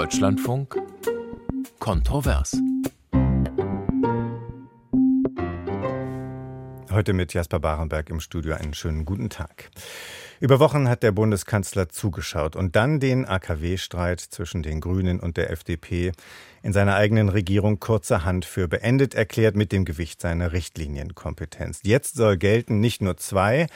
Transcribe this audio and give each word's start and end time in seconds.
Deutschlandfunk 0.00 0.80
Kontrovers. 1.78 2.56
Heute 6.90 7.12
mit 7.12 7.34
Jasper 7.34 7.60
Barenberg 7.60 8.08
im 8.08 8.20
Studio 8.20 8.54
einen 8.54 8.72
schönen 8.72 9.04
guten 9.04 9.28
Tag. 9.28 9.70
Über 10.40 10.58
Wochen 10.58 10.88
hat 10.88 11.02
der 11.02 11.12
Bundeskanzler 11.12 11.90
zugeschaut 11.90 12.56
und 12.56 12.76
dann 12.76 12.98
den 12.98 13.26
AKW-Streit 13.26 14.20
zwischen 14.20 14.62
den 14.62 14.80
Grünen 14.80 15.20
und 15.20 15.36
der 15.36 15.50
FDP 15.50 16.12
in 16.62 16.72
seiner 16.72 16.94
eigenen 16.94 17.28
Regierung 17.28 17.78
kurzerhand 17.78 18.46
für 18.46 18.68
beendet 18.68 19.14
erklärt 19.14 19.54
mit 19.54 19.70
dem 19.70 19.84
Gewicht 19.84 20.22
seiner 20.22 20.52
Richtlinienkompetenz. 20.52 21.80
Jetzt 21.84 22.16
soll 22.16 22.38
gelten 22.38 22.80
nicht 22.80 23.02
nur 23.02 23.18
zwei, 23.18 23.66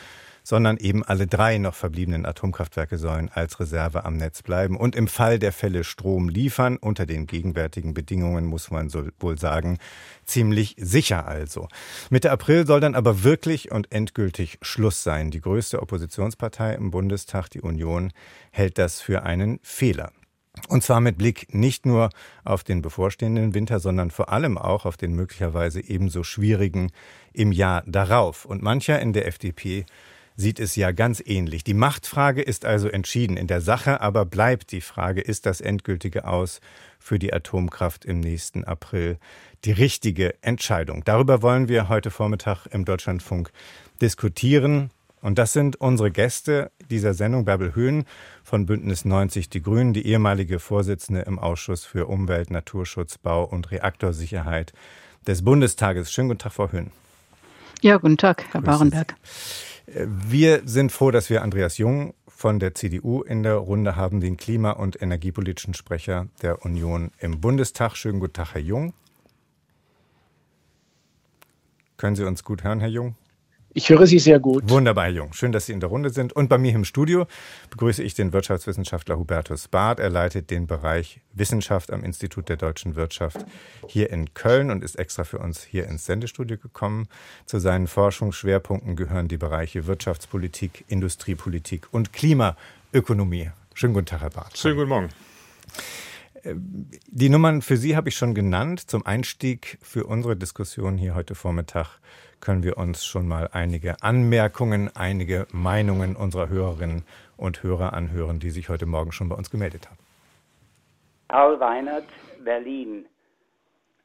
sondern 0.45 0.77
eben 0.77 1.03
alle 1.03 1.27
drei 1.27 1.57
noch 1.59 1.75
verbliebenen 1.75 2.27
Atomkraftwerke 2.27 2.99
sollen 2.99 3.31
als 3.33 3.59
Reserve 3.59 4.05
am 4.05 4.19
Netz 4.19 4.43
bleiben 4.43 4.77
und 4.77 4.95
im 4.95 5.09
Fall 5.09 5.39
der 5.39 5.53
Fälle 5.53 5.83
Strom 5.85 6.29
liefern. 6.29 6.77
Unter 6.77 7.07
den 7.07 7.27
gegenwärtigen 7.27 7.95
Bedingungen 7.95 8.45
muss 8.45 8.71
man 8.71 8.91
so 8.91 9.07
wohl 9.19 9.39
sagen, 9.39 9.79
ziemlich 10.27 10.77
sicher 10.79 11.27
also. 11.27 11.69
Mitte 12.11 12.31
April 12.31 12.67
soll 12.67 12.81
dann 12.81 12.95
aber 12.95 13.25
wirklich 13.25 13.73
und 13.73 13.91
endgültig 13.91 14.59
Schluss 14.61 15.03
sein. 15.03 15.31
Die 15.31 15.41
größte 15.41 15.81
Oppositionspartei 15.81 16.75
im 16.75 16.91
Bundestag, 16.91 17.49
die 17.49 17.63
Union, 17.63 18.13
hält 18.51 18.77
das 18.77 19.01
für 19.01 19.23
einen 19.23 19.59
Fehler. 19.63 20.13
Und 20.69 20.85
zwar 20.85 21.01
mit 21.01 21.19
Blick 21.19 21.53
nicht 21.53 21.85
nur 21.85 22.11
auf 22.45 22.63
den 22.63 22.81
bevorstehenden 22.81 23.55
Winter, 23.55 23.81
sondern 23.81 24.11
vor 24.11 24.29
allem 24.29 24.57
auch 24.57 24.85
auf 24.85 24.97
den 24.97 25.15
möglicherweise 25.15 25.81
ebenso 25.81 26.23
schwierigen 26.23 26.93
im 27.33 27.51
Jahr 27.51 27.83
darauf. 27.87 28.45
Und 28.45 28.63
mancher 28.63 29.01
in 29.01 29.13
der 29.13 29.27
FDP 29.27 29.85
sieht 30.37 30.59
es 30.59 30.75
ja 30.77 30.91
ganz 30.91 31.23
ähnlich. 31.25 31.65
Die 31.65 31.75
Machtfrage 31.75 32.43
ist 32.43 32.65
also 32.65 32.89
entschieden. 32.89 33.37
In 33.37 33.47
der 33.47 33.61
Sache 33.61 34.01
aber 34.01 34.25
bleibt 34.25 34.73
die 34.73 34.81
Frage, 34.81 35.21
ist 35.21 35.47
das 35.47 35.61
endgültige 35.61 36.27
Aus 36.27 36.61
für 36.99 37.19
die 37.19 37.33
Atomkraft 37.33 38.05
im 38.05 38.21
nächsten 38.21 38.65
April 38.65 39.19
die 39.65 39.73
richtige 39.73 40.35
Entscheidung? 40.43 41.05
Darüber 41.05 41.43
wollen 41.43 41.69
wir 41.69 41.89
heute 41.89 42.11
Vormittag 42.11 42.67
im 42.67 42.85
Deutschlandfunk 42.85 43.51
diskutieren. 44.03 44.91
Und 45.21 45.39
das 45.39 45.55
sind 45.55 45.77
unsere 45.77 46.11
Gäste 46.11 46.71
dieser 46.91 47.15
Sendung, 47.15 47.47
Bärbel 47.47 47.75
Höhn 47.75 48.05
von 48.43 48.67
Bündnis 48.67 49.07
90 49.07 49.49
Die 49.49 49.63
Grünen, 49.63 49.95
die 49.95 50.07
ehemalige 50.07 50.59
Vorsitzende 50.59 51.23
im 51.23 51.39
Ausschuss 51.39 51.85
für 51.85 52.07
Umwelt, 52.07 52.51
Naturschutz, 52.51 53.17
Bau 53.17 53.45
und 53.45 53.71
Reaktorsicherheit 53.71 54.75
des 55.27 55.43
Bundestages. 55.43 56.13
Schönen 56.13 56.29
guten 56.29 56.41
Tag, 56.41 56.53
Frau 56.53 56.71
Höhn. 56.71 56.91
Ja, 57.81 57.97
guten 57.97 58.19
Tag, 58.19 58.45
Herr 58.53 58.61
Grüß 58.61 58.67
Barenberg. 58.67 59.15
Sie. 59.23 59.74
Wir 59.87 60.63
sind 60.65 60.93
froh, 60.93 61.11
dass 61.11 61.29
wir 61.29 61.43
Andreas 61.43 61.77
Jung 61.77 62.15
von 62.27 62.59
der 62.59 62.75
CDU 62.75 63.23
in 63.23 63.43
der 63.43 63.57
Runde 63.57 63.97
haben, 63.97 64.21
den 64.21 64.39
Klima- 64.39 64.71
und 64.71 65.01
Energiepolitischen 65.01 65.75
Sprecher 65.75 66.29
der 66.41 66.65
Union 66.65 67.11
im 67.19 67.41
Bundestag. 67.41 67.97
Schönen 67.97 68.19
guten 68.19 68.33
Tag, 68.33 68.55
Herr 68.55 68.63
Jung. 68.63 68.95
Können 71.99 72.17
Sie 72.17 72.25
uns 72.25 72.45
gut 72.45 72.65
hören, 72.65 72.81
Herr 72.81 72.89
Jung? 72.89 73.15
Ich 73.77 73.89
höre 73.89 74.07
Sie 74.07 74.21
sehr 74.21 74.39
gut. 74.39 74.71
Wunderbar, 74.71 75.09
Jung. 75.09 75.33
Schön, 75.33 75.51
dass 75.51 75.67
Sie 75.67 75.73
in 75.73 75.81
der 75.81 75.89
Runde 75.89 76.11
sind. 76.11 76.33
Und 76.33 76.49
bei 76.49 76.59
mir 76.59 76.73
im 76.73 76.85
Studio 76.85 77.27
begrüße 77.71 78.05
ich 78.05 78.15
den 78.15 78.33
Wirtschaftswissenschaftler 78.33 79.19
Hubertus 79.19 79.67
Barth. 79.67 79.99
Er 79.99 80.11
leitet 80.11 80.53
den 80.53 80.69
Bereich 80.69 81.21
Wissenschaft 81.33 81.93
am 81.93 82.05
Institut 82.05 82.49
der 82.49 82.57
deutschen 82.57 82.95
Wirtschaft 82.95 83.45
hier 83.89 84.11
in 84.11 84.33
Köln 84.33 84.71
und 84.71 84.85
ist 84.85 84.95
extra 84.95 85.25
für 85.25 85.39
uns 85.39 85.65
hier 85.65 85.89
ins 85.89 86.07
Sendestudio 86.07 86.57
gekommen. 86.57 87.09
Zu 87.47 87.59
seinen 87.59 87.89
Forschungsschwerpunkten 87.89 88.95
gehören 88.95 89.27
die 89.27 89.39
Bereiche 89.39 89.89
Wirtschaftspolitik, 89.89 90.85
Industriepolitik 90.87 91.89
und 91.91 92.13
Klimaökonomie. 92.13 93.51
Schönen 93.75 93.95
guten 93.95 94.07
Tag, 94.07 94.21
Herr 94.21 94.31
Barth. 94.31 94.57
Schönen 94.57 94.77
guten 94.77 94.89
Morgen. 94.89 95.09
Die 96.45 97.29
Nummern 97.29 97.61
für 97.61 97.77
Sie 97.77 97.97
habe 97.97 98.09
ich 98.09 98.15
schon 98.15 98.35
genannt. 98.35 98.89
Zum 98.89 99.05
Einstieg 99.05 99.79
für 99.83 100.05
unsere 100.05 100.37
Diskussion 100.37 100.97
hier 100.97 101.17
heute 101.17 101.35
Vormittag 101.35 101.99
können 102.45 102.63
wir 102.63 102.77
uns 102.77 103.05
schon 103.05 103.27
mal 103.27 103.49
einige 103.53 103.97
Anmerkungen, 104.03 104.91
einige 104.95 105.47
Meinungen 105.53 106.15
unserer 106.15 106.49
Hörerinnen 106.49 107.05
und 107.37 107.63
Hörer 107.63 107.93
anhören, 107.93 108.39
die 108.39 108.51
sich 108.51 108.69
heute 108.69 108.87
Morgen 108.87 109.13
schon 109.13 109.29
bei 109.29 109.35
uns 109.37 109.51
gemeldet 109.51 109.89
haben. 109.89 109.99
Paul 111.29 111.59
Weinert, 111.59 112.05
Berlin. 112.45 113.07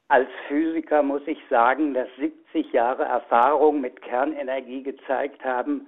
Als 0.07 0.29
Physiker 0.47 1.03
muss 1.03 1.21
ich 1.27 1.37
sagen, 1.49 1.93
dass 1.93 2.07
70 2.17 2.73
Jahre 2.73 3.03
Erfahrung 3.03 3.81
mit 3.81 4.01
Kernenergie 4.01 4.81
gezeigt 4.81 5.43
haben, 5.43 5.87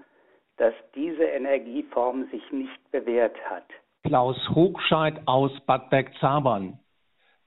dass 0.58 0.74
diese 0.94 1.24
Energieform 1.24 2.30
sich 2.30 2.44
nicht 2.52 2.92
bewährt 2.92 3.36
hat. 3.50 3.66
Klaus 4.04 4.38
Hochscheid 4.50 5.20
aus 5.26 5.52
Bad 5.66 5.90
Bergzabern. 5.90 6.78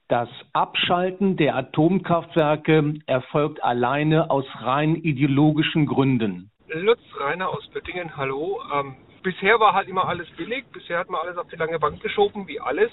Das 0.09 0.29
Abschalten 0.53 1.39
der 1.39 1.57
Atomkraftwerke 1.57 2.95
erfolgt 3.07 3.65
alleine 3.65 4.31
aus 4.31 4.45
rein 4.61 4.97
ideologischen 4.97 5.87
Gründen. 5.87 6.51
Lutz 6.69 7.01
Reiner 7.19 7.49
aus 7.49 7.67
Göttingen, 7.73 8.15
hallo. 8.15 8.61
Ähm, 8.75 8.97
bisher 9.23 9.59
war 9.61 9.73
halt 9.73 9.89
immer 9.89 10.07
alles 10.07 10.29
billig. 10.37 10.67
Bisher 10.73 10.99
hat 10.99 11.09
man 11.09 11.23
alles 11.23 11.39
auf 11.39 11.49
die 11.49 11.57
lange 11.57 11.79
Bank 11.79 12.03
geschoben, 12.03 12.47
wie 12.47 12.61
alles, 12.61 12.91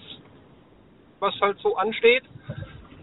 was 1.19 1.33
halt 1.41 1.57
so 1.59 1.75
ansteht. 1.75 2.23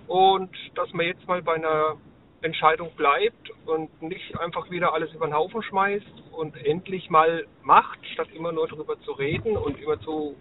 Und 0.06 0.50
dass 0.74 0.90
man 0.94 1.04
jetzt 1.04 1.28
mal 1.28 1.42
bei 1.42 1.56
einer 1.56 1.96
Entscheidung 2.40 2.90
bleibt 2.96 3.50
und 3.66 4.00
nicht 4.00 4.40
einfach 4.40 4.70
wieder 4.70 4.94
alles 4.94 5.12
über 5.12 5.26
den 5.26 5.34
Haufen 5.34 5.62
schmeißt 5.62 6.32
und 6.32 6.56
endlich 6.64 7.10
mal 7.10 7.46
macht, 7.62 7.98
statt 8.14 8.28
immer 8.34 8.52
nur 8.52 8.68
darüber 8.68 8.98
zu 9.00 9.12
reden 9.12 9.54
und 9.58 9.78
immer 9.82 10.00
zu 10.00 10.34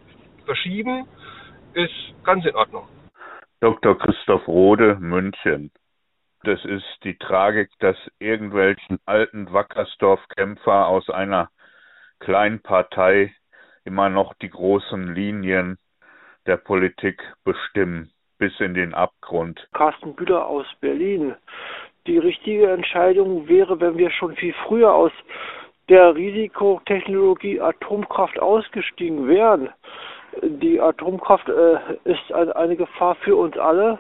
verschieben, 0.46 1.06
ist 1.74 2.14
ganz 2.24 2.46
in 2.46 2.56
Ordnung. 2.56 2.88
Dr. 3.60 3.98
Christoph 3.98 4.48
Rode, 4.48 4.98
München. 5.00 5.72
Das 6.44 6.64
ist 6.64 6.86
die 7.04 7.18
Tragik, 7.18 7.72
dass 7.80 7.98
irgendwelchen 8.20 9.00
alten 9.08 9.52
Wackersdorf-Kämpfer 9.52 10.86
aus 10.86 11.10
einer 11.10 11.50
kleinen 12.20 12.62
Partei 12.62 13.34
immer 13.84 14.10
noch 14.10 14.36
die 14.36 14.52
großen 14.52 15.12
Linien 15.16 15.80
der 16.46 16.58
Politik 16.58 17.20
bestimmen, 17.44 18.12
bis 18.38 18.60
in 18.60 18.76
den 18.76 18.94
Abgrund. 18.94 19.68
Carsten 19.74 20.16
Bühler 20.16 20.46
aus 20.46 20.68
Berlin. 20.80 21.36
Die 22.06 22.20
richtige 22.20 22.70
Entscheidung 22.70 23.48
wäre, 23.48 23.80
wenn 23.80 23.98
wir 23.98 24.12
schon 24.12 24.36
viel 24.36 24.54
früher 24.68 24.94
aus 24.94 25.12
der 25.90 26.14
Risikotechnologie 26.14 27.60
Atomkraft 27.60 28.38
ausgestiegen 28.38 29.28
wären 29.28 29.74
die 30.44 30.80
Atomkraft 30.80 31.48
äh, 31.50 31.78
ist 32.04 32.32
ein, 32.34 32.52
eine 32.52 32.76
Gefahr 32.76 33.16
für 33.16 33.36
uns 33.36 33.58
alle 33.58 34.00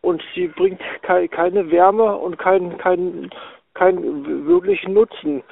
und 0.00 0.22
sie 0.34 0.48
bringt 0.48 0.80
kei 1.02 1.28
keine 1.28 1.70
Wärme 1.70 2.16
und 2.16 2.38
keinen 2.38 2.78
kein, 2.78 3.30
kein 3.74 4.46
wirklichen 4.46 4.94
Nutzen. 4.94 5.42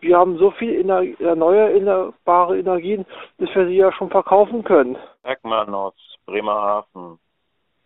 Wir 0.00 0.18
haben 0.18 0.38
so 0.38 0.50
viel 0.52 0.80
Ener 0.80 1.02
erneuerbare 1.18 2.58
Energien, 2.58 3.06
dass 3.38 3.54
wir 3.54 3.66
sie 3.66 3.76
ja 3.76 3.92
schon 3.92 4.10
verkaufen 4.10 4.62
können. 4.62 4.96
Eckmann 5.22 5.74
aus 5.74 5.94
Bremerhaven. 6.26 7.18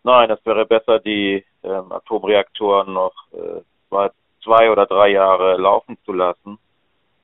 Nein, 0.03 0.29
es 0.29 0.45
wäre 0.45 0.65
besser, 0.65 0.99
die 0.99 1.45
ähm, 1.63 1.91
Atomreaktoren 1.91 2.93
noch 2.93 3.13
äh, 3.33 3.61
zwei, 3.87 4.09
zwei 4.43 4.71
oder 4.71 4.85
drei 4.85 5.09
Jahre 5.09 5.57
laufen 5.57 5.97
zu 6.05 6.13
lassen, 6.13 6.57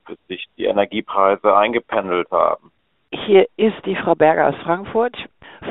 bis 0.07 0.17
sich 0.27 0.45
die 0.57 0.65
Energiepreise 0.65 1.55
eingependelt 1.55 2.31
haben. 2.31 2.71
Hier 3.11 3.47
ist 3.55 3.85
die 3.85 3.95
Frau 3.95 4.15
Berger 4.15 4.49
aus 4.49 4.55
Frankfurt. 4.63 5.15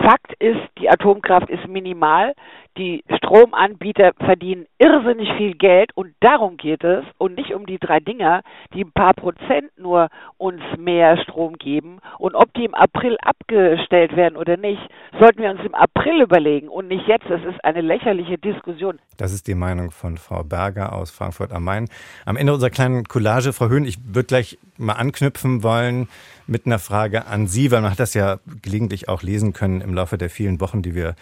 Fakt 0.03 0.33
ist, 0.39 0.61
die 0.79 0.89
Atomkraft 0.89 1.51
ist 1.51 1.67
minimal. 1.69 2.35
Die 2.79 3.03
Stromanbieter 3.17 4.13
verdienen 4.19 4.67
irrsinnig 4.79 5.31
viel 5.39 5.55
Geld 5.55 5.93
und 5.95 6.13
darum 6.21 6.59
geht 6.59 6.85
es 6.85 7.05
und 7.17 7.37
nicht 7.37 7.55
um 7.55 7.65
die 7.65 7.79
drei 7.79 8.01
Dinger, 8.01 8.43
die 8.75 8.85
ein 8.85 8.93
paar 8.93 9.15
Prozent 9.15 9.71
nur 9.79 10.11
uns 10.37 10.61
mehr 10.77 11.17
Strom 11.23 11.57
geben. 11.57 12.01
Und 12.19 12.35
ob 12.35 12.53
die 12.53 12.67
im 12.67 12.75
April 12.75 13.17
abgestellt 13.23 14.15
werden 14.15 14.37
oder 14.37 14.59
nicht, 14.59 14.83
sollten 15.19 15.41
wir 15.41 15.51
uns 15.51 15.61
im 15.65 15.75
April 15.75 16.21
überlegen 16.21 16.69
und 16.69 16.89
nicht 16.89 17.09
jetzt. 17.09 17.25
Das 17.31 17.41
ist 17.45 17.65
eine 17.65 17.81
lächerliche 17.81 18.37
Diskussion. 18.37 18.99
Das 19.17 19.33
ist 19.33 19.47
die 19.47 19.55
Meinung 19.55 19.91
von 19.91 20.19
Frau 20.19 20.45
Berger 20.45 20.93
aus 20.93 21.11
Frankfurt 21.11 21.53
am 21.53 21.65
Main. 21.65 21.89
Am 22.27 22.37
Ende 22.37 22.53
unserer 22.53 22.71
kleinen 22.71 23.05
Collage, 23.05 23.55
Frau 23.55 23.71
Höhn, 23.71 23.87
ich 23.87 23.97
würde 24.05 24.27
gleich 24.27 24.59
mal 24.77 24.95
anknüpfen 24.95 25.63
wollen 25.63 26.09
mit 26.47 26.67
einer 26.67 26.79
Frage 26.79 27.27
an 27.27 27.47
Sie, 27.47 27.71
weil 27.71 27.81
man 27.81 27.91
hat 27.91 28.01
das 28.01 28.13
ja 28.13 28.37
gelegentlich 28.61 29.09
auch 29.09 29.23
lesen 29.23 29.55
können 29.55 29.81
im 29.81 29.95
Laufe 29.95 30.19
der 30.19 30.29
vielen 30.29 30.61
Wochen, 30.61 30.83
die 30.83 30.95
wir 30.95 31.15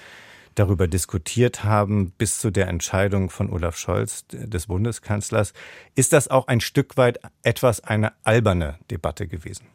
darüber 0.55 0.89
diskutiert 0.89 1.65
haben, 1.65 2.13
bis 2.13 2.39
zu 2.39 2.51
der 2.51 2.69
Entscheidung 2.69 3.31
von 3.31 3.51
Olaf 3.51 3.77
Scholz, 3.77 4.25
des 4.29 4.67
Bundeskanzlers. 4.67 5.53
Ist 5.95 6.13
das 6.13 6.29
auch 6.29 6.49
ein 6.49 6.61
Stück 6.61 6.97
weit 6.97 7.19
etwas 7.43 7.81
eine 7.83 8.13
alberne 8.23 8.79
Debatte 8.91 9.27
gewesen? 9.27 9.67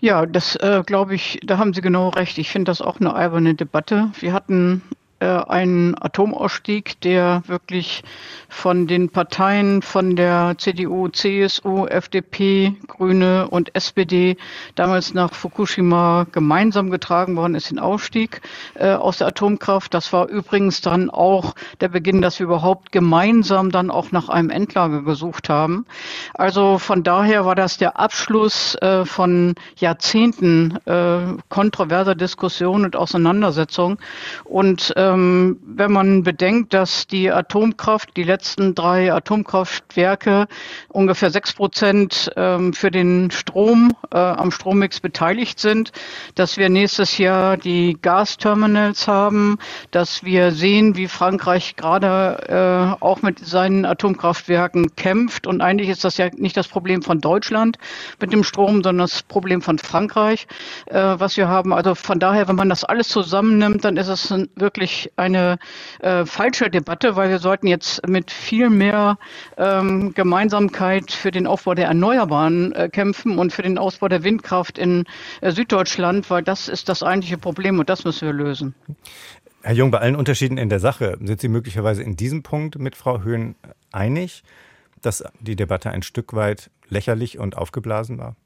Ja, 0.00 0.26
das 0.26 0.56
äh, 0.56 0.82
glaube 0.84 1.14
ich, 1.14 1.40
da 1.44 1.58
haben 1.58 1.74
Sie 1.74 1.80
genau 1.80 2.08
recht. 2.08 2.36
Ich 2.38 2.50
finde 2.50 2.70
das 2.70 2.80
auch 2.80 2.98
eine 2.98 3.14
alberne 3.14 3.54
Debatte. 3.54 4.10
Wir 4.18 4.32
hatten 4.32 4.82
äh, 5.22 5.44
einen 5.48 5.94
Atomausstieg, 6.00 7.00
der 7.00 7.44
wirklich 7.46 8.02
von 8.48 8.86
den 8.86 9.08
Parteien, 9.08 9.80
von 9.80 10.16
der 10.16 10.56
CDU, 10.58 11.08
CSU, 11.08 11.86
FDP, 11.86 12.74
Grüne 12.86 13.48
und 13.48 13.74
SPD 13.74 14.36
damals 14.74 15.14
nach 15.14 15.32
Fukushima 15.32 16.26
gemeinsam 16.32 16.90
getragen 16.90 17.36
worden 17.36 17.54
ist, 17.54 17.70
den 17.70 17.78
Ausstieg 17.78 18.40
äh, 18.74 18.90
aus 18.90 19.18
der 19.18 19.28
Atomkraft. 19.28 19.94
Das 19.94 20.12
war 20.12 20.28
übrigens 20.28 20.80
dann 20.80 21.08
auch 21.08 21.54
der 21.80 21.88
Beginn, 21.88 22.20
dass 22.20 22.40
wir 22.40 22.46
überhaupt 22.46 22.92
gemeinsam 22.92 23.70
dann 23.70 23.90
auch 23.90 24.10
nach 24.12 24.28
einem 24.28 24.50
Endlager 24.50 25.02
gesucht 25.02 25.48
haben. 25.48 25.86
Also 26.34 26.78
von 26.78 27.04
daher 27.04 27.46
war 27.46 27.54
das 27.54 27.78
der 27.78 27.98
Abschluss 27.98 28.74
äh, 28.76 29.04
von 29.04 29.54
Jahrzehnten 29.76 30.76
äh, 30.84 31.36
kontroverser 31.48 32.14
Diskussion 32.16 32.84
und 32.84 32.96
Auseinandersetzung. 32.96 33.98
Und 34.44 34.92
ähm, 35.12 35.58
wenn 35.64 35.92
man 35.92 36.22
bedenkt, 36.22 36.74
dass 36.74 37.06
die 37.06 37.30
Atomkraft 37.30 38.16
die 38.16 38.22
letzten 38.22 38.74
drei 38.74 39.12
Atomkraftwerke 39.12 40.46
ungefähr 40.88 41.30
sechs 41.30 41.52
Prozent 41.52 42.30
ähm, 42.36 42.72
für 42.72 42.90
den 42.90 43.30
Strom 43.30 43.92
äh, 44.12 44.18
am 44.18 44.50
Strommix 44.50 45.00
beteiligt 45.00 45.58
sind, 45.60 45.92
dass 46.34 46.56
wir 46.56 46.68
nächstes 46.68 47.18
Jahr 47.18 47.56
die 47.56 47.96
Gasterminals 48.00 49.08
haben, 49.08 49.58
dass 49.90 50.24
wir 50.24 50.52
sehen, 50.52 50.96
wie 50.96 51.08
Frankreich 51.08 51.76
gerade 51.76 52.96
äh, 53.00 53.02
auch 53.02 53.22
mit 53.22 53.38
seinen 53.38 53.84
Atomkraftwerken 53.84 54.94
kämpft. 54.96 55.46
Und 55.46 55.60
eigentlich 55.60 55.88
ist 55.88 56.04
das 56.04 56.16
ja 56.16 56.28
nicht 56.34 56.56
das 56.56 56.68
Problem 56.68 57.02
von 57.02 57.20
Deutschland 57.20 57.78
mit 58.20 58.32
dem 58.32 58.44
Strom, 58.44 58.82
sondern 58.82 58.98
das 58.98 59.22
Problem 59.22 59.62
von 59.62 59.78
Frankreich, 59.78 60.46
äh, 60.86 60.98
was 60.98 61.36
wir 61.36 61.48
haben. 61.48 61.72
Also 61.72 61.94
von 61.94 62.18
daher, 62.18 62.48
wenn 62.48 62.56
man 62.56 62.68
das 62.68 62.84
alles 62.84 63.08
zusammennimmt, 63.08 63.84
dann 63.84 63.96
ist 63.96 64.08
es 64.08 64.32
wirklich 64.56 65.01
eine 65.16 65.58
äh, 66.00 66.24
falsche 66.24 66.70
Debatte, 66.70 67.16
weil 67.16 67.30
wir 67.30 67.38
sollten 67.38 67.66
jetzt 67.66 68.06
mit 68.06 68.30
viel 68.30 68.70
mehr 68.70 69.18
ähm, 69.56 70.14
Gemeinsamkeit 70.14 71.10
für 71.12 71.30
den 71.30 71.46
Aufbau 71.46 71.74
der 71.74 71.86
Erneuerbaren 71.86 72.72
äh, 72.72 72.88
kämpfen 72.88 73.38
und 73.38 73.52
für 73.52 73.62
den 73.62 73.78
Ausbau 73.78 74.08
der 74.08 74.24
Windkraft 74.24 74.78
in 74.78 75.04
äh, 75.40 75.50
Süddeutschland, 75.52 76.30
weil 76.30 76.42
das 76.42 76.68
ist 76.68 76.88
das 76.88 77.02
eigentliche 77.02 77.38
Problem 77.38 77.78
und 77.78 77.88
das 77.88 78.04
müssen 78.04 78.26
wir 78.26 78.32
lösen. 78.32 78.74
Herr 79.62 79.74
Jung, 79.74 79.90
bei 79.92 79.98
allen 79.98 80.16
Unterschieden 80.16 80.58
in 80.58 80.68
der 80.68 80.80
Sache 80.80 81.16
sind 81.22 81.40
Sie 81.40 81.48
möglicherweise 81.48 82.02
in 82.02 82.16
diesem 82.16 82.42
Punkt 82.42 82.78
mit 82.78 82.96
Frau 82.96 83.22
Höhn 83.22 83.54
einig, 83.92 84.42
dass 85.00 85.22
die 85.40 85.54
Debatte 85.54 85.90
ein 85.90 86.02
Stück 86.02 86.34
weit 86.34 86.70
lächerlich 86.88 87.38
und 87.38 87.56
aufgeblasen 87.56 88.18
war? 88.18 88.36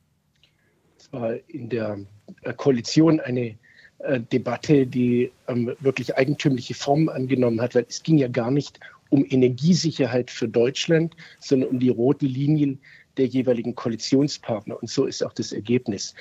Es 0.99 1.13
war 1.13 1.35
in 1.49 1.69
der 1.69 1.99
äh, 2.43 2.53
Koalition 2.53 3.21
eine 3.21 3.57
äh, 4.01 4.21
Debatte, 4.21 4.87
die 4.87 5.33
ähm, 5.49 5.75
wirklich 5.81 6.17
eigentümliche 6.17 6.75
Formen 6.75 7.09
angenommen 7.09 7.61
hat, 7.61 7.75
weil 7.75 7.87
es 7.89 8.03
ging 8.03 8.19
ja 8.19 8.29
gar 8.29 8.51
nicht 8.51 8.81
um 9.11 9.25
Energiesicherheit 9.29 10.31
für 10.31 10.49
Deutschland, 10.49 11.15
sondern 11.41 11.71
um 11.71 11.79
die 11.79 11.89
roten 11.89 12.27
Linien 12.27 12.81
der 13.17 13.27
jeweiligen 13.27 13.75
Koalitionspartner. 13.75 14.81
Und 14.81 14.91
so 14.91 15.07
ist 15.07 15.25
auch 15.25 15.33
das 15.33 15.53
Ergebnis. 15.53 16.15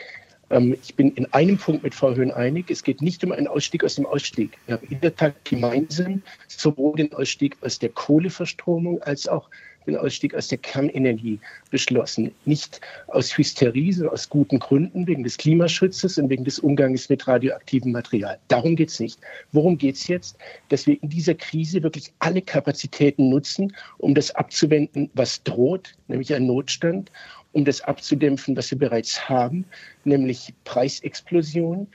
Ähm, 0.50 0.78
ich 0.82 0.96
bin 0.96 1.12
in 1.12 1.32
einem 1.34 1.58
Punkt 1.58 1.84
mit 1.84 1.96
Frau 1.96 2.16
Höhn 2.16 2.32
einig. 2.32 2.70
Es 2.70 2.84
geht 2.84 3.02
nicht 3.02 3.24
um 3.24 3.32
einen 3.32 3.48
Ausstieg 3.48 3.84
aus 3.84 3.96
dem 3.96 4.06
Ausstieg. 4.06 4.58
Wir 4.68 4.76
haben 4.76 4.88
in 4.90 5.02
der 5.02 5.16
Tat 5.16 5.34
gemeinsam 5.44 6.22
sowohl 6.48 6.96
den 6.96 7.14
Ausstieg 7.14 7.58
aus 7.62 7.80
der 7.80 7.90
Kohleverstromung 7.90 9.02
als 9.02 9.28
auch 9.28 9.50
den 9.86 9.98
Ausstieg 9.98 10.36
aus 10.36 10.48
der 10.48 10.58
Kernenergie 10.58 11.40
beschlossen. 11.72 12.32
Nicht 12.46 12.82
aus 13.08 13.38
Hysterie, 13.38 13.92
sondern 13.94 14.14
aus 14.14 14.30
guten 14.30 14.60
Gründen, 14.60 15.08
wegen 15.08 15.24
des 15.24 15.38
Klimaschutzes 15.38 16.18
und 16.18 16.30
wegen 16.30 16.44
des 16.44 16.60
Umgangs 16.60 17.10
mit 17.10 17.28
radioaktivem 17.28 17.92
Material. 17.92 18.38
Darum 18.48 18.76
geht 18.76 18.90
es 18.90 19.00
nicht. 19.00 19.20
Worum 19.52 19.78
geht 19.78 19.96
es 19.96 20.08
jetzt? 20.08 20.38
Dass 20.70 20.88
wir 20.88 21.02
in 21.02 21.10
dieser 21.10 21.36
Krise 21.36 21.84
wirklich 21.84 22.12
alle 22.20 22.42
Kapazitäten 22.42 23.30
nutzen, 23.30 23.76
um 23.98 24.16
das 24.16 24.32
abzuwenden, 24.32 25.10
was 25.14 25.44
droht, 25.44 25.96
nämlich 26.08 26.34
ein 26.34 26.46
Notstand, 26.46 27.12
um 27.54 27.64
das 27.64 27.82
abzudämpfen, 27.82 28.58
was 28.58 28.70
wir 28.72 28.78
bereits 28.78 29.30
haben, 29.30 29.66
nämlich 30.04 30.54
Preisexplosion, 30.66 31.88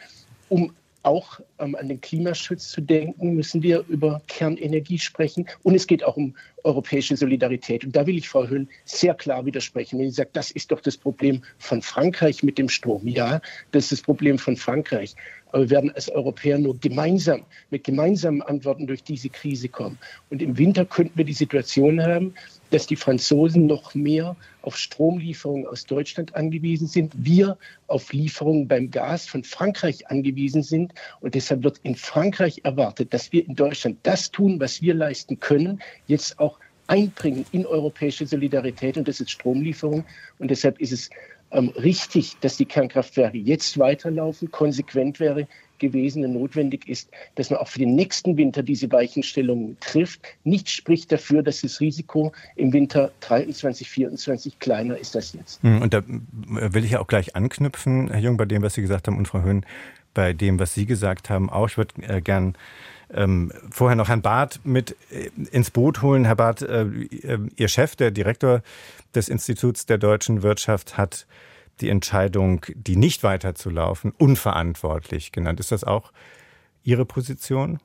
um 0.49 0.73
auch 1.03 1.41
ähm, 1.59 1.75
an 1.77 1.89
den 1.89 2.01
Klimaschutz 2.01 2.69
zu 2.69 2.81
denken, 2.81 3.35
müssen 3.35 3.63
wir 3.63 3.85
über 3.89 4.21
Kernenergie 4.27 4.99
sprechen. 4.99 5.47
Und 5.63 5.75
es 5.75 5.87
geht 5.87 6.05
auch 6.05 6.17
um 6.17 6.35
europäische 6.65 7.17
Solidarität. 7.17 7.85
Und 7.85 7.97
da 7.97 8.07
will 8.07 8.19
ich 8.19 8.29
Frau 8.29 8.47
Höhn 8.47 8.69
sehr 8.85 9.15
klar 9.15 9.45
widersprechen. 9.47 9.99
Wenn 9.99 10.09
sie 10.11 10.17
sagt, 10.17 10.37
das 10.37 10.51
ist 10.51 10.71
doch 10.71 10.81
das 10.81 10.97
Problem 10.97 11.43
von 11.59 11.83
Frankreich 11.83 12.43
mit 12.43 12.59
dem 12.59 12.69
Strom. 12.69 13.07
Ja, 13.07 13.41
das 13.73 13.85
ist 13.85 13.93
das 13.93 14.03
Problem 14.03 14.39
von 14.39 14.57
Frankreich. 14.57 15.15
Aber 15.53 15.65
wir 15.65 15.71
werden 15.71 15.91
als 15.93 16.09
Europäer 16.09 16.59
nur 16.59 16.79
gemeinsam, 16.79 17.45
mit 17.71 17.85
gemeinsamen 17.85 18.43
Antworten 18.43 18.87
durch 18.87 19.03
diese 19.03 19.29
Krise 19.29 19.69
kommen. 19.69 19.99
Und 20.31 20.43
im 20.43 20.57
Winter 20.57 20.85
könnten 20.85 21.17
wir 21.17 21.25
die 21.25 21.33
Situation 21.33 22.01
haben, 22.01 22.35
dass 22.71 22.87
die 22.87 22.97
Franzosen 22.97 23.67
noch 23.67 23.95
mehr 23.95 24.37
auf 24.63 24.77
Stromlieferungen 24.77 25.67
aus 25.67 25.87
Deutschland 25.87 26.35
angewiesen 26.35 26.87
sind, 26.87 27.13
wir 27.17 27.56
auf 27.89 28.13
Lieferungen 28.13 28.69
beim 28.69 28.91
Gas 28.91 29.27
von 29.27 29.43
Frankreich 29.43 30.09
angewiesen 30.09 30.63
sind. 30.63 30.93
Und 31.21 31.35
deshalb 31.35 31.65
wird 31.65 31.79
in 31.83 31.97
Frankreich 31.97 32.61
erwartet, 32.63 33.13
dass 33.13 33.33
wir 33.33 33.45
in 33.45 33.56
Deutschland 33.56 33.99
das 34.05 34.31
tun, 34.31 34.61
was 34.61 34.83
wir 34.83 34.95
leisten 34.95 35.41
können, 35.41 35.81
jetzt 36.06 36.39
auch 36.39 36.50
einbringen 36.91 37.47
in 37.53 37.65
europäische 37.65 38.27
Solidarität 38.27 38.97
und 38.99 39.07
das 39.07 39.21
ist 39.21 39.31
Stromlieferung. 39.31 40.05
Und 40.39 40.51
deshalb 40.51 40.81
ist 40.81 40.93
es 40.93 41.11
ähm, 41.53 41.69
richtig, 41.71 42.37
dass 42.41 42.57
die 42.57 42.65
Kernkraftwerke 42.65 43.39
jetzt 43.39 43.79
weiterlaufen. 43.79 44.51
Konsequent 44.51 45.21
wäre 45.21 45.47
gewesen 45.79 46.25
und 46.25 46.35
notwendig 46.35 46.87
ist, 46.89 47.11
dass 47.37 47.49
man 47.49 47.59
auch 47.59 47.69
für 47.69 47.79
den 47.79 47.95
nächsten 47.95 48.37
Winter 48.37 48.63
diese 48.63 48.91
Weichenstellungen 48.93 49.79
trifft. 49.81 50.21
Nichts 50.45 50.73
spricht 50.73 51.11
dafür, 51.11 51.43
dass 51.43 51.63
das 51.63 51.81
Risiko 51.81 52.33
im 52.57 52.73
Winter 52.73 53.11
23, 53.21 53.89
24 53.89 54.59
kleiner 54.59 54.99
ist 54.99 55.17
als 55.17 55.33
jetzt. 55.33 55.63
Hm, 55.63 55.81
und 55.81 55.95
da 55.95 56.03
will 56.07 56.85
ich 56.85 56.93
ja 56.93 57.01
auch 57.01 57.07
gleich 57.07 57.35
anknüpfen, 57.35 58.11
Herr 58.11 58.21
Jung, 58.21 58.37
bei 58.37 58.45
dem, 58.45 58.63
was 58.63 58.75
Sie 58.75 58.83
gesagt 58.83 59.09
haben 59.09 59.17
und 59.17 59.27
Frau 59.27 59.43
Höhn, 59.43 59.65
bei 60.13 60.33
dem, 60.33 60.59
was 60.59 60.75
Sie 60.75 60.87
gesagt 60.87 61.31
haben, 61.31 61.49
auch. 61.51 61.69
Ich 61.69 61.79
würde 61.79 61.95
äh, 62.03 62.21
gern 62.21 62.57
ähm, 63.12 63.53
vorher 63.71 63.97
noch 63.97 64.09
Herrn 64.09 64.23
Barth 64.23 64.61
mit 64.65 64.97
äh, 65.11 65.31
ins 65.51 65.71
Boot 65.71 66.03
holen. 66.03 66.25
Herr 66.25 66.37
Barth, 66.37 66.62
äh, 66.62 66.83
äh, 66.83 67.39
Ihr 67.57 67.69
Chef, 67.69 67.97
der 67.97 68.11
Direktor 68.11 68.62
des 69.15 69.29
Instituts 69.29 69.87
der 69.87 69.99
deutschen 69.99 70.43
Wirtschaft, 70.43 70.97
hat 70.97 71.27
die 71.81 71.89
Entscheidung, 71.89 72.67
die 72.75 72.97
nicht 72.97 73.23
weiterzulaufen, 73.23 74.12
unverantwortlich 74.19 75.33
genannt. 75.33 75.61
Ist 75.61 75.73
das 75.73 75.85
auch 75.85 76.12
Ihre 76.83 77.05
Position? 77.05 77.79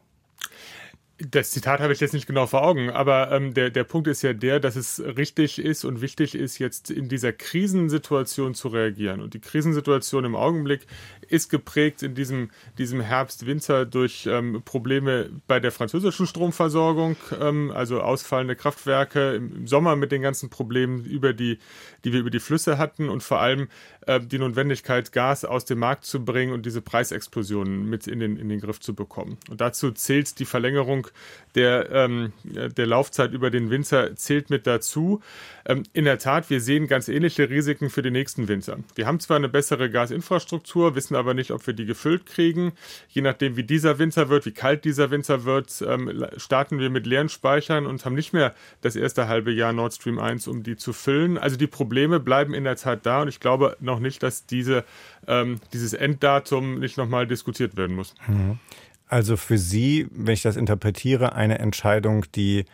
Das 1.18 1.52
Zitat 1.52 1.80
habe 1.80 1.94
ich 1.94 2.02
jetzt 2.02 2.14
nicht 2.14 2.28
genau 2.28 2.46
vor 2.46 2.62
Augen, 2.62 2.90
aber 2.90 3.32
ähm, 3.32 3.54
der, 3.54 3.70
der 3.70 3.86
Punkt 3.86 4.10
ist 4.10 4.22
ja 4.22 4.34
der, 4.34 4.60
dass 4.60 4.76
es 4.76 5.00
richtig 5.00 5.60
ist 5.60 5.86
und 5.86 6.02
wichtig 6.02 6.36
ist, 6.36 6.60
jetzt 6.60 6.92
in 6.92 7.08
dieser 7.08 7.32
Krisensituation 7.32 8.54
zu 8.54 8.68
reagieren. 8.68 9.22
Und 9.22 9.34
die 9.34 9.40
Krisensituation 9.40 10.26
im 10.26 10.36
Augenblick 10.36 10.86
ist 11.30 11.50
geprägt 11.50 12.04
in 12.04 12.16
diesem, 12.16 12.50
diesem 12.78 13.00
Herbst-Winter 13.00 13.86
durch 13.86 14.26
ähm, 14.26 14.62
Probleme 14.66 15.30
bei 15.48 15.62
der 15.62 15.72
französischen 15.72 16.28
Stromversorgung, 16.28 17.16
ähm, 17.40 17.72
also 17.72 18.02
ausfallende 18.02 18.58
Kraftwerke, 18.58 19.36
im, 19.36 19.68
Sommer 19.68 19.96
mit 19.96 20.12
den 20.12 20.22
ganzen 20.22 20.50
Problemen, 20.50 21.06
über 21.06 21.32
die, 21.32 21.60
die 22.04 22.12
wir 22.12 22.20
über 22.20 22.30
die 22.30 22.42
Flüsse 22.42 22.78
hatten 22.78 23.08
und 23.08 23.24
vor 23.24 23.40
allem 23.40 23.70
äh, 24.08 24.20
die 24.20 24.40
Notwendigkeit, 24.40 25.12
Gas 25.12 25.46
aus 25.46 25.66
dem 25.66 25.80
Markt 25.80 26.06
zu 26.06 26.24
bringen 26.24 26.54
und 26.54 26.66
diese 26.66 26.82
Preisexplosionen 26.82 27.90
mit 27.90 28.08
in 28.08 28.20
den, 28.20 28.38
in 28.38 28.50
den 28.50 28.60
Griff 28.60 28.80
zu 28.80 28.94
bekommen. 28.94 29.38
Und 29.50 29.62
dazu 29.62 29.92
zählt 29.92 30.40
die 30.40 30.46
Verlängerung 30.46 31.08
der, 31.56 31.90
ähm, 31.92 32.34
der 32.44 32.86
Laufzeit 32.86 33.32
über 33.32 33.50
den 33.50 33.70
Winter, 33.70 34.16
zählt 34.16 34.50
mit 34.50 34.68
dazu. 34.68 35.22
Ähm, 35.66 35.84
in 35.94 36.06
der 36.06 36.20
Tat, 36.20 36.50
wir 36.50 36.62
sehen 36.62 36.88
ganz 36.88 37.08
ähnliche 37.08 37.50
Risiken 37.50 37.90
für 37.90 38.02
den 38.02 38.14
nächsten 38.14 38.48
Winter. 38.48 38.78
Wir 38.96 39.08
haben 39.08 39.20
zwar 39.20 39.38
eine 39.38 39.50
bessere 39.50 39.90
Gasinfrastruktur, 39.90 40.96
wissen 40.96 41.16
aber 41.16 41.34
nicht, 41.34 41.52
ob 41.52 41.66
wir 41.66 41.74
die 41.74 41.86
gefüllt 41.86 42.26
kriegen. 42.26 42.74
Je 43.10 43.22
nachdem, 43.22 43.56
wie 43.56 43.64
dieser 43.64 43.98
Winter 43.98 44.30
wird, 44.30 44.46
wie 44.46 44.52
kalt 44.52 44.86
dieser 44.86 45.12
Winter 45.12 45.46
wird, 45.46 45.84
ähm, 45.88 46.26
starten 46.38 46.80
wir 46.80 46.90
mit 46.90 47.08
leeren 47.08 47.30
Speichern 47.30 47.86
und 47.86 48.06
haben 48.06 48.16
nicht 48.16 48.34
mehr 48.34 48.54
das 48.82 48.96
erste 48.96 49.28
halbe 49.28 49.52
Jahr 49.52 49.74
Nord 49.74 49.94
Stream 49.94 50.20
1, 50.20 50.48
um 50.48 50.64
die 50.64 50.76
zu 50.76 50.94
füllen. 50.94 51.38
Also 51.38 51.58
die 51.58 51.68
Probleme 51.68 52.20
bleiben 52.20 52.54
in 52.54 52.64
der 52.64 52.76
Tat 52.76 53.06
da 53.06 53.22
und 53.22 53.28
ich 53.28 53.40
glaube 53.40 53.78
noch 53.80 53.95
nicht, 54.00 54.24
dass 54.24 54.46
diese, 54.46 54.84
ähm, 55.28 55.60
dieses 55.74 55.94
Enddatum 55.94 56.80
nicht 56.80 56.98
nochmal 56.98 57.28
diskutiert 57.28 57.78
werden 57.78 57.96
muss. 57.96 58.16
Mhm. 58.28 58.60
Also 59.08 59.38
für 59.38 59.58
Sie, 59.58 60.08
wenn 60.12 60.34
ich 60.34 60.42
das 60.42 60.56
interpretiere, 60.56 61.34
eine 61.34 61.60
Entscheidung, 61.60 62.26
die 62.34 62.66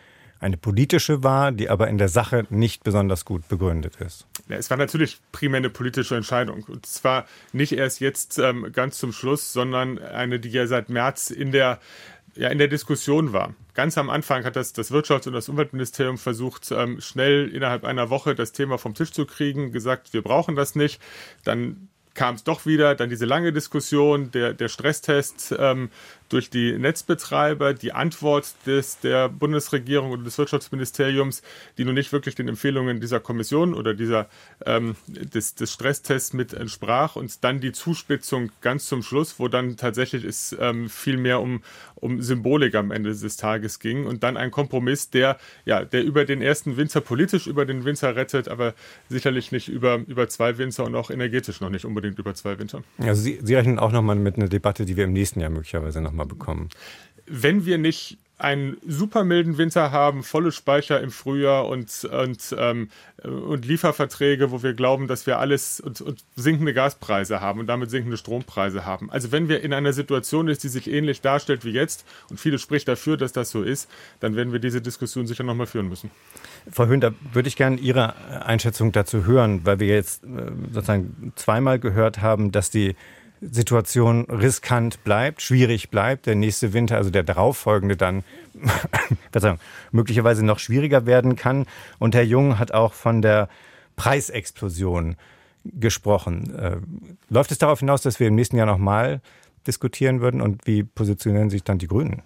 eine 0.42 0.56
politische 0.56 1.22
war, 1.22 1.52
die 1.52 1.70
aber 1.70 1.88
in 1.88 1.98
der 1.98 2.08
Sache 2.08 2.46
nicht 2.50 2.82
besonders 2.82 3.24
gut 3.24 3.46
begründet 3.48 3.96
ist. 3.96 4.26
Ja, 4.48 4.56
es 4.56 4.70
war 4.70 4.76
natürlich 4.76 5.18
primär 5.30 5.58
eine 5.58 5.70
politische 5.70 6.16
Entscheidung. 6.16 6.64
Und 6.64 6.84
zwar 6.84 7.26
nicht 7.52 7.72
erst 7.72 8.00
jetzt 8.00 8.38
ähm, 8.38 8.72
ganz 8.72 8.98
zum 8.98 9.12
Schluss, 9.12 9.52
sondern 9.52 10.00
eine, 10.00 10.40
die 10.40 10.48
ja 10.48 10.66
seit 10.66 10.88
März 10.88 11.30
in 11.30 11.52
der 11.52 11.78
ja, 12.34 12.48
in 12.48 12.58
der 12.58 12.68
Diskussion 12.68 13.32
war. 13.32 13.54
Ganz 13.74 13.98
am 13.98 14.10
Anfang 14.10 14.44
hat 14.44 14.56
das, 14.56 14.72
das 14.72 14.90
Wirtschafts- 14.90 15.26
und 15.26 15.34
das 15.34 15.48
Umweltministerium 15.48 16.18
versucht, 16.18 16.70
ähm, 16.70 17.00
schnell 17.00 17.48
innerhalb 17.48 17.84
einer 17.84 18.10
Woche 18.10 18.34
das 18.34 18.52
Thema 18.52 18.78
vom 18.78 18.94
Tisch 18.94 19.12
zu 19.12 19.26
kriegen, 19.26 19.72
gesagt, 19.72 20.12
wir 20.12 20.22
brauchen 20.22 20.56
das 20.56 20.74
nicht. 20.74 21.00
Dann 21.44 21.88
kam 22.14 22.34
es 22.34 22.44
doch 22.44 22.66
wieder, 22.66 22.94
dann 22.94 23.08
diese 23.08 23.24
lange 23.24 23.52
Diskussion, 23.52 24.30
der, 24.30 24.52
der 24.52 24.68
Stresstest 24.68 25.54
ähm, 25.58 25.90
durch 26.32 26.50
die 26.50 26.78
Netzbetreiber. 26.78 27.74
Die 27.74 27.92
Antwort 27.92 28.54
des, 28.66 29.00
der 29.00 29.28
Bundesregierung 29.28 30.10
und 30.10 30.24
des 30.24 30.38
Wirtschaftsministeriums, 30.38 31.42
die 31.78 31.84
nun 31.84 31.94
nicht 31.94 32.12
wirklich 32.12 32.34
den 32.34 32.48
Empfehlungen 32.48 33.00
dieser 33.00 33.20
Kommission 33.20 33.74
oder 33.74 33.94
dieser, 33.94 34.28
ähm, 34.64 34.96
des, 35.06 35.54
des 35.54 35.72
Stresstests 35.72 36.32
mit 36.32 36.52
entsprach 36.52 37.16
und 37.16 37.44
dann 37.44 37.60
die 37.60 37.72
Zuspitzung 37.72 38.50
ganz 38.60 38.86
zum 38.86 39.02
Schluss, 39.02 39.38
wo 39.38 39.48
dann 39.48 39.76
tatsächlich 39.76 40.24
es 40.24 40.56
ähm, 40.58 40.88
viel 40.88 41.16
mehr 41.16 41.40
um, 41.40 41.62
um 41.94 42.20
Symbolik 42.22 42.74
am 42.74 42.90
Ende 42.90 43.14
des 43.14 43.36
Tages 43.36 43.78
ging 43.78 44.06
und 44.06 44.22
dann 44.22 44.36
ein 44.36 44.50
Kompromiss, 44.50 45.10
der, 45.10 45.38
ja, 45.64 45.84
der 45.84 46.02
über 46.04 46.24
den 46.24 46.42
ersten 46.42 46.76
Winzer 46.76 47.00
politisch 47.00 47.46
über 47.46 47.64
den 47.64 47.84
Winzer 47.84 48.16
rettet, 48.16 48.48
aber 48.48 48.74
sicherlich 49.08 49.52
nicht 49.52 49.68
über, 49.68 49.96
über 50.06 50.28
zwei 50.28 50.58
Winzer 50.58 50.84
und 50.84 50.94
auch 50.94 51.10
energetisch 51.10 51.60
noch 51.60 51.70
nicht 51.70 51.84
unbedingt 51.84 52.18
über 52.18 52.34
zwei 52.34 52.58
Winzer. 52.58 52.82
Also 52.98 53.22
Sie, 53.22 53.38
Sie 53.42 53.54
rechnen 53.54 53.78
auch 53.78 53.92
nochmal 53.92 54.16
mit 54.16 54.36
einer 54.36 54.48
Debatte, 54.48 54.84
die 54.84 54.96
wir 54.96 55.04
im 55.04 55.12
nächsten 55.12 55.40
Jahr 55.40 55.50
möglicherweise 55.50 56.00
nochmal 56.00 56.21
bekommen. 56.26 56.68
Wenn 57.26 57.64
wir 57.64 57.78
nicht 57.78 58.18
einen 58.42 58.76
super 58.84 59.22
milden 59.22 59.56
Winter 59.56 59.92
haben, 59.92 60.24
volle 60.24 60.50
Speicher 60.50 61.00
im 61.00 61.12
Frühjahr 61.12 61.68
und, 61.68 62.04
und, 62.04 62.56
ähm, 62.58 62.88
und 63.22 63.64
Lieferverträge, 63.64 64.50
wo 64.50 64.64
wir 64.64 64.74
glauben, 64.74 65.06
dass 65.06 65.28
wir 65.28 65.38
alles 65.38 65.78
und, 65.78 66.00
und, 66.00 66.24
sinkende 66.34 66.74
Gaspreise 66.74 67.40
haben 67.40 67.60
und 67.60 67.68
damit 67.68 67.90
sinkende 67.90 68.16
Strompreise 68.16 68.84
haben. 68.84 69.12
Also 69.12 69.30
wenn 69.30 69.48
wir 69.48 69.62
in 69.62 69.72
einer 69.72 69.92
Situation 69.92 70.48
ist, 70.48 70.64
die 70.64 70.68
sich 70.68 70.90
ähnlich 70.90 71.20
darstellt 71.20 71.64
wie 71.64 71.70
jetzt 71.70 72.04
und 72.30 72.40
viele 72.40 72.58
spricht 72.58 72.88
dafür, 72.88 73.16
dass 73.16 73.32
das 73.32 73.50
so 73.50 73.62
ist, 73.62 73.88
dann 74.18 74.34
werden 74.34 74.52
wir 74.52 74.58
diese 74.58 74.82
Diskussion 74.82 75.28
sicher 75.28 75.44
nochmal 75.44 75.68
führen 75.68 75.88
müssen. 75.88 76.10
Frau 76.68 76.86
Höhn, 76.86 77.00
da 77.00 77.12
würde 77.32 77.46
ich 77.46 77.54
gerne 77.54 77.76
Ihre 77.76 78.16
Einschätzung 78.44 78.90
dazu 78.90 79.24
hören, 79.24 79.64
weil 79.64 79.78
wir 79.78 79.86
jetzt 79.86 80.24
äh, 80.24 80.50
sozusagen 80.72 81.32
zweimal 81.36 81.78
gehört 81.78 82.20
haben, 82.20 82.50
dass 82.50 82.70
die 82.70 82.96
Situation 83.42 84.24
riskant 84.30 85.02
bleibt, 85.02 85.42
schwierig 85.42 85.90
bleibt, 85.90 86.26
der 86.26 86.36
nächste 86.36 86.72
Winter, 86.72 86.96
also 86.96 87.10
der 87.10 87.24
darauffolgende 87.24 87.96
dann 87.96 88.22
möglicherweise 89.90 90.44
noch 90.44 90.60
schwieriger 90.60 91.06
werden 91.06 91.34
kann. 91.34 91.66
Und 91.98 92.14
Herr 92.14 92.22
Jung 92.22 92.58
hat 92.58 92.72
auch 92.72 92.92
von 92.92 93.20
der 93.20 93.48
Preisexplosion 93.96 95.16
gesprochen. 95.64 96.54
Äh, 96.54 96.76
läuft 97.28 97.50
es 97.52 97.58
darauf 97.58 97.80
hinaus, 97.80 98.02
dass 98.02 98.20
wir 98.20 98.28
im 98.28 98.34
nächsten 98.34 98.56
Jahr 98.56 98.66
nochmal 98.66 99.20
diskutieren 99.66 100.20
würden 100.20 100.40
und 100.40 100.66
wie 100.66 100.82
positionieren 100.84 101.50
sich 101.50 101.64
dann 101.64 101.78
die 101.78 101.88
Grünen? 101.88 102.22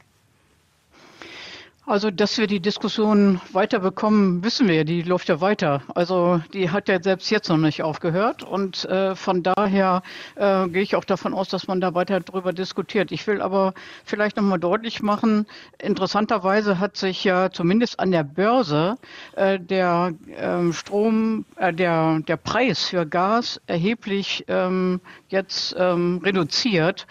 Also, 1.89 2.11
dass 2.11 2.37
wir 2.37 2.49
die 2.49 2.59
Diskussion 2.59 3.41
weiterbekommen, 3.53 4.43
wissen 4.43 4.67
wir. 4.67 4.85
Die 4.85 5.03
läuft 5.03 5.29
ja 5.29 5.41
weiter. 5.41 5.83
Also, 5.95 6.43
die 6.53 6.71
hat 6.71 6.89
ja 6.89 7.01
selbst 7.01 7.31
jetzt 7.31 7.49
noch 7.49 7.59
nicht 7.59 7.85
aufgehört. 7.85 8.43
Und 8.43 8.85
äh, 8.87 9.15
von 9.15 9.45
daher 9.45 10.03
äh, 10.35 10.67
gehe 10.67 10.83
ich 10.83 10.97
auch 10.97 11.05
davon 11.05 11.33
aus, 11.33 11.49
dass 11.49 11.69
man 11.69 11.81
da 11.81 11.95
weiter 11.95 12.19
drüber 12.19 12.53
diskutiert. 12.53 13.13
Ich 13.13 13.25
will 13.29 13.41
aber 13.41 13.73
vielleicht 14.05 14.37
nochmal 14.37 14.59
deutlich 14.59 15.01
machen, 15.01 15.47
interessanterweise 15.81 16.81
hat 16.81 16.97
sich 16.97 17.23
ja 17.23 17.53
zumindest 17.53 18.01
an 18.01 18.11
der 18.11 18.25
Börse 18.25 18.97
äh, 19.37 19.61
der 19.61 20.13
ähm, 20.37 20.73
Strom, 20.73 21.45
äh, 21.55 21.73
der, 21.73 22.19
der 22.19 22.37
Preis 22.37 22.83
für 22.83 23.07
Gas 23.07 23.61
erheblich 23.69 24.45
ähm, 24.49 25.01
jetzt 25.29 25.77
ähm, 25.79 26.21
reduziert 26.25 27.07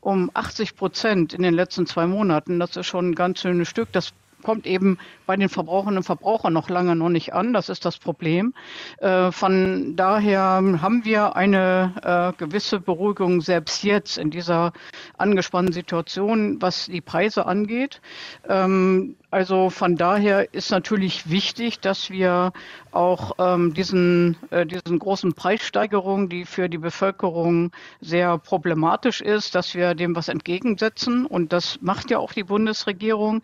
um 0.00 0.30
80 0.32 0.76
Prozent 0.76 1.34
in 1.34 1.42
den 1.42 1.54
letzten 1.54 1.86
zwei 1.86 2.06
Monaten. 2.06 2.58
Das 2.58 2.76
ist 2.76 2.86
schon 2.86 3.10
ein 3.10 3.14
ganz 3.14 3.40
schönes 3.40 3.68
Stück. 3.68 3.92
Das 3.92 4.12
kommt 4.42 4.66
eben 4.66 4.98
bei 5.30 5.36
den 5.36 5.48
Verbraucherinnen 5.48 5.98
und 5.98 6.02
Verbrauchern 6.02 6.52
noch 6.52 6.68
lange 6.68 6.96
noch 6.96 7.08
nicht 7.08 7.34
an. 7.34 7.52
Das 7.52 7.68
ist 7.68 7.84
das 7.84 7.98
Problem. 7.98 8.52
Äh, 8.98 9.30
von 9.30 9.94
daher 9.94 10.40
haben 10.42 11.04
wir 11.04 11.36
eine 11.36 12.34
äh, 12.34 12.36
gewisse 12.36 12.80
Beruhigung 12.80 13.40
selbst 13.40 13.84
jetzt 13.84 14.18
in 14.18 14.32
dieser 14.32 14.72
angespannten 15.18 15.72
Situation, 15.72 16.60
was 16.60 16.86
die 16.86 17.00
Preise 17.00 17.46
angeht. 17.46 18.00
Ähm, 18.48 19.14
also 19.30 19.70
von 19.70 19.94
daher 19.94 20.52
ist 20.52 20.72
natürlich 20.72 21.30
wichtig, 21.30 21.78
dass 21.78 22.10
wir 22.10 22.52
auch 22.90 23.36
ähm, 23.38 23.72
diesen, 23.74 24.36
äh, 24.50 24.66
diesen 24.66 24.98
großen 24.98 25.34
Preissteigerungen, 25.34 26.28
die 26.28 26.44
für 26.44 26.68
die 26.68 26.78
Bevölkerung 26.78 27.70
sehr 28.00 28.38
problematisch 28.38 29.20
ist, 29.20 29.54
dass 29.54 29.76
wir 29.76 29.94
dem 29.94 30.16
was 30.16 30.28
entgegensetzen. 30.28 31.26
Und 31.26 31.52
das 31.52 31.78
macht 31.80 32.10
ja 32.10 32.18
auch 32.18 32.32
die 32.32 32.42
Bundesregierung. 32.42 33.42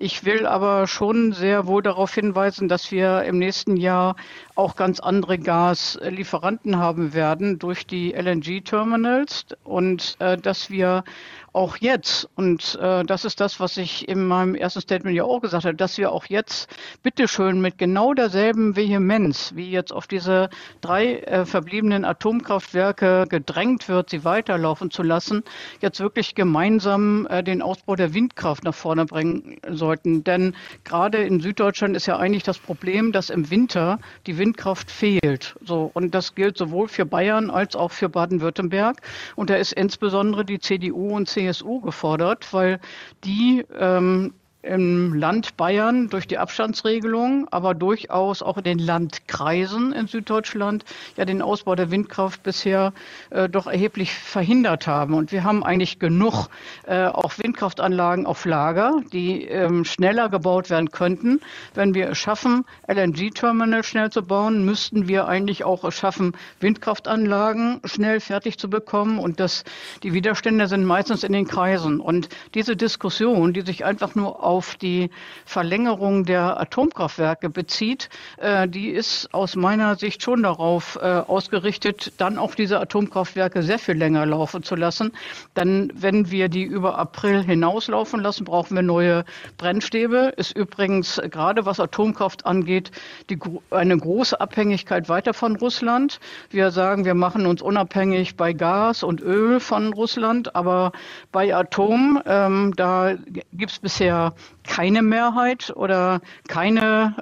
Ich 0.00 0.24
will 0.24 0.44
aber 0.44 0.88
schon 0.88 1.27
sehr 1.32 1.66
wohl 1.66 1.82
darauf 1.82 2.14
hinweisen, 2.14 2.68
dass 2.68 2.90
wir 2.90 3.22
im 3.22 3.38
nächsten 3.38 3.76
Jahr 3.76 4.16
auch 4.54 4.76
ganz 4.76 5.00
andere 5.00 5.38
Gaslieferanten 5.38 6.76
haben 6.78 7.14
werden 7.14 7.58
durch 7.58 7.86
die 7.86 8.12
LNG-Terminals 8.12 9.46
und 9.64 10.16
äh, 10.18 10.36
dass 10.36 10.70
wir 10.70 11.04
auch 11.52 11.78
jetzt, 11.78 12.28
und 12.36 12.78
äh, 12.80 13.04
das 13.04 13.24
ist 13.24 13.40
das, 13.40 13.58
was 13.58 13.76
ich 13.78 14.08
in 14.08 14.26
meinem 14.26 14.54
ersten 14.54 14.80
Statement 14.80 15.16
ja 15.16 15.24
auch 15.24 15.40
gesagt 15.40 15.64
habe, 15.64 15.74
dass 15.74 15.96
wir 15.96 16.12
auch 16.12 16.26
jetzt 16.26 16.68
bitteschön 17.02 17.60
mit 17.60 17.78
genau 17.78 18.12
derselben 18.14 18.76
Vehemenz, 18.76 19.52
wie 19.54 19.70
jetzt 19.70 19.92
auf 19.92 20.06
diese 20.06 20.50
drei 20.80 21.20
äh, 21.20 21.46
verbliebenen 21.46 22.04
Atomkraftwerke 22.04 23.26
gedrängt 23.28 23.88
wird, 23.88 24.10
sie 24.10 24.24
weiterlaufen 24.24 24.90
zu 24.90 25.02
lassen, 25.02 25.42
jetzt 25.80 26.00
wirklich 26.00 26.34
gemeinsam 26.34 27.26
äh, 27.30 27.42
den 27.42 27.62
Ausbau 27.62 27.96
der 27.96 28.12
Windkraft 28.14 28.64
nach 28.64 28.74
vorne 28.74 29.06
bringen 29.06 29.58
sollten. 29.70 30.24
Denn 30.24 30.54
gerade 30.84 31.18
in 31.18 31.40
Süddeutschland 31.40 31.96
ist 31.96 32.06
ja 32.06 32.18
eigentlich 32.18 32.42
das 32.42 32.58
Problem, 32.58 33.10
dass 33.10 33.30
im 33.30 33.50
Winter 33.50 33.98
die 34.26 34.36
Windkraft 34.36 34.90
fehlt. 34.90 35.56
So, 35.64 35.90
und 35.94 36.14
das 36.14 36.34
gilt 36.34 36.58
sowohl 36.58 36.88
für 36.88 37.06
Bayern 37.06 37.50
als 37.50 37.74
auch 37.74 37.90
für 37.90 38.08
Baden-Württemberg. 38.08 39.00
Und 39.34 39.50
da 39.50 39.56
ist 39.56 39.72
insbesondere 39.72 40.44
die 40.44 40.60
CDU 40.60 41.16
und 41.16 41.28
CSU 41.28 41.37
CSU 41.38 41.80
gefordert, 41.80 42.52
weil 42.52 42.80
die 43.24 43.64
ähm, 43.78 44.34
im 44.68 45.14
Land 45.14 45.56
Bayern 45.56 46.08
durch 46.10 46.26
die 46.26 46.36
Abstandsregelung, 46.36 47.48
aber 47.50 47.74
durchaus 47.74 48.42
auch 48.42 48.58
in 48.58 48.64
den 48.64 48.78
Landkreisen 48.78 49.92
in 49.92 50.06
Süddeutschland 50.06 50.84
ja 51.16 51.24
den 51.24 51.40
Ausbau 51.40 51.74
der 51.74 51.90
Windkraft 51.90 52.42
bisher 52.42 52.92
äh, 53.30 53.48
doch 53.48 53.66
erheblich 53.66 54.12
verhindert 54.12 54.86
haben. 54.86 55.14
Und 55.14 55.32
wir 55.32 55.42
haben 55.44 55.64
eigentlich 55.64 55.98
genug 55.98 56.48
äh, 56.86 57.06
auch 57.06 57.38
Windkraftanlagen 57.38 58.26
auf 58.26 58.44
Lager, 58.44 59.00
die 59.12 59.44
ähm, 59.44 59.84
schneller 59.86 60.28
gebaut 60.28 60.68
werden 60.68 60.90
könnten. 60.90 61.40
Wenn 61.72 61.94
wir 61.94 62.10
es 62.10 62.18
schaffen, 62.18 62.64
LNG-Terminal 62.86 63.82
schnell 63.82 64.10
zu 64.10 64.22
bauen, 64.22 64.66
müssten 64.66 65.08
wir 65.08 65.28
eigentlich 65.28 65.64
auch 65.64 65.84
es 65.84 65.94
schaffen, 65.94 66.32
Windkraftanlagen 66.60 67.80
schnell 67.84 68.20
fertig 68.20 68.58
zu 68.58 68.68
bekommen. 68.68 69.18
Und 69.18 69.40
das, 69.40 69.64
die 70.02 70.12
Widerstände 70.12 70.66
sind 70.66 70.84
meistens 70.84 71.24
in 71.24 71.32
den 71.32 71.46
Kreisen. 71.46 72.00
Und 72.00 72.28
diese 72.54 72.76
Diskussion, 72.76 73.54
die 73.54 73.62
sich 73.62 73.86
einfach 73.86 74.14
nur 74.14 74.44
auf 74.44 74.57
die 74.76 75.10
Verlängerung 75.44 76.24
der 76.24 76.60
Atomkraftwerke 76.60 77.50
bezieht, 77.50 78.08
äh, 78.38 78.68
die 78.68 78.90
ist 78.90 79.32
aus 79.32 79.56
meiner 79.56 79.96
Sicht 79.96 80.22
schon 80.22 80.42
darauf 80.42 80.96
äh, 80.96 81.06
ausgerichtet, 81.06 82.12
dann 82.18 82.38
auch 82.38 82.54
diese 82.54 82.80
Atomkraftwerke 82.80 83.62
sehr 83.62 83.78
viel 83.78 83.96
länger 83.96 84.26
laufen 84.26 84.62
zu 84.62 84.74
lassen. 84.74 85.12
Dann, 85.54 85.92
wenn 85.94 86.30
wir 86.30 86.48
die 86.48 86.64
über 86.64 86.98
April 86.98 87.42
hinauslaufen 87.42 88.20
lassen, 88.20 88.44
brauchen 88.44 88.74
wir 88.74 88.82
neue 88.82 89.24
Brennstäbe. 89.56 90.32
Ist 90.36 90.56
übrigens 90.56 91.20
gerade 91.30 91.66
was 91.66 91.80
Atomkraft 91.80 92.46
angeht, 92.46 92.90
die, 93.30 93.38
eine 93.70 93.96
große 93.96 94.40
Abhängigkeit 94.40 95.08
weiter 95.08 95.34
von 95.34 95.56
Russland. 95.56 96.20
Wir 96.50 96.70
sagen, 96.70 97.04
wir 97.04 97.14
machen 97.14 97.46
uns 97.46 97.62
unabhängig 97.62 98.36
bei 98.36 98.52
Gas 98.52 99.02
und 99.02 99.20
Öl 99.20 99.60
von 99.60 99.92
Russland, 99.92 100.54
aber 100.54 100.92
bei 101.32 101.54
Atom, 101.54 102.20
ähm, 102.26 102.72
da 102.76 103.14
gibt 103.52 103.72
es 103.72 103.78
bisher 103.78 104.34
keine 104.68 105.02
Mehrheit 105.02 105.72
oder 105.74 106.20
keine 106.46 107.14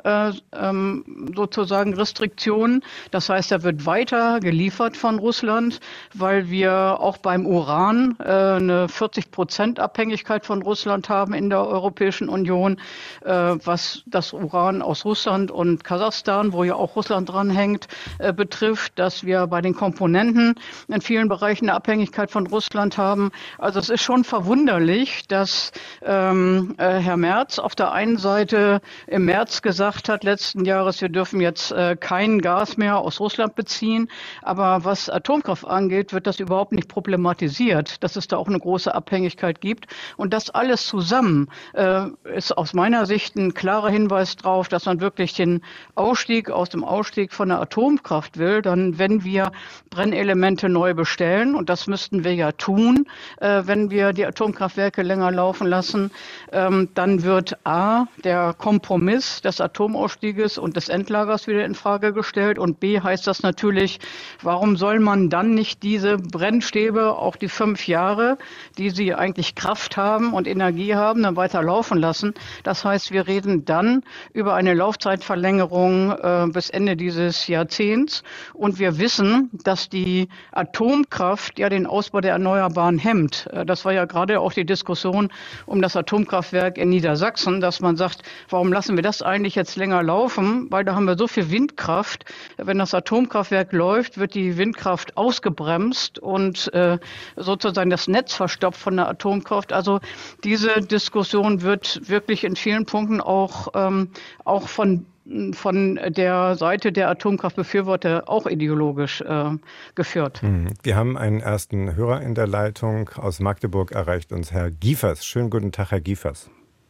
äh, 0.53 0.59
ähm, 0.59 1.31
sozusagen 1.35 1.95
Restriktionen. 1.95 2.83
Das 3.11 3.29
heißt, 3.29 3.53
er 3.53 3.63
wird 3.63 3.87
weiter 3.87 4.41
geliefert 4.41 4.97
von 4.97 5.19
Russland, 5.19 5.81
weil 6.15 6.51
wir 6.51 6.99
auch 7.01 7.19
beim 7.19 7.47
Uran 7.47 8.17
äh, 8.19 8.25
eine 8.25 8.89
40 8.89 9.31
Prozent 9.31 9.81
Abhängigkeit 9.81 10.45
von 10.45 10.63
Russland 10.63 11.09
haben 11.09 11.35
in 11.35 11.49
der 11.49 11.65
Europäischen 11.67 12.29
Union, 12.29 12.79
äh, 13.25 13.31
was 13.31 14.03
das 14.07 14.33
Uran 14.33 14.83
aus 14.83 15.05
Russland 15.05 15.51
und 15.51 15.85
Kasachstan, 15.85 16.53
wo 16.53 16.65
ja 16.65 16.75
auch 16.75 16.97
Russland 16.97 17.29
dranhängt, 17.29 17.87
äh, 18.19 18.33
betrifft, 18.33 18.99
dass 18.99 19.25
wir 19.25 19.47
bei 19.47 19.61
den 19.61 19.75
Komponenten 19.75 20.55
in 20.89 21.01
vielen 21.01 21.29
Bereichen 21.29 21.67
eine 21.67 21.75
Abhängigkeit 21.75 22.31
von 22.31 22.47
Russland 22.47 22.99
haben. 22.99 23.31
Also 23.59 23.79
es 23.79 23.89
ist 23.89 24.03
schon 24.03 24.25
verwunderlich, 24.25 25.27
dass 25.29 25.73
ähm, 26.03 26.75
äh, 26.79 26.99
Herr 27.07 27.17
Merz 27.17 27.61
auf 27.61 27.77
der 27.77 27.93
einen 27.93 28.17
Seite 28.17 28.81
im 29.07 29.27
März 29.27 29.63
gesagt 29.63 30.09
hat, 30.09 30.25
letzten 30.25 30.65
Jahres, 30.65 31.01
wir 31.01 31.09
dürfen 31.09 31.41
jetzt 31.41 31.71
äh, 31.71 31.95
kein 31.95 32.41
Gas 32.41 32.77
mehr 32.79 32.99
aus 32.99 33.21
Russland 33.21 33.55
beziehen. 33.55 34.11
Aber 34.43 34.85
was 34.85 35.09
Atomkraft 35.09 35.65
angeht, 35.65 36.13
wird 36.13 36.27
das 36.27 36.41
überhaupt 36.41 36.73
nicht 36.73 36.89
problematisiert, 36.89 38.03
dass 38.03 38.17
es 38.17 38.27
da 38.27 38.39
auch 38.39 38.49
eine 38.49 38.59
große 38.59 38.93
Abhängigkeit 38.93 39.61
gibt. 39.61 39.87
Und 40.17 40.33
das 40.33 40.51
alles 40.51 40.85
zusammen 40.85 41.49
äh, 41.75 42.07
ist 42.35 42.59
aus 42.59 42.75
meiner 42.75 43.07
Sicht 43.07 43.37
ein 43.37 43.55
klarer 43.55 43.89
Hinweis 43.89 44.35
darauf, 44.35 44.67
dass 44.67 44.87
man 44.87 45.01
wirklich 45.01 45.33
den 45.33 45.63
Ausstieg 45.95 46.51
aus 46.51 46.71
dem 46.71 46.83
Ausstieg 46.83 47.33
von 47.33 47.51
der 47.51 47.61
Atomkraft 47.61 48.37
will. 48.37 48.63
Dann, 48.63 48.99
wenn 48.99 49.23
wir 49.23 49.53
Brennelemente 49.91 50.69
neu 50.69 50.93
bestellen, 50.93 51.55
und 51.55 51.71
das 51.71 51.87
müssten 51.87 52.25
wir 52.25 52.35
ja 52.35 52.51
tun, 52.51 53.07
äh, 53.41 53.63
wenn 53.65 53.93
wir 53.93 54.13
die 54.13 54.27
Atomkraftwerke 54.27 55.03
länger 55.03 55.31
laufen 55.31 55.69
lassen, 55.69 56.11
ähm, 56.51 56.89
dann 56.97 57.23
wird 57.23 57.59
A, 57.65 58.07
der 58.25 58.55
Kompromiss 58.57 59.43
des 59.43 59.61
Atomausstieges 59.61 60.57
und 60.57 60.77
des 60.77 60.89
Endlagers 60.89 61.47
wieder 61.47 61.65
in 61.65 61.75
Frage 61.75 62.15
gestellt 62.15 62.59
und 62.59 62.81
B 62.81 63.01
heißt 63.01 63.27
das 63.27 63.43
natürlich, 63.43 64.01
warum 64.43 64.77
soll 64.77 64.99
man 64.99 65.29
dann 65.29 65.55
nicht 65.55 65.83
diese 65.83 66.17
Brennstäbe, 66.17 67.17
auch 67.19 67.37
die 67.37 67.49
fünf 67.49 67.87
Jahre, 67.87 68.39
die 68.79 68.89
sie 68.89 69.15
eigentlich 69.15 69.55
Kraft 69.55 69.99
haben 69.99 70.33
und 70.33 70.49
Energie 70.49 70.95
haben, 70.95 71.23
dann 71.23 71.37
weiter 71.37 71.63
laufen 71.63 71.99
lassen? 71.99 72.33
Das 72.63 72.85
heißt, 72.85 73.13
wir 73.13 73.27
reden 73.27 73.67
dann 73.67 74.03
über 74.33 74.55
eine 74.55 74.73
Laufzeitverlängerung 74.73 76.13
äh, 76.13 76.47
bis 76.51 76.71
Ende 76.71 76.97
dieses 76.97 77.47
Jahrzehnts 77.47 78.23
und 78.55 78.79
wir 78.79 78.99
wissen, 78.99 79.51
dass 79.53 79.91
die 79.91 80.29
Atomkraft 80.53 81.59
ja 81.59 81.69
den 81.69 81.87
Ausbau 81.87 82.23
der 82.23 82.33
Erneuerbaren 82.33 82.99
hemmt. 82.99 83.49
Äh, 83.53 83.67
das 83.67 83.85
war 83.85 83.93
ja 83.93 84.07
gerade 84.07 84.41
auch 84.41 84.55
die 84.55 84.65
Diskussion 84.65 85.31
um 85.67 85.83
das 85.83 85.95
Atomkraftwerk 85.95 86.79
in 86.79 86.86
Niedersachsen, 86.89 87.61
dass 87.61 87.81
man 87.81 87.97
sagt, 87.97 88.23
warum 88.49 88.73
lassen 88.73 88.97
wir 88.97 89.03
das 89.03 89.23
eigentlich 89.23 89.55
jetzt 89.55 89.77
länger 89.77 90.03
laufen? 90.03 90.67
Weil 90.71 90.85
da 90.85 90.95
haben 90.95 91.07
wir 91.07 91.17
so 91.17 91.27
viel 91.29 91.51
Windkraft. 91.51 92.25
Wenn 92.57 92.79
das 92.79 92.95
Atomkraftwerk 92.95 93.73
läuft, 93.73 94.19
wird 94.19 94.35
die 94.35 94.57
Windkraft 94.57 95.17
ausgebremst 95.17 96.19
und 96.19 96.73
äh, 96.75 96.99
sozusagen 97.37 97.91
das 97.91 98.09
Netz 98.09 98.35
verstopft 98.35 98.81
von 98.81 98.97
der 98.97 99.09
Atomkraft. 99.09 99.73
Also 99.73 100.01
diese 100.45 100.81
Diskussion 100.81 101.63
wird 101.63 102.09
wirklich 102.09 102.45
in 102.45 102.57
vielen 102.57 102.87
Punkten 102.87 103.21
auch, 103.21 103.69
ähm, 103.75 104.11
auch 104.45 104.69
von 104.69 105.07
von 105.53 105.99
der 106.09 106.55
Seite 106.55 106.93
der 106.93 107.11
Atomkraftbefürworter 107.11 108.29
auch 108.29 108.47
ideologisch 108.47 109.21
äh, 109.23 109.51
geführt. 109.95 110.43
Hm. 110.43 110.69
Wir 110.83 110.97
haben 110.97 111.19
einen 111.19 111.41
ersten 111.41 111.97
Hörer 111.97 112.23
in 112.23 112.35
der 112.35 112.47
Leitung. 112.47 113.11
Aus 113.17 113.41
Magdeburg 113.41 113.93
erreicht 113.93 114.33
uns 114.33 114.53
Herr 114.53 114.71
Giefers. 114.71 115.27
Schönen 115.27 115.51
guten 115.51 115.73
Tag, 115.73 115.91
Herr 115.91 116.01
Giefers. 116.01 116.49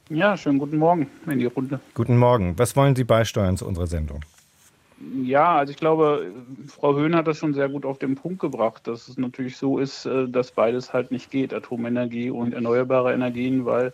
Ja, 0.08 0.36
schönen 0.36 0.60
guten 0.60 0.76
Morgen 0.78 1.10
in 1.26 1.40
die 1.40 1.46
Runde. 1.46 1.80
Guten 1.94 2.16
Morgen. 2.16 2.56
Was 2.58 2.76
wollen 2.76 2.94
Sie 2.94 3.02
beisteuern 3.02 3.56
zu 3.56 3.66
unserer 3.66 3.88
Sendung? 3.88 4.20
Ja, 5.24 5.56
also 5.56 5.72
ich 5.72 5.76
glaube, 5.76 6.30
Frau 6.68 6.94
Höhn 6.94 7.16
hat 7.16 7.26
das 7.26 7.38
schon 7.38 7.54
sehr 7.54 7.68
gut 7.68 7.84
auf 7.84 7.98
den 7.98 8.14
Punkt 8.14 8.38
gebracht, 8.38 8.86
dass 8.86 9.08
es 9.08 9.18
natürlich 9.18 9.56
so 9.56 9.78
ist, 9.78 10.06
äh, 10.06 10.28
dass 10.28 10.52
beides 10.52 10.92
halt 10.92 11.10
nicht 11.10 11.32
geht, 11.32 11.52
Atomenergie 11.52 12.30
und 12.30 12.54
erneuerbare 12.54 13.12
Energien, 13.12 13.66
weil 13.66 13.92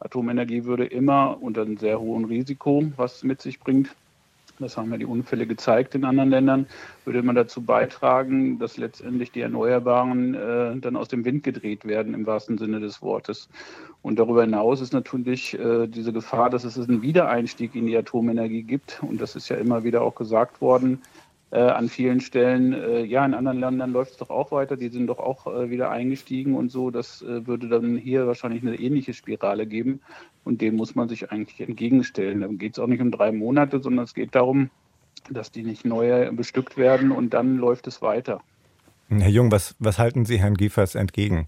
Atomenergie 0.00 0.64
würde 0.64 0.84
immer 0.84 1.40
unter 1.40 1.62
einem 1.62 1.76
sehr 1.76 2.00
hohen 2.00 2.24
Risiko, 2.24 2.84
was 2.96 3.22
mit 3.22 3.40
sich 3.40 3.60
bringt, 3.60 3.94
das 4.58 4.76
haben 4.76 4.90
ja 4.90 4.98
die 4.98 5.06
Unfälle 5.06 5.46
gezeigt 5.46 5.94
in 5.94 6.04
anderen 6.04 6.30
Ländern, 6.30 6.66
würde 7.04 7.22
man 7.22 7.34
dazu 7.34 7.62
beitragen, 7.62 8.58
dass 8.58 8.76
letztendlich 8.76 9.32
die 9.32 9.40
Erneuerbaren 9.40 10.34
äh, 10.34 10.76
dann 10.76 10.96
aus 10.96 11.08
dem 11.08 11.24
Wind 11.24 11.42
gedreht 11.42 11.84
werden, 11.84 12.14
im 12.14 12.26
wahrsten 12.26 12.58
Sinne 12.58 12.80
des 12.80 13.02
Wortes. 13.02 13.48
Und 14.02 14.18
darüber 14.18 14.42
hinaus 14.42 14.80
ist 14.80 14.92
natürlich 14.92 15.58
äh, 15.58 15.86
diese 15.86 16.12
Gefahr, 16.12 16.50
dass 16.50 16.64
es 16.64 16.78
einen 16.78 17.02
Wiedereinstieg 17.02 17.74
in 17.74 17.86
die 17.86 17.96
Atomenergie 17.96 18.62
gibt. 18.62 19.00
Und 19.02 19.20
das 19.20 19.36
ist 19.36 19.48
ja 19.48 19.56
immer 19.56 19.84
wieder 19.84 20.02
auch 20.02 20.14
gesagt 20.14 20.60
worden, 20.60 21.00
äh, 21.52 21.60
an 21.60 21.88
vielen 21.88 22.20
Stellen. 22.20 22.72
Äh, 22.72 23.04
ja, 23.04 23.24
in 23.24 23.34
anderen 23.34 23.60
Ländern 23.60 23.92
läuft 23.92 24.12
es 24.12 24.16
doch 24.16 24.30
auch 24.30 24.50
weiter, 24.52 24.76
die 24.76 24.88
sind 24.88 25.06
doch 25.06 25.18
auch 25.18 25.46
äh, 25.46 25.70
wieder 25.70 25.90
eingestiegen 25.90 26.54
und 26.54 26.70
so. 26.70 26.90
Das 26.90 27.20
äh, 27.22 27.46
würde 27.46 27.68
dann 27.68 27.96
hier 27.96 28.26
wahrscheinlich 28.26 28.62
eine 28.62 28.74
ähnliche 28.74 29.12
Spirale 29.12 29.66
geben 29.66 30.00
und 30.44 30.62
dem 30.62 30.76
muss 30.76 30.94
man 30.94 31.08
sich 31.08 31.30
eigentlich 31.30 31.60
entgegenstellen. 31.60 32.40
Dann 32.40 32.56
geht 32.56 32.72
es 32.72 32.78
auch 32.78 32.86
nicht 32.86 33.02
um 33.02 33.10
drei 33.10 33.32
Monate, 33.32 33.80
sondern 33.80 34.04
es 34.04 34.14
geht 34.14 34.34
darum, 34.34 34.70
dass 35.30 35.52
die 35.52 35.62
nicht 35.62 35.84
neu 35.84 36.32
bestückt 36.32 36.78
werden 36.78 37.12
und 37.12 37.34
dann 37.34 37.58
läuft 37.58 37.86
es 37.86 38.00
weiter. 38.00 38.40
Herr 39.10 39.28
Jung, 39.28 39.52
was, 39.52 39.76
was 39.78 39.98
halten 39.98 40.24
Sie 40.24 40.38
Herrn 40.38 40.54
Giefers 40.54 40.94
entgegen? 40.94 41.44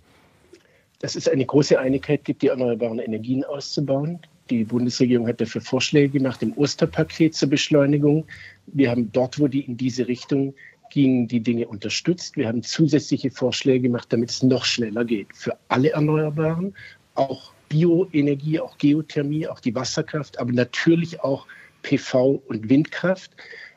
Dass 0.98 1.16
es 1.16 1.28
eine 1.28 1.46
große 1.46 1.78
Einigkeit 1.80 2.24
gibt, 2.24 2.42
die 2.42 2.48
erneuerbaren 2.48 2.98
Energien 2.98 3.42
auszubauen. 3.42 4.20
Die 4.50 4.64
Bundesregierung 4.64 5.26
hat 5.26 5.40
dafür 5.40 5.60
Vorschläge 5.60 6.18
gemacht 6.18 6.42
im 6.42 6.52
Osterpaket 6.56 7.34
zur 7.34 7.48
Beschleunigung. 7.48 8.26
Wir 8.66 8.90
haben 8.90 9.10
dort, 9.12 9.38
wo 9.38 9.48
die 9.48 9.60
in 9.60 9.76
diese 9.76 10.06
Richtung 10.06 10.54
gingen, 10.90 11.26
die 11.28 11.40
Dinge 11.40 11.66
unterstützt. 11.66 12.36
Wir 12.36 12.48
haben 12.48 12.62
zusätzliche 12.62 13.30
Vorschläge 13.30 13.88
gemacht, 13.88 14.12
damit 14.12 14.30
es 14.30 14.42
noch 14.42 14.64
schneller 14.64 15.04
geht. 15.04 15.28
Für 15.34 15.56
alle 15.68 15.90
Erneuerbaren, 15.90 16.74
auch 17.14 17.52
Bioenergie, 17.68 18.60
auch 18.60 18.76
Geothermie, 18.78 19.48
auch 19.48 19.60
die 19.60 19.74
Wasserkraft, 19.74 20.38
aber 20.38 20.52
natürlich 20.52 21.20
auch 21.22 21.46
PV 21.82 22.42
und 22.46 22.68
Windkraft. 22.68 23.32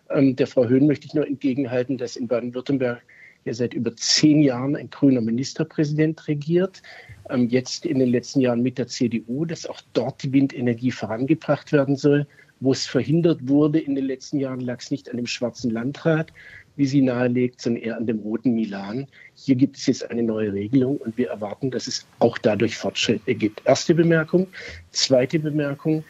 Ähm, 0.10 0.36
der 0.36 0.48
Frau 0.48 0.68
Höhn 0.68 0.86
möchte 0.86 1.08
ich 1.08 1.14
nur 1.14 1.26
entgegenhalten, 1.26 1.98
dass 1.98 2.16
in 2.16 2.28
Baden-Württemberg 2.28 3.02
ja 3.48 3.54
seit 3.54 3.74
über 3.74 3.96
zehn 3.96 4.42
Jahren 4.42 4.76
ein 4.76 4.90
grüner 4.90 5.22
Ministerpräsident 5.22 6.28
regiert. 6.28 6.82
Ähm, 7.30 7.50
jetzt 7.50 7.86
in 7.86 8.00
den 8.00 8.10
letzten 8.10 8.42
Jahren 8.42 8.62
mit 8.62 8.78
der 8.78 8.88
CDU, 8.88 9.46
dass 9.46 9.66
auch 9.66 9.82
dort 9.94 10.22
die 10.24 10.32
Windenergie 10.32 10.92
vorangebracht 10.92 11.72
werden 11.72 11.96
soll. 11.96 12.28
Wo 12.60 12.72
es 12.72 12.88
verhindert 12.88 13.48
wurde 13.48 13.80
in 13.80 13.96
den 13.96 14.06
letzten 14.06 14.40
Jahren, 14.40 14.62
lag 14.62 14.80
es 14.80 14.90
nicht 14.90 15.10
an 15.12 15.18
dem 15.18 15.28
schwarzen 15.28 15.70
Landrat, 15.70 16.34
wie 16.76 16.88
sie 16.88 17.02
nahelegt, 17.02 17.62
sondern 17.62 17.84
eher 17.84 17.98
an 17.98 18.08
dem 18.08 18.20
roten 18.20 18.54
Milan. 18.54 19.08
Hier 19.36 19.56
gibt 19.56 19.78
es 19.78 19.86
jetzt 19.86 20.10
eine 20.10 20.24
neue 20.24 20.54
Regelung 20.54 20.98
und 20.98 21.18
wir 21.18 21.30
erwarten, 21.30 21.70
dass 21.70 21.88
es 21.88 22.08
auch 22.18 22.38
dadurch 22.40 22.76
Fortschritte 22.76 23.36
gibt. 23.36 23.62
Erste 23.66 23.94
Bemerkung. 23.94 24.48
Zweite 24.92 25.38
Bemerkung. 25.38 26.04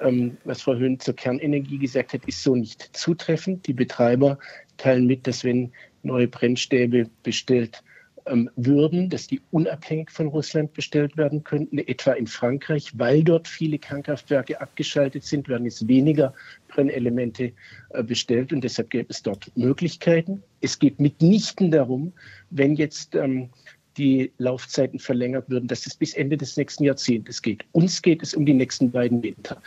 Ähm, 0.00 0.36
was 0.44 0.62
Frau 0.62 0.74
Höhn 0.74 0.98
zur 0.98 1.14
Kernenergie 1.14 1.78
gesagt 1.78 2.14
hat, 2.14 2.24
ist 2.26 2.42
so 2.42 2.56
nicht 2.56 2.90
zutreffend. 2.96 3.66
Die 3.66 3.72
Betreiber 3.72 4.38
teilen 4.76 5.06
mit, 5.06 5.26
dass 5.26 5.44
wenn 5.44 5.72
neue 6.02 6.28
Brennstäbe 6.28 7.08
bestellt 7.22 7.82
ähm, 8.26 8.50
würden, 8.56 9.10
dass 9.10 9.26
die 9.26 9.40
unabhängig 9.50 10.10
von 10.10 10.28
Russland 10.28 10.72
bestellt 10.74 11.16
werden 11.16 11.42
könnten, 11.42 11.78
etwa 11.78 12.12
in 12.12 12.26
Frankreich, 12.26 12.92
weil 12.94 13.24
dort 13.24 13.48
viele 13.48 13.78
Kernkraftwerke 13.78 14.60
abgeschaltet 14.60 15.24
sind, 15.24 15.48
werden 15.48 15.64
jetzt 15.64 15.88
weniger 15.88 16.32
Brennelemente 16.68 17.52
äh, 17.90 18.02
bestellt 18.02 18.52
und 18.52 18.62
deshalb 18.62 18.90
gäbe 18.90 19.10
es 19.10 19.22
dort 19.22 19.50
Möglichkeiten. 19.56 20.42
Es 20.60 20.78
geht 20.78 21.00
mitnichten 21.00 21.70
darum, 21.70 22.12
wenn 22.50 22.76
jetzt 22.76 23.14
ähm, 23.14 23.50
die 23.96 24.32
Laufzeiten 24.38 24.98
verlängert 24.98 25.50
würden, 25.50 25.66
dass 25.66 25.86
es 25.86 25.94
bis 25.94 26.14
Ende 26.14 26.36
des 26.36 26.56
nächsten 26.56 26.84
Jahrzehntes 26.84 27.42
geht. 27.42 27.64
Uns 27.72 28.00
geht 28.00 28.22
es 28.22 28.34
um 28.34 28.46
die 28.46 28.54
nächsten 28.54 28.90
beiden 28.90 29.22
Winter 29.22 29.60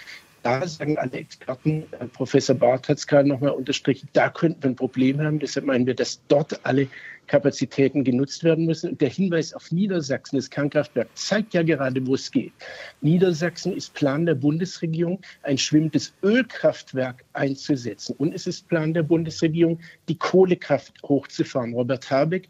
da 0.46 0.68
sagen 0.68 0.98
alle 0.98 1.14
Experten, 1.14 1.84
äh, 2.00 2.06
Professor 2.06 2.56
Barth 2.56 2.88
hat 2.88 3.00
es 3.00 3.08
gerade 3.08 3.28
nochmal 3.28 3.52
unterstrichen, 3.52 4.08
da 4.14 4.30
könnten 4.30 4.62
wir 4.62 4.70
ein 4.70 4.76
Problem 4.76 5.20
haben. 5.20 5.40
Deshalb 5.40 5.66
meinen 5.66 5.88
wir, 5.88 5.96
dass 5.96 6.22
dort 6.28 6.64
alle 6.64 6.88
Kapazitäten 7.26 8.04
genutzt 8.04 8.44
werden 8.44 8.68
müssen. 8.68 8.92
Und 8.92 9.02
der 9.02 9.10
Hinweis 9.10 9.56
auf 9.56 9.72
Niedersachsen, 9.72 10.36
das 10.36 10.52
Kernkraftwerk, 10.52 11.08
zeigt 11.16 11.56
ja 11.56 11.64
gerade, 11.64 12.06
wo 12.06 12.14
es 12.14 12.30
geht. 12.30 12.54
Niedersachsen 13.02 13.74
ist 13.74 13.96
Plan 13.96 14.28
der 14.28 14.36
Bundesregierung, 14.36 15.20
ein 15.42 15.58
schwimmendes 15.58 16.14
Ölkraftwerk 16.22 17.26
einzusetzen. 17.34 18.16
Und 18.20 18.34
es 18.36 18.46
ist 18.46 18.68
Plan 18.68 18.94
der 18.94 19.04
Bundesregierung, 19.04 19.80
die 20.08 20.18
Kohlekraft 20.18 20.94
hochzufahren. 21.02 21.74
Robert 21.74 22.12
Habeck 22.12 22.50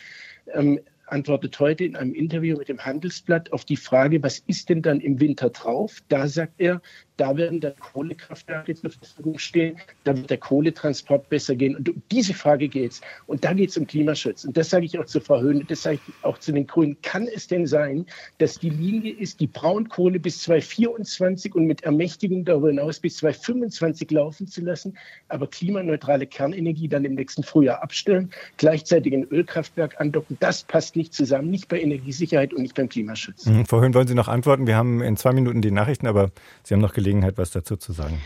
ähm, 0.53 0.81
antwortet 1.07 1.59
heute 1.59 1.83
in 1.83 1.95
einem 1.95 2.13
Interview 2.13 2.57
mit 2.57 2.67
dem 2.67 2.83
Handelsblatt 2.83 3.51
auf 3.53 3.65
die 3.65 3.77
Frage, 3.77 4.21
was 4.23 4.39
ist 4.47 4.69
denn 4.69 4.81
dann 4.81 4.99
im 4.99 5.19
Winter 5.19 5.49
drauf? 5.49 6.01
Da 6.09 6.27
sagt 6.27 6.55
er, 6.57 6.81
da 7.17 7.37
werden 7.37 7.59
dann 7.59 7.75
Kohlekraftwerke 7.77 8.75
zur 8.75 8.91
Verfügung 8.91 9.39
stehen, 9.39 9.77
da 10.03 10.15
wird 10.15 10.29
der 10.29 10.37
Kohletransport 10.37 11.29
besser 11.29 11.55
gehen. 11.55 11.75
Und 11.75 11.89
um 11.89 12.01
diese 12.11 12.33
Frage 12.33 12.67
geht 12.67 12.91
es. 12.91 13.01
Und 13.27 13.43
da 13.43 13.53
geht 13.53 13.69
es 13.69 13.77
um 13.77 13.87
Klimaschutz. 13.87 14.45
Und 14.45 14.57
das 14.57 14.69
sage 14.69 14.85
ich 14.85 14.99
auch 14.99 15.05
zu 15.05 15.21
Frau 15.21 15.39
Höhne, 15.39 15.63
das 15.65 15.83
sage 15.83 15.99
ich 16.07 16.13
auch 16.23 16.37
zu 16.37 16.51
den 16.51 16.67
Grünen. 16.67 16.97
Kann 17.01 17.27
es 17.27 17.47
denn 17.47 17.65
sein, 17.67 18.05
dass 18.37 18.59
die 18.59 18.69
Linie 18.69 19.13
ist, 19.13 19.39
die 19.39 19.47
Braunkohle 19.47 20.19
bis 20.19 20.41
2024 20.43 21.55
und 21.55 21.65
mit 21.65 21.83
Ermächtigung 21.83 22.45
darüber 22.45 22.69
hinaus 22.69 22.99
bis 22.99 23.17
2025 23.17 24.11
laufen 24.11 24.47
zu 24.47 24.61
lassen, 24.61 24.97
aber 25.29 25.47
klimaneutrale 25.47 26.27
Kernenergie 26.27 26.87
dann 26.87 27.05
im 27.05 27.15
nächsten 27.15 27.43
Frühjahr 27.43 27.81
abstellen, 27.81 28.31
gleichzeitig 28.57 29.13
ein 29.13 29.23
Ölkraftwerk 29.23 29.99
andocken? 29.99 30.37
Das 30.39 30.63
passt 30.63 30.95
nicht 30.95 31.13
zusammen, 31.13 31.49
nicht 31.49 31.67
bei 31.67 31.79
Energiesicherheit 31.79 32.53
und 32.53 32.61
nicht 32.61 32.75
beim 32.75 32.89
Klimaschutz. 32.89 33.45
Mhm. 33.45 33.65
Frau 33.65 33.81
Höhn, 33.81 33.93
wollen 33.93 34.07
Sie 34.07 34.15
noch 34.15 34.27
antworten? 34.27 34.67
Wir 34.67 34.75
haben 34.75 35.01
in 35.01 35.17
zwei 35.17 35.31
Minuten 35.33 35.61
die 35.61 35.71
Nachrichten, 35.71 36.07
aber 36.07 36.31
Sie 36.63 36.73
haben 36.73 36.81
noch 36.81 36.93
Gelegenheit, 37.05 37.37
was 37.37 37.51
dazu 37.51 37.77
zu 37.77 37.93
sagen. 37.93 38.19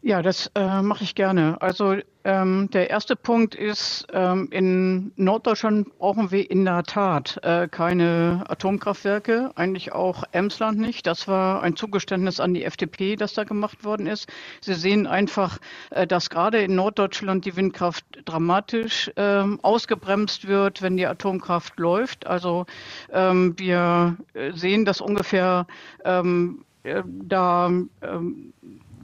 Ja, 0.00 0.22
das 0.22 0.50
äh, 0.54 0.80
mache 0.82 1.02
ich 1.02 1.16
gerne. 1.16 1.60
Also 1.60 1.96
ähm, 2.22 2.68
der 2.72 2.88
erste 2.88 3.16
Punkt 3.16 3.56
ist, 3.56 4.06
ähm, 4.12 4.48
in 4.52 5.12
Norddeutschland 5.16 5.98
brauchen 5.98 6.30
wir 6.30 6.48
in 6.50 6.64
der 6.64 6.84
Tat 6.84 7.40
äh, 7.42 7.66
keine 7.66 8.44
Atomkraftwerke, 8.48 9.50
eigentlich 9.56 9.92
auch 9.92 10.22
Emsland 10.30 10.78
nicht. 10.78 11.06
Das 11.06 11.26
war 11.26 11.62
ein 11.62 11.74
Zugeständnis 11.74 12.38
an 12.38 12.54
die 12.54 12.62
FDP, 12.64 13.16
das 13.16 13.34
da 13.34 13.42
gemacht 13.42 13.82
worden 13.84 14.06
ist. 14.06 14.28
Sie 14.60 14.74
sehen 14.74 15.08
einfach, 15.08 15.58
äh, 15.90 16.06
dass 16.06 16.30
gerade 16.30 16.62
in 16.62 16.76
Norddeutschland 16.76 17.44
die 17.44 17.56
Windkraft 17.56 18.04
dramatisch 18.24 19.10
äh, 19.16 19.42
ausgebremst 19.62 20.46
wird, 20.46 20.80
wenn 20.80 20.96
die 20.96 21.06
Atomkraft 21.06 21.76
läuft. 21.78 22.26
Also 22.26 22.66
ähm, 23.12 23.58
wir 23.58 24.16
äh, 24.34 24.52
sehen, 24.52 24.84
dass 24.84 25.00
ungefähr 25.00 25.66
ähm, 26.04 26.60
äh, 26.60 26.67
da 27.04 27.70
ähm, 28.02 28.52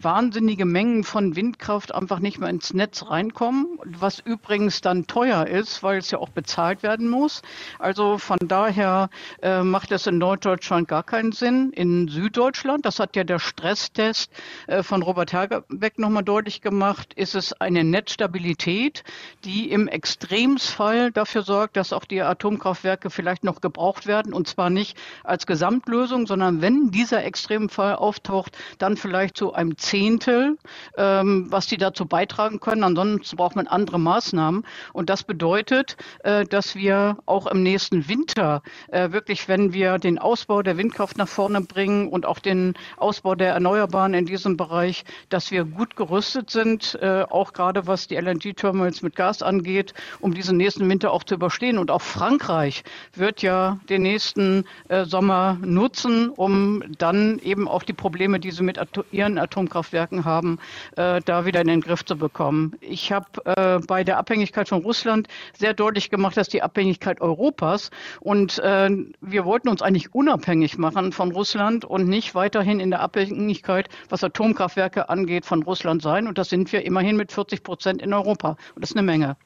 wahnsinnige 0.04 0.64
Mengen 0.64 1.02
von 1.02 1.34
Windkraft 1.36 1.94
einfach 1.94 2.18
nicht 2.18 2.38
mehr 2.38 2.50
ins 2.50 2.74
Netz 2.74 3.06
reinkommen, 3.08 3.78
was 3.84 4.20
übrigens 4.20 4.80
dann 4.80 5.06
teuer 5.06 5.46
ist, 5.46 5.82
weil 5.82 5.98
es 5.98 6.10
ja 6.10 6.18
auch 6.18 6.28
bezahlt 6.28 6.82
werden 6.82 7.08
muss. 7.08 7.42
Also 7.78 8.18
von 8.18 8.38
daher 8.46 9.08
äh, 9.42 9.62
macht 9.62 9.90
es 9.92 10.06
in 10.06 10.18
Norddeutschland 10.18 10.88
gar 10.88 11.02
keinen 11.02 11.32
Sinn. 11.32 11.72
In 11.72 12.08
Süddeutschland, 12.08 12.84
das 12.84 13.00
hat 13.00 13.16
ja 13.16 13.24
der 13.24 13.38
Stresstest 13.38 14.30
äh, 14.66 14.82
von 14.82 15.02
Robert 15.02 15.32
Hergebeck 15.32 15.98
nochmal 15.98 16.24
deutlich 16.24 16.60
gemacht, 16.60 17.14
ist 17.14 17.34
es 17.34 17.52
eine 17.54 17.84
Netzstabilität, 17.84 19.04
die 19.44 19.70
im 19.70 19.88
Extremsfall 19.88 21.10
dafür 21.12 21.42
sorgt, 21.42 21.76
dass 21.76 21.92
auch 21.92 22.04
die 22.04 22.20
Atomkraftwerke 22.20 23.10
vielleicht 23.10 23.44
noch 23.44 23.60
gebraucht 23.60 24.06
werden 24.06 24.32
und 24.32 24.48
zwar 24.48 24.70
nicht 24.70 24.98
als 25.22 25.46
Gesamtlösung, 25.46 26.26
sondern 26.26 26.60
wenn 26.60 26.90
dieser 26.90 27.24
Extremfall 27.24 27.96
auftaucht, 27.96 28.56
dann 28.78 28.96
vielleicht 28.96 29.36
zu 29.36 29.54
einem 29.54 29.76
Zehntel, 29.94 30.58
ähm, 30.98 31.46
was 31.50 31.68
die 31.68 31.76
dazu 31.76 32.04
beitragen 32.04 32.58
können. 32.58 32.82
Ansonsten 32.82 33.36
braucht 33.36 33.54
man 33.54 33.68
andere 33.68 34.00
Maßnahmen. 34.00 34.64
Und 34.92 35.08
das 35.08 35.22
bedeutet, 35.22 35.96
äh, 36.24 36.44
dass 36.44 36.74
wir 36.74 37.18
auch 37.26 37.46
im 37.46 37.62
nächsten 37.62 38.08
Winter 38.08 38.62
äh, 38.88 39.12
wirklich, 39.12 39.46
wenn 39.46 39.72
wir 39.72 39.98
den 39.98 40.18
Ausbau 40.18 40.62
der 40.62 40.78
Windkraft 40.78 41.16
nach 41.16 41.28
vorne 41.28 41.60
bringen 41.60 42.08
und 42.08 42.26
auch 42.26 42.40
den 42.40 42.74
Ausbau 42.96 43.36
der 43.36 43.52
Erneuerbaren 43.54 44.14
in 44.14 44.26
diesem 44.26 44.56
Bereich, 44.56 45.04
dass 45.28 45.52
wir 45.52 45.64
gut 45.64 45.94
gerüstet 45.94 46.50
sind, 46.50 46.98
äh, 47.00 47.22
auch 47.30 47.52
gerade 47.52 47.86
was 47.86 48.08
die 48.08 48.16
LNG-Terminals 48.16 49.00
mit 49.02 49.14
Gas 49.14 49.42
angeht, 49.42 49.94
um 50.18 50.34
diesen 50.34 50.56
nächsten 50.56 50.88
Winter 50.88 51.12
auch 51.12 51.22
zu 51.22 51.36
überstehen. 51.36 51.78
Und 51.78 51.92
auch 51.92 52.02
Frankreich 52.02 52.82
wird 53.14 53.42
ja 53.42 53.78
den 53.88 54.02
nächsten 54.02 54.64
äh, 54.88 55.04
Sommer 55.04 55.56
nutzen, 55.62 56.30
um 56.30 56.82
dann 56.98 57.38
eben 57.38 57.68
auch 57.68 57.84
die 57.84 57.92
Probleme, 57.92 58.40
die 58.40 58.50
sie 58.50 58.64
mit 58.64 58.76
Atom 58.76 59.04
ihren 59.12 59.38
Atomkraftwerken 59.38 59.83
Atomkraftwerken 59.84 60.24
haben, 60.24 60.58
äh, 60.96 61.20
da 61.24 61.46
wieder 61.46 61.60
in 61.60 61.68
den 61.68 61.80
Griff 61.80 62.04
zu 62.04 62.16
bekommen. 62.16 62.74
Ich 62.80 63.12
habe 63.12 63.26
äh, 63.44 63.78
bei 63.86 64.04
der 64.04 64.18
Abhängigkeit 64.18 64.68
von 64.68 64.82
Russland 64.82 65.28
sehr 65.56 65.74
deutlich 65.74 66.10
gemacht, 66.10 66.36
dass 66.36 66.48
die 66.48 66.62
Abhängigkeit 66.62 67.20
Europas 67.20 67.90
und 68.20 68.58
äh, 68.60 68.90
wir 69.20 69.44
wollten 69.44 69.68
uns 69.68 69.82
eigentlich 69.82 70.14
unabhängig 70.14 70.78
machen 70.78 71.12
von 71.12 71.32
Russland 71.32 71.84
und 71.84 72.08
nicht 72.08 72.34
weiterhin 72.34 72.80
in 72.80 72.90
der 72.90 73.00
Abhängigkeit, 73.00 73.88
was 74.08 74.24
Atomkraftwerke 74.24 75.08
angeht, 75.08 75.44
von 75.44 75.62
Russland 75.62 76.02
sein. 76.02 76.26
Und 76.26 76.38
das 76.38 76.48
sind 76.48 76.72
wir 76.72 76.84
immerhin 76.84 77.16
mit 77.16 77.32
40 77.32 77.62
Prozent 77.62 78.02
in 78.02 78.12
Europa. 78.12 78.56
Und 78.74 78.82
das 78.82 78.90
ist 78.90 78.96
eine 78.96 79.06
Menge. 79.06 79.36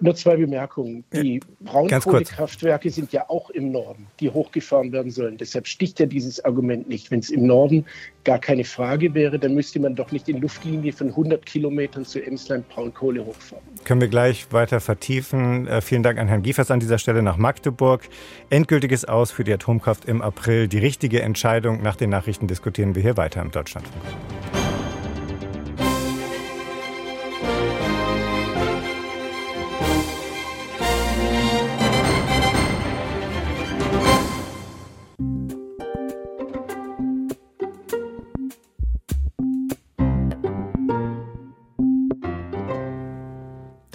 Nur 0.00 0.14
zwei 0.14 0.36
Bemerkungen. 0.36 1.04
Die 1.12 1.40
Braunkohlekraftwerke 1.60 2.90
sind 2.90 3.12
ja 3.12 3.28
auch 3.28 3.50
im 3.50 3.72
Norden, 3.72 4.06
die 4.18 4.30
hochgefahren 4.30 4.90
werden 4.90 5.10
sollen. 5.10 5.36
Deshalb 5.36 5.66
sticht 5.66 6.00
ja 6.00 6.06
dieses 6.06 6.42
Argument 6.44 6.88
nicht. 6.88 7.10
Wenn 7.10 7.20
es 7.20 7.30
im 7.30 7.46
Norden 7.46 7.84
gar 8.24 8.38
keine 8.38 8.64
Frage 8.64 9.14
wäre, 9.14 9.29
dann 9.38 9.54
müsste 9.54 9.80
man 9.80 9.94
doch 9.94 10.12
nicht 10.12 10.28
in 10.28 10.40
Luftlinie 10.40 10.92
von 10.92 11.08
100 11.08 11.44
Kilometern 11.44 12.04
zu 12.04 12.24
Emsland 12.24 12.68
Braunkohle 12.68 13.24
hochfahren. 13.24 13.64
Können 13.84 14.00
wir 14.00 14.08
gleich 14.08 14.52
weiter 14.52 14.80
vertiefen. 14.80 15.66
Äh, 15.66 15.80
vielen 15.80 16.02
Dank 16.02 16.18
an 16.18 16.28
Herrn 16.28 16.42
Giefers 16.42 16.70
an 16.70 16.80
dieser 16.80 16.98
Stelle 16.98 17.22
nach 17.22 17.36
Magdeburg. 17.36 18.02
Endgültiges 18.50 19.04
Aus 19.04 19.30
für 19.30 19.44
die 19.44 19.52
Atomkraft 19.52 20.04
im 20.06 20.22
April. 20.22 20.68
Die 20.68 20.78
richtige 20.78 21.22
Entscheidung. 21.22 21.82
Nach 21.82 21.96
den 21.96 22.10
Nachrichten 22.10 22.46
diskutieren 22.46 22.94
wir 22.94 23.02
hier 23.02 23.16
weiter 23.16 23.40
im 23.42 23.50
Deutschlandfunk. 23.50 24.02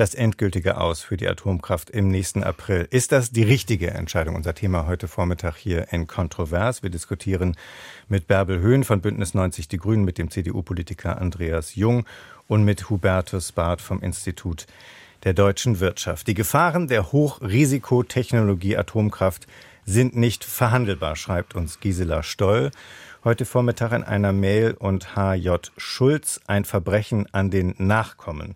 Das 0.06 0.14
endgültige 0.14 0.80
Aus 0.80 1.02
für 1.02 1.18
die 1.18 1.28
Atomkraft 1.28 1.90
im 1.90 2.10
nächsten 2.10 2.44
April. 2.44 2.88
Ist 2.92 3.12
das 3.12 3.32
die 3.32 3.42
richtige 3.42 3.90
Entscheidung? 3.90 4.36
Unser 4.36 4.54
Thema 4.54 4.86
heute 4.86 5.08
Vormittag 5.08 5.56
hier 5.56 5.92
in 5.92 6.06
Kontrovers. 6.06 6.84
Wir 6.84 6.92
diskutieren 6.92 7.56
mit 8.08 8.28
Bärbel 8.28 8.60
Höhn 8.60 8.84
von 8.84 9.02
Bündnis 9.02 9.34
90 9.34 9.68
Die 9.68 9.80
Grünen, 9.80 10.06
mit 10.06 10.20
dem 10.20 10.30
CDU-Politiker 10.30 11.20
Andreas 11.20 11.74
Jung 11.74 12.06
und 12.48 12.64
mit 12.64 12.88
Hubertus 12.92 13.52
Barth 13.52 13.82
vom 13.82 14.00
Institut 14.04 14.68
der 15.24 15.34
deutschen 15.34 15.80
Wirtschaft. 15.80 16.28
Die 16.28 16.36
Gefahren 16.36 16.88
der 16.88 17.12
Hochrisikotechnologie 17.12 18.78
Atomkraft 18.78 19.48
sind 19.88 20.16
nicht 20.16 20.44
verhandelbar, 20.44 21.16
schreibt 21.16 21.56
uns 21.56 21.80
Gisela 21.80 22.22
Stoll 22.22 22.70
heute 23.24 23.46
Vormittag 23.46 23.92
in 23.92 24.04
einer 24.04 24.34
Mail 24.34 24.76
und 24.78 25.16
H.J. 25.16 25.72
Schulz 25.78 26.42
ein 26.46 26.64
Verbrechen 26.64 27.26
an 27.32 27.50
den 27.50 27.74
Nachkommen. 27.80 28.54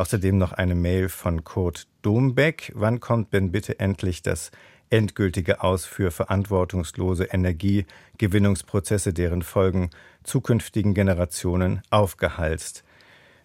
Außerdem 0.00 0.38
noch 0.38 0.52
eine 0.52 0.74
Mail 0.74 1.10
von 1.10 1.44
Kurt 1.44 1.86
Dombeck. 2.00 2.72
Wann 2.74 3.00
kommt 3.00 3.34
denn 3.34 3.52
bitte 3.52 3.80
endlich 3.80 4.22
das 4.22 4.50
endgültige 4.88 5.62
Aus 5.62 5.84
für 5.84 6.10
verantwortungslose 6.10 7.24
Energiegewinnungsprozesse, 7.24 9.12
deren 9.12 9.42
Folgen 9.42 9.90
zukünftigen 10.24 10.94
Generationen 10.94 11.82
aufgehalst 11.90 12.82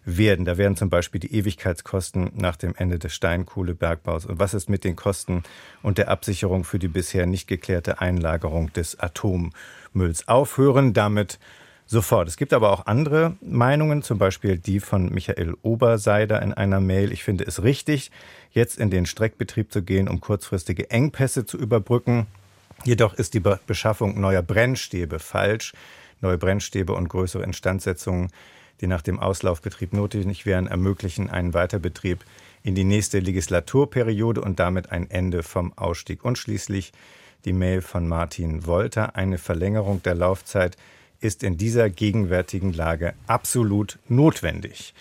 werden. 0.06 0.46
Da 0.46 0.56
wären 0.56 0.76
zum 0.76 0.88
Beispiel 0.88 1.20
die 1.20 1.34
Ewigkeitskosten 1.34 2.30
nach 2.36 2.56
dem 2.56 2.74
Ende 2.74 2.98
des 2.98 3.14
Steinkohlebergbaus. 3.14 4.24
Und 4.24 4.38
was 4.38 4.54
ist 4.54 4.70
mit 4.70 4.84
den 4.84 4.96
Kosten 4.96 5.42
und 5.82 5.98
der 5.98 6.08
Absicherung 6.08 6.64
für 6.64 6.78
die 6.78 6.88
bisher 6.88 7.26
nicht 7.26 7.48
geklärte 7.48 8.00
Einlagerung 8.00 8.72
des 8.72 8.98
Atommülls? 8.98 10.26
Aufhören 10.26 10.94
damit 10.94 11.38
sofort. 11.86 12.28
Es 12.28 12.36
gibt 12.36 12.52
aber 12.52 12.72
auch 12.72 12.86
andere 12.86 13.36
Meinungen, 13.40 14.02
zum 14.02 14.18
Beispiel 14.18 14.58
die 14.58 14.80
von 14.80 15.12
Michael 15.12 15.54
Oberseider 15.62 16.42
in 16.42 16.52
einer 16.52 16.80
Mail. 16.80 17.12
Ich 17.12 17.22
finde 17.22 17.44
es 17.44 17.62
richtig, 17.62 18.10
jetzt 18.50 18.78
in 18.78 18.90
den 18.90 19.06
Streckbetrieb 19.06 19.72
zu 19.72 19.82
gehen, 19.82 20.08
um 20.08 20.20
kurzfristige 20.20 20.90
Engpässe 20.90 21.46
zu 21.46 21.56
überbrücken. 21.56 22.26
Jedoch 22.84 23.14
ist 23.14 23.34
die 23.34 23.40
Beschaffung 23.40 24.20
neuer 24.20 24.42
Brennstäbe 24.42 25.18
falsch. 25.18 25.72
Neue 26.20 26.38
Brennstäbe 26.38 26.94
und 26.94 27.08
größere 27.08 27.42
Instandsetzungen, 27.42 28.30
die 28.80 28.86
nach 28.86 29.02
dem 29.02 29.20
Auslaufbetrieb 29.20 29.92
notwendig 29.92 30.46
wären, 30.46 30.66
ermöglichen 30.66 31.30
einen 31.30 31.54
Weiterbetrieb 31.54 32.24
in 32.62 32.74
die 32.74 32.84
nächste 32.84 33.20
Legislaturperiode 33.20 34.40
und 34.40 34.58
damit 34.58 34.90
ein 34.90 35.10
Ende 35.10 35.42
vom 35.42 35.72
Ausstieg. 35.76 36.24
Und 36.24 36.38
schließlich 36.38 36.92
die 37.44 37.52
Mail 37.52 37.80
von 37.80 38.08
Martin 38.08 38.66
Wolter, 38.66 39.14
eine 39.14 39.38
Verlängerung 39.38 40.02
der 40.02 40.14
Laufzeit 40.14 40.76
ist 41.26 41.42
in 41.42 41.56
dieser 41.58 41.90
gegenwärtigen 41.90 42.72
Lage 42.72 43.14
absolut 43.26 43.98
notwendig. 44.08 44.94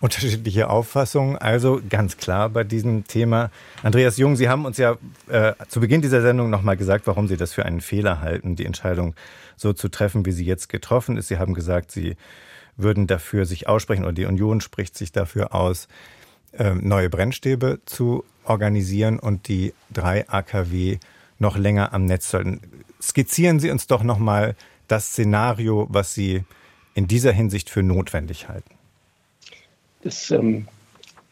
Unterschiedliche 0.00 0.68
Auffassungen, 0.68 1.38
also 1.38 1.80
ganz 1.88 2.16
klar 2.16 2.48
bei 2.50 2.64
diesem 2.64 3.06
Thema. 3.06 3.50
Andreas 3.82 4.16
Jung, 4.16 4.36
Sie 4.36 4.48
haben 4.48 4.64
uns 4.64 4.76
ja 4.76 4.96
äh, 5.28 5.52
zu 5.68 5.80
Beginn 5.80 6.02
dieser 6.02 6.22
Sendung 6.22 6.50
nochmal 6.50 6.76
gesagt, 6.76 7.06
warum 7.06 7.28
Sie 7.28 7.36
das 7.36 7.52
für 7.52 7.64
einen 7.64 7.80
Fehler 7.80 8.20
halten, 8.20 8.56
die 8.56 8.66
Entscheidung 8.66 9.14
so 9.56 9.72
zu 9.72 9.88
treffen, 9.88 10.26
wie 10.26 10.32
sie 10.32 10.44
jetzt 10.44 10.68
getroffen 10.68 11.16
ist. 11.16 11.28
Sie 11.28 11.38
haben 11.38 11.54
gesagt, 11.54 11.92
Sie 11.92 12.16
würden 12.76 13.06
dafür 13.06 13.46
sich 13.46 13.68
aussprechen 13.68 14.02
oder 14.02 14.12
die 14.12 14.26
Union 14.26 14.60
spricht 14.60 14.96
sich 14.96 15.12
dafür 15.12 15.54
aus, 15.54 15.88
äh, 16.52 16.74
neue 16.74 17.08
Brennstäbe 17.08 17.80
zu 17.86 18.24
organisieren 18.44 19.18
und 19.18 19.48
die 19.48 19.72
drei 19.90 20.28
AKW 20.28 20.98
noch 21.38 21.56
länger 21.56 21.92
am 21.92 22.04
Netz 22.04 22.30
sollten. 22.30 22.60
Skizzieren 23.00 23.60
Sie 23.60 23.70
uns 23.70 23.86
doch 23.86 24.02
nochmal 24.02 24.54
das 24.92 25.06
Szenario, 25.06 25.86
was 25.88 26.12
Sie 26.12 26.44
in 26.92 27.08
dieser 27.08 27.32
Hinsicht 27.32 27.70
für 27.70 27.82
notwendig 27.82 28.48
halten? 28.48 28.74
Das 30.02 30.30
ähm, 30.30 30.68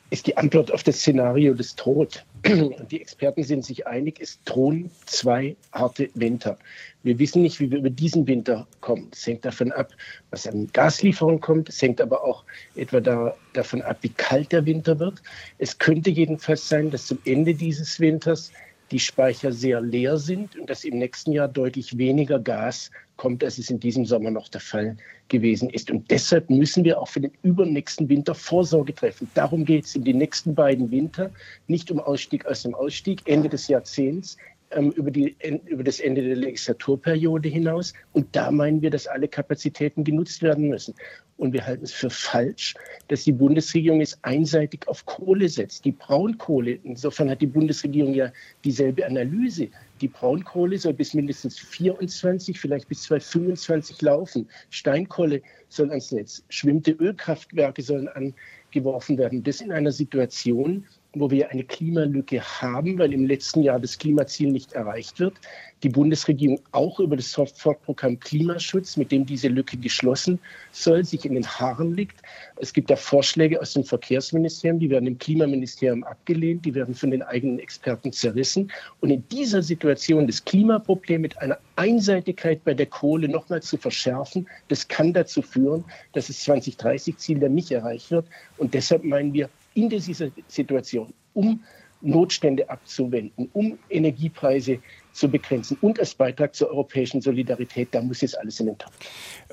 ist 0.09 0.27
die 0.27 0.39
Antwort 0.39 0.73
auf 0.73 0.83
das 0.83 0.97
Szenario 0.97 1.53
des 1.53 1.77
Tod. 1.77 2.25
Die 2.91 2.99
Experten 2.99 3.43
sind 3.43 3.67
sich 3.67 3.87
einig, 3.87 4.19
es 4.19 4.43
drohen 4.45 4.91
zwei 5.05 5.57
harte 5.73 6.09
Winter. 6.15 6.59
Wir 7.03 7.19
wissen 7.19 7.43
nicht, 7.43 7.61
wie 7.61 7.71
wir 7.71 7.81
über 7.81 7.91
diesen 7.91 8.27
Winter 8.27 8.67
kommen. 8.81 9.11
Es 9.13 9.27
hängt 9.27 9.45
davon 9.45 9.73
ab, 9.73 9.93
was 10.31 10.47
an 10.47 10.71
Gaslieferung 10.73 11.41
kommt. 11.41 11.69
Es 11.69 11.83
hängt 11.83 12.01
aber 12.01 12.25
auch 12.25 12.45
etwa 12.77 13.01
da, 13.01 13.35
davon 13.53 13.83
ab, 13.83 13.99
wie 14.01 14.09
kalt 14.09 14.53
der 14.53 14.65
Winter 14.65 14.99
wird. 14.99 15.23
Es 15.59 15.77
könnte 15.77 16.09
jedenfalls 16.09 16.67
sein, 16.67 16.91
dass 16.91 17.05
zum 17.05 17.19
Ende 17.27 17.53
dieses 17.53 18.01
Winters 18.01 18.53
die 18.91 18.99
Speicher 18.99 19.53
sehr 19.53 19.81
leer 19.81 20.19
sind 20.19 20.57
und 20.57 20.69
dass 20.69 20.85
im 20.85 20.99
nächsten 20.99 21.33
Jahr 21.33 21.49
deutlich 21.49 21.97
weniger 21.97 22.39
Gas 22.39 22.91
kommt, 23.17 23.45
als 23.45 23.59
es 23.59 23.71
in 23.71 23.79
diesem 23.79 24.05
Sommer 24.05 24.31
noch 24.31 24.49
der 24.49 24.61
Fall 24.61 24.97
gewesen 25.29 25.71
ist. 25.71 25.91
Und 25.91 26.11
deshalb 26.11 26.51
müssen 26.51 26.85
wir 26.85 27.01
auch 27.01 27.09
für 27.09 27.21
den 27.21 27.33
übernächsten 27.43 28.09
Winter 28.09 28.35
Vorsorge 28.35 28.95
treffen. 28.95 29.31
Darum 29.35 29.65
geht 29.65 29.85
es 29.85 29.95
in 29.95 30.05
den 30.05 30.19
nächsten 30.19 30.55
beiden 30.55 30.91
Winter, 30.91 31.31
nicht 31.69 31.91
um 31.91 32.01
Ausstieg 32.01 32.47
aus 32.47 32.63
dem 32.63 32.75
Ausstieg, 32.75 33.23
Ende 33.27 33.49
des 33.49 33.69
Jahrzehnts, 33.69 34.37
ähm, 34.71 34.91
über, 34.93 35.11
die, 35.11 35.37
über 35.67 35.83
das 35.83 36.01
Ende 36.01 36.23
der 36.23 36.37
Legislaturperiode 36.37 37.49
hinaus. 37.49 37.93
Und 38.13 38.35
da 38.37 38.51
meinen 38.51 38.83
wir, 38.83 38.91
dass 38.91 39.07
alle 39.07 39.29
Kapazitäten 39.29 40.05
genutzt 40.05 40.43
werden 40.43 40.69
müssen. 40.69 40.95
Und 41.37 41.53
wir 41.53 41.67
halten 41.67 41.85
es 41.85 41.93
für 41.93 42.11
falsch, 42.11 42.75
dass 43.09 43.25
die 43.25 43.33
Bundesregierung 43.33 44.01
es 44.01 44.23
einseitig 44.23 44.87
auf 44.87 45.07
Kohle 45.07 45.49
setzt. 45.49 45.85
Die 45.87 45.93
Braunkohle, 45.93 46.79
insofern 46.85 47.31
hat 47.31 47.41
die 47.41 47.47
Bundesregierung 47.47 48.13
ja 48.15 48.31
dieselbe 48.63 49.07
Analyse. 49.07 49.69
Die 50.01 50.09
Braunkohle 50.09 50.79
soll 50.79 50.93
bis 50.93 51.15
mindestens 51.15 51.59
24, 51.59 52.61
vielleicht 52.61 52.89
bis 52.89 53.05
2025 53.05 54.03
laufen. 54.03 54.49
Steinkohle 54.69 55.41
soll 55.69 55.89
ans 55.89 56.13
Netz. 56.13 56.45
Schwimmte 56.51 56.93
Ölkraftwerke 56.93 57.83
sollen 57.83 58.09
angeworfen 58.09 59.17
werden. 59.17 59.43
Das 59.43 59.61
in 59.61 59.73
einer 59.73 59.93
Situation, 59.93 60.85
wo 61.13 61.31
wir 61.31 61.51
eine 61.51 61.65
Klimalücke 61.65 62.41
haben, 62.41 62.99
weil 62.99 63.13
im 63.13 63.27
letzten 63.27 63.63
Jahr 63.63 63.81
das 63.81 63.99
Klimaziel 63.99 64.53
nicht 64.53 64.73
erreicht 64.75 65.19
wird. 65.19 65.35
Die 65.83 65.89
Bundesregierung 65.89 66.61
auch 66.73 67.01
über 67.01 67.17
das 67.17 67.33
Sofortprogramm 67.33 68.21
Klimaschutz, 68.21 68.97
mit 68.97 69.11
dem 69.11 69.25
diese 69.25 69.49
Lücke 69.49 69.77
geschlossen 69.79 70.39
soll, 70.73 71.05
sich 71.05 71.25
in 71.25 71.35
den 71.35 71.47
Haaren 71.47 71.97
liegt. 71.97 72.21
Es 72.57 72.73
gibt 72.73 72.91
da 72.91 72.97
Vorschläge 72.97 73.61
aus 73.61 73.73
dem 73.73 73.85
Verkehrsministerium, 73.85 74.79
die 74.79 74.91
werden 74.91 75.07
im 75.07 75.19
Klimaministerium 75.19 76.05
abgelehnt, 76.05 76.65
die 76.67 76.75
werden 76.75 76.95
von 76.95 77.11
den 77.11 77.23
eigenen 77.23 77.59
Experten 77.59 78.13
zerrissen. 78.13 78.71
Und 79.01 79.11
in 79.11 79.27
dieser 79.31 79.63
Situation 79.63 80.27
das 80.27 80.45
Klimaproblem 80.45 81.23
mit 81.23 81.39
einer 81.39 81.59
Einseitigkeit 81.77 82.63
bei 82.65 82.75
der 82.75 82.87
Kohle 82.87 83.29
nochmal 83.29 83.63
zu 83.63 83.79
verschärfen, 83.79 84.47
das 84.69 84.87
kann 84.87 85.15
dazu 85.15 85.41
führen, 85.41 85.83
dass 86.13 86.27
das 86.27 86.47
2030-Ziel 86.47 87.41
dann 87.41 87.55
nicht 87.55 87.71
erreicht 87.71 88.11
wird. 88.11 88.27
Und 88.59 88.75
deshalb 88.75 89.03
meinen 89.03 89.33
wir, 89.33 89.49
in 89.75 89.89
dieser 89.89 90.31
Situation, 90.49 91.13
um 91.35 91.63
Notstände 92.03 92.69
abzuwenden, 92.71 93.51
um 93.53 93.79
Energiepreise 93.91 94.79
zu 95.13 95.29
begrenzen 95.29 95.77
und 95.81 95.99
als 95.99 96.15
Beitrag 96.15 96.55
zur 96.55 96.71
europäischen 96.71 97.21
Solidarität, 97.21 97.89
da 97.93 98.01
muss 98.01 98.23
jetzt 98.23 98.39
alles 98.39 98.59
in 98.61 98.67
den 98.67 98.79
Topf. 98.79 98.93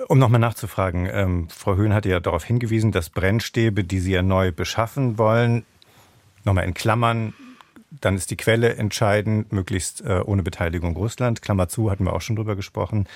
Um 0.08 0.20
nochmal 0.20 0.40
nachzufragen, 0.40 1.10
ähm, 1.12 1.50
Frau 1.50 1.76
Höhn 1.76 1.94
hatte 1.94 2.10
ja 2.10 2.20
darauf 2.20 2.46
hingewiesen, 2.46 2.92
dass 2.92 3.10
Brennstäbe, 3.10 3.84
die 3.84 4.00
Sie 4.00 4.14
ja 4.14 4.22
neu 4.22 4.52
beschaffen 4.52 5.18
wollen, 5.18 5.66
nochmal 6.46 6.66
in 6.66 6.74
Klammern, 6.74 7.34
dann 8.02 8.16
ist 8.16 8.32
die 8.32 8.38
Quelle 8.38 8.76
entscheidend, 8.76 9.52
möglichst 9.52 10.02
äh, 10.02 10.22
ohne 10.26 10.44
Beteiligung 10.44 10.96
Russland. 10.96 11.42
Klammer 11.42 11.68
zu, 11.68 11.90
hatten 11.90 12.06
wir 12.06 12.14
auch 12.14 12.22
schon 12.22 12.36
drüber 12.36 12.56
gesprochen. 12.56 13.08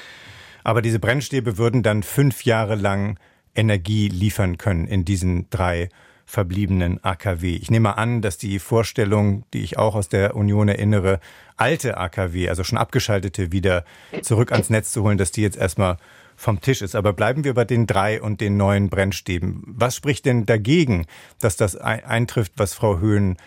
Aber 0.63 0.81
diese 0.81 0.99
Brennstäbe 0.99 1.57
würden 1.57 1.83
dann 1.83 2.03
fünf 2.03 2.45
Jahre 2.45 2.75
lang 2.75 3.19
Energie 3.53 4.07
liefern 4.07 4.57
können 4.57 4.87
in 4.87 5.03
diesen 5.03 5.49
drei 5.49 5.89
verbliebenen 6.25 7.03
AKW. 7.03 7.55
Ich 7.55 7.71
nehme 7.71 7.97
an, 7.97 8.21
dass 8.21 8.37
die 8.37 8.59
Vorstellung, 8.59 9.43
die 9.53 9.63
ich 9.63 9.77
auch 9.77 9.95
aus 9.95 10.09
der 10.09 10.35
Union 10.35 10.67
erinnere, 10.67 11.19
alte 11.57 11.97
AKW, 11.97 12.49
also 12.49 12.63
schon 12.63 12.77
abgeschaltete, 12.77 13.51
wieder 13.51 13.83
zurück 14.21 14.51
ans 14.51 14.69
Netz 14.69 14.91
zu 14.91 15.03
holen, 15.03 15.17
dass 15.17 15.31
die 15.31 15.41
jetzt 15.41 15.57
erstmal 15.57 15.97
vom 16.35 16.59
Tisch 16.59 16.81
ist. 16.81 16.95
Aber 16.95 17.13
bleiben 17.13 17.43
wir 17.43 17.53
bei 17.53 17.65
den 17.65 17.87
drei 17.87 18.21
und 18.21 18.41
den 18.41 18.57
neuen 18.57 18.89
Brennstäben. 18.89 19.63
Was 19.65 19.95
spricht 19.95 20.25
denn 20.25 20.45
dagegen, 20.45 21.05
dass 21.39 21.55
das 21.55 21.75
eintrifft, 21.75 22.53
was 22.57 22.73
Frau 22.73 22.99
Höhn 22.99 23.37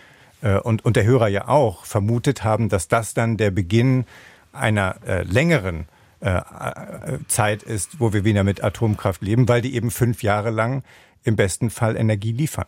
äh, 0.41 0.57
und, 0.57 0.85
und 0.85 0.95
der 0.95 1.05
Hörer 1.05 1.27
ja 1.27 1.47
auch 1.47 1.85
vermutet 1.85 2.43
haben, 2.43 2.69
dass 2.69 2.87
das 2.87 3.13
dann 3.13 3.37
der 3.37 3.51
Beginn 3.51 4.05
einer 4.53 4.95
äh, 5.05 5.23
längeren 5.23 5.87
äh, 6.21 6.29
äh 6.29 7.19
Zeit 7.27 7.63
ist, 7.63 7.99
wo 7.99 8.13
wir 8.13 8.23
wieder 8.23 8.43
mit 8.43 8.63
Atomkraft 8.63 9.21
leben, 9.21 9.47
weil 9.49 9.61
die 9.61 9.75
eben 9.75 9.91
fünf 9.91 10.23
Jahre 10.23 10.49
lang 10.49 10.83
im 11.25 11.35
besten 11.35 11.69
Fall 11.69 11.97
Energie 11.97 12.31
liefern. 12.31 12.67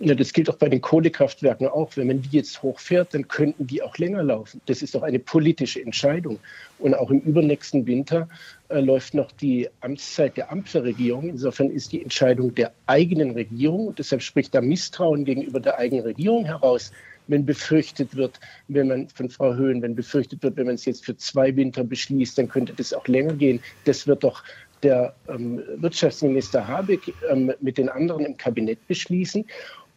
Ja, 0.00 0.14
das 0.14 0.32
gilt 0.32 0.50
auch 0.50 0.56
bei 0.56 0.68
den 0.68 0.80
Kohlekraftwerken 0.80 1.68
auch. 1.68 1.96
Wenn 1.96 2.08
man 2.08 2.20
die 2.20 2.36
jetzt 2.36 2.62
hochfährt, 2.62 3.14
dann 3.14 3.28
könnten 3.28 3.66
die 3.68 3.80
auch 3.80 3.96
länger 3.96 4.24
laufen. 4.24 4.60
Das 4.66 4.82
ist 4.82 4.94
doch 4.94 5.02
eine 5.02 5.20
politische 5.20 5.80
Entscheidung. 5.80 6.40
Und 6.80 6.94
auch 6.94 7.10
im 7.10 7.20
übernächsten 7.20 7.86
Winter 7.86 8.28
äh, 8.70 8.80
läuft 8.80 9.14
noch 9.14 9.30
die 9.30 9.68
Amtszeit 9.82 10.36
der 10.36 10.50
Ampelregierung. 10.50 11.28
Insofern 11.28 11.70
ist 11.70 11.92
die 11.92 12.02
Entscheidung 12.02 12.54
der 12.56 12.72
eigenen 12.86 13.30
Regierung, 13.30 13.88
und 13.88 13.98
deshalb 14.00 14.22
spricht 14.22 14.54
da 14.54 14.60
Misstrauen 14.60 15.24
gegenüber 15.24 15.60
der 15.60 15.78
eigenen 15.78 16.04
Regierung 16.04 16.44
heraus, 16.44 16.90
wenn 17.26 17.46
befürchtet 17.46 18.16
wird, 18.16 18.40
wenn 18.68 18.88
man 18.88 19.08
von 19.08 19.30
Frau 19.30 19.54
Höhen, 19.54 19.80
wenn 19.82 19.94
befürchtet 19.94 20.42
wird, 20.42 20.56
wenn 20.56 20.66
man 20.66 20.74
es 20.74 20.84
jetzt 20.84 21.04
für 21.04 21.16
zwei 21.16 21.54
Winter 21.56 21.84
beschließt, 21.84 22.36
dann 22.36 22.48
könnte 22.48 22.74
das 22.74 22.92
auch 22.92 23.06
länger 23.08 23.34
gehen. 23.34 23.60
Das 23.84 24.06
wird 24.06 24.24
doch 24.24 24.42
der 24.84 25.14
ähm, 25.28 25.62
Wirtschaftsminister 25.76 26.66
Habeck 26.66 27.12
ähm, 27.30 27.52
mit 27.60 27.78
den 27.78 27.88
anderen 27.88 28.24
im 28.26 28.36
Kabinett 28.36 28.86
beschließen. 28.86 29.44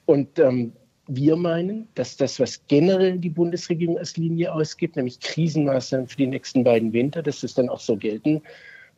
Und 0.06 0.40
ähm, 0.40 0.72
wir 1.08 1.36
meinen, 1.36 1.88
dass 1.96 2.18
das, 2.18 2.40
was 2.40 2.62
generell 2.68 3.18
die 3.18 3.30
Bundesregierung 3.30 3.98
als 3.98 4.18
Linie 4.18 4.54
ausgibt, 4.54 4.96
nämlich 4.96 5.20
Krisenmaßnahmen 5.20 6.08
für 6.08 6.18
die 6.18 6.28
nächsten 6.28 6.64
beiden 6.64 6.92
Winter, 6.94 7.22
dass 7.22 7.42
das 7.42 7.54
dann 7.54 7.70
auch 7.70 7.80
so 7.80 7.96
gelten 7.96 8.42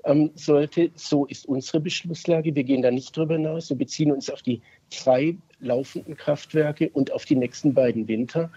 ähm, 0.06 0.32
sollte. 0.36 0.90
So 0.96 1.26
ist 1.26 1.48
unsere 1.48 1.80
Beschlusslage. 1.80 2.56
Wir 2.56 2.64
gehen 2.64 2.82
da 2.82 2.92
nicht 2.92 3.16
drüber 3.16 3.36
hinaus. 3.36 3.70
Wir 3.70 3.78
beziehen 3.78 4.12
uns 4.12 4.30
auf 4.30 4.42
die 4.42 4.62
drei 5.04 5.36
laufenden 5.60 6.16
Kraftwerke 6.16 6.90
und 6.90 7.12
auf 7.12 7.26
die 7.26 7.36
nächsten 7.36 7.74
beiden 7.74 8.08
Winter. 8.08 8.50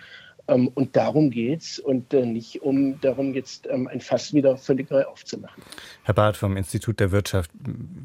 Ähm, 0.48 0.68
und 0.74 0.96
darum 0.96 1.30
geht 1.30 1.62
es 1.62 1.78
und 1.78 2.12
äh, 2.12 2.26
nicht 2.26 2.62
um 2.62 3.00
darum, 3.00 3.34
jetzt 3.34 3.68
ähm, 3.70 3.88
ein 3.88 4.00
Fass 4.00 4.32
wieder 4.32 4.56
völlig 4.56 4.90
neu 4.90 5.04
aufzumachen. 5.04 5.62
Herr 6.02 6.14
Barth 6.14 6.36
vom 6.36 6.56
Institut 6.56 7.00
der 7.00 7.12
Wirtschaft, 7.12 7.50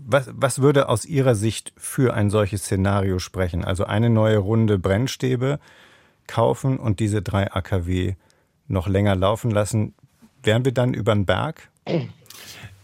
was, 0.06 0.30
was 0.34 0.62
würde 0.62 0.90
aus 0.90 1.06
Ihrer 1.06 1.36
Sicht 1.36 1.74
für 1.78 2.14
ein 2.14 2.30
solches 2.30 2.64
Szenario 2.64 3.20
sprechen? 3.20 3.66
Also 3.66 3.86
eine 3.86 4.10
neue 4.10 4.38
Runde 4.38 4.78
Brennstäbe 4.78 5.60
kaufen 6.28 6.78
und 6.78 7.00
diese 7.00 7.22
drei 7.22 7.52
AKW 7.52 8.16
noch 8.68 8.88
länger 8.88 9.16
laufen 9.16 9.50
lassen. 9.50 9.96
Wären 10.44 10.66
wir 10.66 10.74
dann 10.74 10.94
über 10.94 11.14
den 11.14 11.26
Berg? 11.26 11.70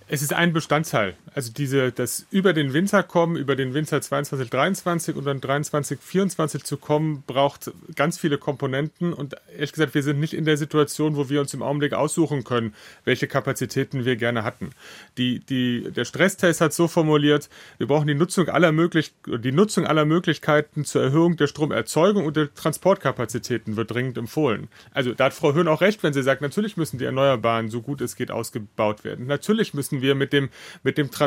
Es 0.07 0.21
ist 0.21 0.33
ein 0.33 0.53
Bestandteil. 0.53 1.15
Also 1.35 1.51
diese, 1.51 1.91
das 1.91 2.27
über 2.29 2.53
den 2.53 2.73
Winter 2.73 3.01
kommen, 3.01 3.35
über 3.35 3.55
den 3.55 3.73
Winter 3.73 4.01
22, 4.01 4.49
23 4.49 5.15
und 5.15 5.25
dann 5.25 5.41
23, 5.41 5.99
24 5.99 6.63
zu 6.63 6.77
kommen, 6.77 7.23
braucht 7.25 7.71
ganz 7.95 8.19
viele 8.19 8.37
Komponenten. 8.37 9.13
Und 9.13 9.35
ehrlich 9.53 9.71
gesagt, 9.71 9.95
wir 9.95 10.03
sind 10.03 10.19
nicht 10.19 10.33
in 10.33 10.45
der 10.45 10.57
Situation, 10.57 11.15
wo 11.15 11.29
wir 11.29 11.41
uns 11.41 11.53
im 11.53 11.63
Augenblick 11.63 11.93
aussuchen 11.93 12.43
können, 12.43 12.75
welche 13.03 13.27
Kapazitäten 13.27 14.05
wir 14.05 14.15
gerne 14.15 14.43
hatten. 14.43 14.69
Die, 15.17 15.39
die, 15.39 15.91
der 15.91 16.05
Stresstest 16.05 16.61
hat 16.61 16.73
so 16.73 16.87
formuliert, 16.87 17.49
wir 17.79 17.87
brauchen 17.87 18.07
die 18.07 18.15
Nutzung 18.15 18.47
aller 18.49 18.71
möglich, 18.71 19.13
die 19.25 19.51
Nutzung 19.51 19.87
aller 19.87 20.05
Möglichkeiten 20.05 20.85
zur 20.85 21.01
Erhöhung 21.01 21.35
der 21.37 21.47
Stromerzeugung 21.47 22.25
und 22.25 22.37
der 22.37 22.53
Transportkapazitäten 22.53 23.75
wird 23.75 23.91
dringend 23.91 24.17
empfohlen. 24.17 24.67
Also 24.93 25.13
da 25.13 25.25
hat 25.25 25.33
Frau 25.33 25.53
Höhn 25.53 25.67
auch 25.67 25.81
recht, 25.81 26.03
wenn 26.03 26.13
sie 26.13 26.23
sagt, 26.23 26.41
natürlich 26.41 26.77
müssen 26.77 26.99
die 26.99 27.05
Erneuerbaren 27.05 27.69
so 27.69 27.81
gut 27.81 28.01
es 28.01 28.15
geht 28.15 28.29
ausgebaut 28.29 29.03
werden. 29.03 29.25
Natürlich 29.25 29.73
müssen 29.73 30.01
wir 30.01 30.13
mit 30.13 30.33
dem, 30.33 30.49
mit 30.83 30.97
dem 30.97 31.09
Transport 31.09 31.22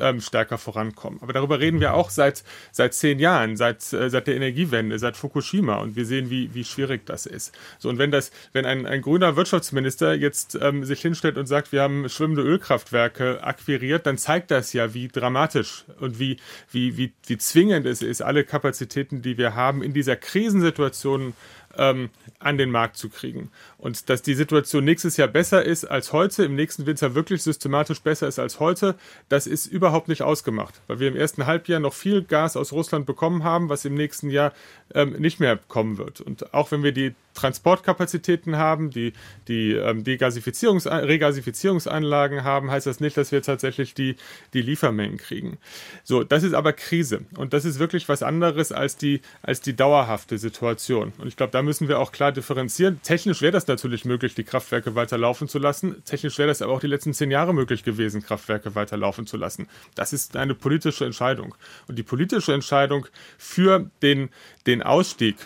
ähm, 0.00 0.20
stärker 0.20 0.58
vorankommen. 0.58 1.18
Aber 1.22 1.32
darüber 1.32 1.60
reden 1.60 1.80
wir 1.80 1.94
auch 1.94 2.10
seit, 2.10 2.44
seit 2.72 2.94
zehn 2.94 3.18
Jahren, 3.18 3.56
seit, 3.56 3.92
äh, 3.92 4.10
seit 4.10 4.26
der 4.26 4.36
Energiewende, 4.36 4.98
seit 4.98 5.16
Fukushima. 5.16 5.76
Und 5.76 5.96
wir 5.96 6.06
sehen, 6.06 6.30
wie, 6.30 6.54
wie 6.54 6.64
schwierig 6.64 7.06
das 7.06 7.26
ist. 7.26 7.54
So, 7.78 7.88
und 7.88 7.98
wenn 7.98 8.10
das, 8.10 8.30
wenn 8.52 8.66
ein, 8.66 8.86
ein 8.86 9.02
grüner 9.02 9.36
Wirtschaftsminister 9.36 10.14
jetzt 10.14 10.58
ähm, 10.60 10.84
sich 10.84 11.00
hinstellt 11.00 11.38
und 11.38 11.46
sagt, 11.46 11.72
wir 11.72 11.82
haben 11.82 12.08
schwimmende 12.08 12.42
Ölkraftwerke 12.42 13.42
akquiriert, 13.42 14.06
dann 14.06 14.18
zeigt 14.18 14.50
das 14.50 14.72
ja, 14.72 14.94
wie 14.94 15.08
dramatisch 15.08 15.84
und 16.00 16.18
wie, 16.18 16.38
wie, 16.70 16.96
wie, 16.96 17.12
wie 17.26 17.38
zwingend 17.38 17.86
es 17.86 18.02
ist, 18.02 18.22
alle 18.22 18.44
Kapazitäten, 18.44 19.22
die 19.22 19.38
wir 19.38 19.54
haben, 19.54 19.82
in 19.82 19.92
dieser 19.92 20.16
Krisensituation 20.16 21.34
ähm, 21.76 22.10
an 22.38 22.58
den 22.58 22.70
Markt 22.70 22.96
zu 22.96 23.08
kriegen. 23.08 23.50
Und 23.78 24.08
dass 24.08 24.22
die 24.22 24.34
Situation 24.34 24.84
nächstes 24.84 25.16
Jahr 25.16 25.28
besser 25.28 25.64
ist 25.64 25.84
als 25.84 26.12
heute, 26.12 26.44
im 26.44 26.54
nächsten 26.54 26.86
Winter 26.86 27.14
wirklich 27.14 27.42
systematisch 27.42 28.00
besser 28.00 28.28
ist 28.28 28.38
als 28.38 28.60
heute, 28.60 28.96
das 29.28 29.46
ist 29.46 29.66
überhaupt 29.66 30.08
nicht 30.08 30.22
ausgemacht, 30.22 30.80
weil 30.86 31.00
wir 31.00 31.08
im 31.08 31.16
ersten 31.16 31.46
Halbjahr 31.46 31.80
noch 31.80 31.94
viel 31.94 32.22
Gas 32.22 32.56
aus 32.56 32.72
Russland 32.72 33.06
bekommen 33.06 33.44
haben, 33.44 33.68
was 33.68 33.84
im 33.84 33.94
nächsten 33.94 34.30
Jahr 34.30 34.52
ähm, 34.94 35.12
nicht 35.18 35.40
mehr 35.40 35.58
kommen 35.68 35.98
wird. 35.98 36.20
Und 36.20 36.54
auch 36.54 36.70
wenn 36.70 36.82
wir 36.82 36.92
die 36.92 37.14
Transportkapazitäten 37.38 38.56
haben, 38.56 38.90
die, 38.90 39.12
die 39.46 39.72
ähm, 39.72 40.02
Degasifizierungs 40.02 40.86
Regasifizierungsanlagen 40.86 42.42
haben, 42.42 42.70
heißt 42.70 42.86
das 42.86 42.98
nicht, 42.98 43.16
dass 43.16 43.30
wir 43.30 43.42
tatsächlich 43.42 43.94
die, 43.94 44.16
die 44.54 44.62
Liefermengen 44.62 45.18
kriegen. 45.18 45.58
So, 46.02 46.24
das 46.24 46.42
ist 46.42 46.54
aber 46.54 46.72
Krise. 46.72 47.20
Und 47.36 47.52
das 47.52 47.64
ist 47.64 47.78
wirklich 47.78 48.08
was 48.08 48.22
anderes 48.22 48.72
als 48.72 48.96
die, 48.96 49.20
als 49.42 49.60
die 49.60 49.76
dauerhafte 49.76 50.38
Situation. 50.38 51.12
Und 51.18 51.28
ich 51.28 51.36
glaube, 51.36 51.52
da 51.52 51.62
müssen 51.62 51.86
wir 51.86 52.00
auch 52.00 52.10
klar 52.10 52.32
differenzieren. 52.32 53.00
Technisch 53.02 53.40
wäre 53.40 53.52
das 53.52 53.66
natürlich 53.68 54.04
möglich, 54.04 54.34
die 54.34 54.44
Kraftwerke 54.44 54.96
weiterlaufen 54.96 55.48
zu 55.48 55.58
lassen. 55.58 56.02
Technisch 56.04 56.38
wäre 56.38 56.48
das 56.48 56.60
aber 56.60 56.72
auch 56.72 56.80
die 56.80 56.88
letzten 56.88 57.14
zehn 57.14 57.30
Jahre 57.30 57.54
möglich 57.54 57.84
gewesen, 57.84 58.22
Kraftwerke 58.22 58.74
weiterlaufen 58.74 59.26
zu 59.26 59.36
lassen. 59.36 59.68
Das 59.94 60.12
ist 60.12 60.36
eine 60.36 60.54
politische 60.54 61.04
Entscheidung. 61.04 61.54
Und 61.86 61.98
die 61.98 62.02
politische 62.02 62.52
Entscheidung 62.52 63.06
für 63.36 63.90
den, 64.02 64.30
den 64.66 64.82
Ausstieg 64.82 65.36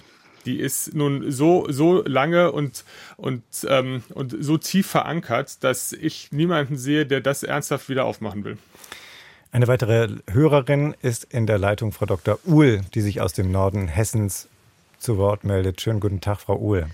die 0.45 0.59
ist 0.59 0.95
nun 0.95 1.31
so, 1.31 1.67
so 1.69 2.03
lange 2.03 2.53
und, 2.53 2.85
und, 3.17 3.43
ähm, 3.69 4.03
und 4.15 4.37
so 4.41 4.59
tief 4.59 4.87
verankert, 4.87 5.63
dass 5.65 5.93
ich 5.93 6.33
niemanden 6.33 6.77
sehe, 6.77 7.07
der 7.07 7.21
das 7.21 7.43
ernsthaft 7.43 7.89
wieder 7.89 8.05
aufmachen 8.05 8.45
will. 8.45 8.59
Eine 9.51 9.69
weitere 9.69 10.09
Hörerin 10.31 10.95
ist 11.03 11.25
in 11.25 11.47
der 11.47 11.59
Leitung 11.59 11.93
Frau 11.93 12.07
Dr. 12.07 12.39
Uhl, 12.45 12.81
die 12.95 13.03
sich 13.03 13.21
aus 13.21 13.35
dem 13.35 13.53
Norden 13.53 13.87
Hessens 13.87 14.49
zu 14.99 15.19
Wort 15.19 15.45
meldet. 15.45 15.81
Schönen 15.81 16.01
guten 16.01 16.21
Tag, 16.21 16.41
Frau 16.41 16.57
Uhl. 16.57 16.87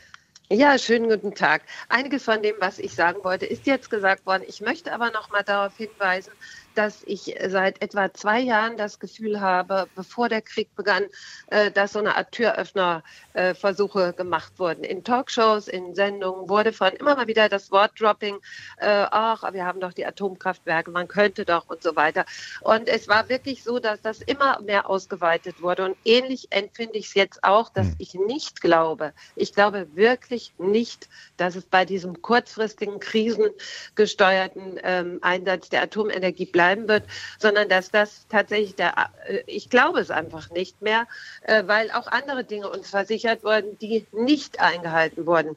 Ja, 0.51 0.79
schönen 0.79 1.11
guten 1.11 1.35
Tag. 1.35 1.61
Einiges 1.91 2.25
von 2.25 2.43
dem, 2.43 2.55
was 2.59 2.79
ich 2.79 2.95
sagen 2.95 3.23
wollte, 3.23 3.45
ist 3.45 3.67
jetzt 3.67 3.91
gesagt 3.91 4.25
worden. 4.25 4.45
Ich 4.49 4.63
möchte 4.63 4.93
aber 4.93 5.11
noch 5.11 5.31
mal 5.31 5.43
darauf 5.43 5.77
hinweisen, 5.77 6.33
dass 6.79 7.03
ich 7.07 7.35
seit 7.49 7.83
etwa 7.83 8.15
zwei 8.15 8.39
Jahren 8.39 8.77
das 8.77 9.01
Gefühl 9.01 9.41
habe, 9.41 9.89
bevor 9.97 10.29
der 10.29 10.43
Krieg 10.43 10.73
begann, 10.77 11.07
äh, 11.49 11.73
dass 11.73 11.95
so 11.95 11.99
eine 11.99 12.15
Art 12.15 12.31
Türöffnerversuche 12.31 14.13
gemacht 14.13 14.53
wurden. 14.59 14.85
In 14.85 15.03
Talkshows, 15.03 15.67
in 15.67 15.97
Sendungen 15.97 16.49
wurde 16.49 16.73
von 16.73 16.93
immer 16.93 17.17
mal 17.17 17.27
wieder 17.27 17.49
das 17.49 17.73
Wort 17.73 18.01
Dropping, 18.01 18.37
äh, 18.77 19.07
ach, 19.11 19.53
wir 19.53 19.67
haben 19.67 19.81
doch 19.81 19.93
die 19.93 20.07
Atomkraftwerke, 20.07 20.93
man 20.93 21.09
könnte 21.09 21.45
doch 21.45 21.69
und 21.69 21.83
so 21.83 21.97
weiter. 21.97 22.25
Und 22.61 22.87
es 22.87 23.09
war 23.09 23.29
wirklich 23.29 23.65
so, 23.65 23.81
dass 23.81 24.01
das 24.01 24.23
immer 24.23 24.61
mehr 24.61 24.89
ausgeweitet 24.89 25.61
wurde. 25.61 25.85
Und 25.85 25.97
ähnlich 26.05 26.47
empfinde 26.51 26.97
ich 26.97 27.07
es 27.07 27.15
jetzt 27.15 27.43
auch, 27.43 27.71
dass 27.71 27.89
hm. 27.89 27.97
ich 27.99 28.15
nicht 28.15 28.61
glaube, 28.61 29.15
ich 29.35 29.53
glaube 29.53 29.89
wirklich 29.97 30.53
nicht, 30.59 31.09
dass 31.39 31.57
es 31.57 31.65
bei 31.65 31.85
diesem 31.85 32.23
kurzfristigen, 32.23 33.01
krisengesteuerten 33.01 34.79
ähm, 34.85 35.19
Einsatz 35.23 35.71
der 35.71 35.83
Atomenergie 35.83 36.47
bleibt 36.47 36.68
bleiben 36.69 36.89
wird, 36.89 37.05
sondern 37.39 37.69
dass 37.69 37.91
das 37.91 38.27
tatsächlich 38.29 38.75
der, 38.75 39.11
äh, 39.27 39.43
ich 39.47 39.71
glaube 39.71 40.01
es 40.01 40.11
einfach 40.11 40.51
nicht 40.51 40.83
mehr, 40.83 41.07
äh, 41.43 41.65
weil 41.67 41.91
auch 41.91 42.07
andere 42.07 42.45
Dinge 42.45 42.69
uns 42.69 42.91
versichert 42.91 43.45
wurden, 43.45 43.79
die 43.79 44.07
nicht 44.13 44.61
eingehalten 44.61 45.27
wurden. 45.27 45.57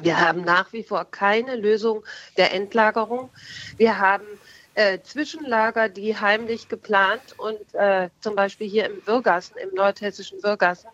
Wir 0.00 0.20
haben 0.20 0.42
nach 0.42 0.72
wie 0.72 0.84
vor 0.84 1.04
keine 1.04 1.56
Lösung 1.56 2.04
der 2.36 2.54
Endlagerung. 2.54 3.28
Wir 3.76 3.98
haben 3.98 4.24
äh, 4.74 5.00
Zwischenlager, 5.02 5.88
die 5.88 6.16
heimlich 6.16 6.68
geplant 6.68 7.38
und 7.38 7.58
äh, 7.74 8.08
zum 8.20 8.34
Beispiel 8.34 8.68
hier 8.68 8.86
im 8.86 9.06
Würgassen, 9.06 9.56
im 9.58 9.74
nordhessischen 9.74 10.42
Würgassen, 10.42 10.88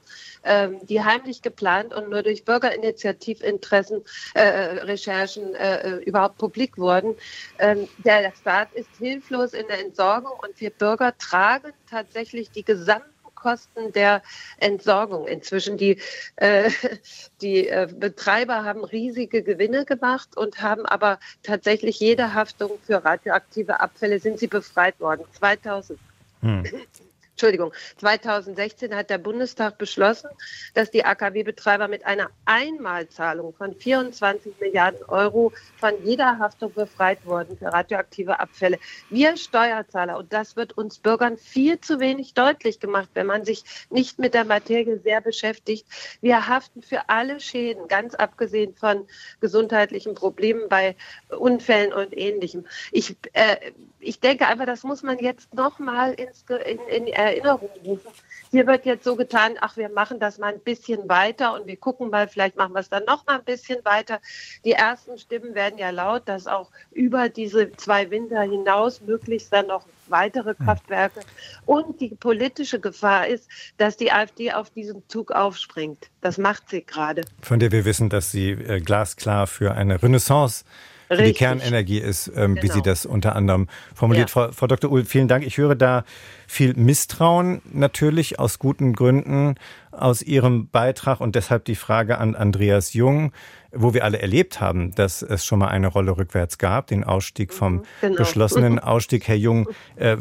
ähm, 0.45 0.85
die 0.87 1.03
heimlich 1.03 1.43
geplant 1.43 1.95
und 1.95 2.09
nur 2.09 2.23
durch 2.23 2.45
Bürgerinitiativinteressen, 2.45 4.03
äh, 4.35 4.43
Recherchen 4.43 5.55
äh, 5.55 5.97
überhaupt 5.99 6.39
publik 6.39 6.79
wurden. 6.79 7.17
Ähm, 7.59 7.89
der 7.99 8.33
Staat 8.41 8.73
ist 8.73 8.89
hilflos 8.99 9.53
in 9.53 9.67
der 9.67 9.81
Entsorgung 9.81 10.33
und 10.43 10.61
wir 10.61 10.71
Bürger 10.71 11.17
tragen 11.19 11.73
tatsächlich 11.91 12.51
die 12.51 12.65
gesamten 12.65 13.16
Kosten 13.37 13.93
der 13.93 14.23
Entsorgung 14.59 15.29
inzwischen. 15.29 15.77
Die, 15.77 16.01
äh, 16.37 16.71
die 17.41 17.69
äh, 17.69 17.89
Betreiber 17.95 18.65
haben 18.65 18.83
riesige 18.85 19.43
Gewinne 19.45 19.85
gemacht 19.85 20.37
und 20.37 20.61
haben 20.61 20.85
aber 20.85 21.21
tatsächlich 21.45 22.01
jede 22.01 22.35
Haftung 22.35 22.73
für 22.83 23.05
radioaktive 23.05 23.79
Abfälle 23.79 24.19
sind 24.19 24.41
sie 24.41 24.49
befreit 24.49 24.99
worden. 24.99 25.25
2000. 25.39 25.99
Hm. 26.41 26.65
Entschuldigung, 27.37 27.75
2016 27.99 28.97
hat 28.97 29.11
der 29.11 29.19
Bundestag 29.19 29.77
beschlossen, 29.77 30.31
dass 30.73 30.91
die 30.91 31.05
AKW-Betreiber 31.05 31.87
mit 31.87 32.07
einer 32.07 32.31
Einmalzahlung 32.47 33.53
von 33.53 33.75
24 33.75 34.55
Milliarden 34.59 35.05
Euro 35.05 35.53
von 35.77 35.93
jeder 36.03 36.39
Haftung 36.39 36.73
befreit 36.73 37.19
wurden 37.27 37.59
für 37.59 37.67
radioaktive 37.67 38.41
Abfälle. 38.41 38.79
Wir 39.11 39.37
Steuerzahler, 39.37 40.17
und 40.17 40.33
das 40.33 40.57
wird 40.57 40.79
uns 40.79 40.97
Bürgern 40.99 41.37
viel 41.37 41.79
zu 41.79 42.01
wenig 42.01 42.33
deutlich 42.33 42.81
gemacht, 42.81 43.11
wenn 43.13 43.27
man 43.27 43.45
sich 43.45 43.65
nicht 43.91 44.19
mit 44.19 44.33
der 44.33 44.47
Materie 44.47 44.99
sehr 45.01 45.21
beschäftigt. 45.21 45.87
Wir 46.23 46.49
haften 46.49 46.81
für 46.81 47.11
alle 47.11 47.39
Schäden, 47.39 47.87
ganz 47.87 48.15
abgesehen 48.15 48.75
von 48.75 49.07
gesundheitlichen 49.41 50.15
Problemen 50.15 50.71
bei 50.71 50.97
Unfällen 51.29 51.93
und 51.93 52.17
Ähnlichem. 52.17 52.65
Ich, 52.93 53.15
äh, 53.35 53.57
ich 54.01 54.21
denke 54.21 54.47
einfach, 54.47 54.65
das 54.65 54.85
muss 54.85 55.03
man 55.03 55.19
jetzt 55.19 55.53
nochmal 55.53 56.15
in, 56.15 56.29
in, 56.65 56.79
in 57.07 57.26
Erinnerung 57.27 57.71
rufen. 57.85 58.11
Hier 58.51 58.67
wird 58.67 58.87
jetzt 58.87 59.05
so 59.05 59.17
getan, 59.17 59.57
ach, 59.61 59.77
wir 59.77 59.89
machen 59.89 60.21
das 60.21 60.39
mal 60.39 60.53
ein 60.53 60.61
bisschen 60.61 61.09
weiter 61.09 61.55
und 61.55 61.67
wir 61.67 61.77
gucken 61.77 62.11
mal, 62.11 62.29
vielleicht 62.29 62.57
machen 62.57 62.73
wir 62.75 62.81
es 62.81 62.89
dann 62.89 63.05
noch 63.05 63.27
mal 63.27 63.39
ein 63.39 63.45
bisschen 63.45 63.85
weiter. 63.85 64.21
Die 64.65 64.73
ersten 64.73 65.19
Stimmen 65.19 65.55
werden 65.55 65.79
ja 65.79 65.91
laut, 65.91 66.23
dass 66.27 66.47
auch 66.47 66.71
über 66.93 67.29
diese 67.29 67.73
zwei 67.73 68.11
Winter 68.11 68.43
hinaus 68.43 69.01
möglichst 69.01 69.53
dann 69.53 69.67
noch 69.67 69.85
weitere 70.09 70.55
hm. 70.57 70.65
Kraftwerke. 70.65 71.21
Und 71.65 72.01
die 72.01 72.11
politische 72.11 72.81
Gefahr 72.81 73.27
ist, 73.27 73.49
dass 73.79 73.97
die 73.97 74.13
AfD 74.13 74.53
auf 74.53 74.71
diesen 74.71 75.03
Zug 75.09 75.33
aufspringt. 75.33 76.09
Das 76.21 76.39
macht 76.39 76.71
sie 76.71 76.85
gerade. 76.85 77.23
Von 77.43 77.59
der 77.59 77.73
wir 77.73 77.85
wissen, 77.85 78.09
dass 78.09 78.31
sie 78.31 78.51
äh, 78.51 78.81
glasklar 78.81 79.47
für 79.47 79.75
eine 79.75 80.03
Renaissance 80.03 80.65
für 81.09 81.23
die 81.23 81.33
Kernenergie 81.33 81.99
ist, 81.99 82.29
ähm, 82.29 82.55
genau. 82.55 82.63
wie 82.63 82.67
Sie 82.67 82.73
genau. 82.75 82.85
das 82.85 83.07
unter 83.07 83.37
anderem 83.37 83.69
formuliert. 83.95 84.29
Ja. 84.31 84.33
Frau, 84.33 84.53
Frau 84.53 84.67
Dr. 84.67 84.91
Uhl, 84.91 85.05
vielen 85.05 85.29
Dank. 85.29 85.47
Ich 85.47 85.59
höre 85.59 85.75
da 85.75 86.05
viel 86.47 86.75
Misstrauen 86.75 87.63
natürlich 87.73 88.39
aus 88.39 88.59
guten 88.59 88.93
Gründen 88.93 89.55
aus 89.91 90.23
Ihrem 90.23 90.69
Beitrag 90.69 91.21
und 91.21 91.35
deshalb 91.35 91.65
die 91.65 91.75
Frage 91.75 92.19
an 92.19 92.35
Andreas 92.35 92.93
Jung, 92.93 93.33
wo 93.73 93.95
wir 93.95 94.05
alle 94.05 94.21
erlebt 94.21 94.61
haben, 94.61 94.95
dass 94.95 95.23
es 95.23 95.45
schon 95.45 95.59
mal 95.59 95.69
eine 95.69 95.89
Rolle 95.89 96.17
rückwärts 96.17 96.59
gab, 96.59 96.89
den 96.89 97.05
Ausstieg 97.05 97.53
vom 97.53 97.75
mhm, 97.75 97.83
genau. 98.01 98.17
beschlossenen 98.17 98.79
Ausstieg. 98.81 99.29
Herr 99.29 99.37
Jung, 99.37 99.69
äh, 99.97 100.17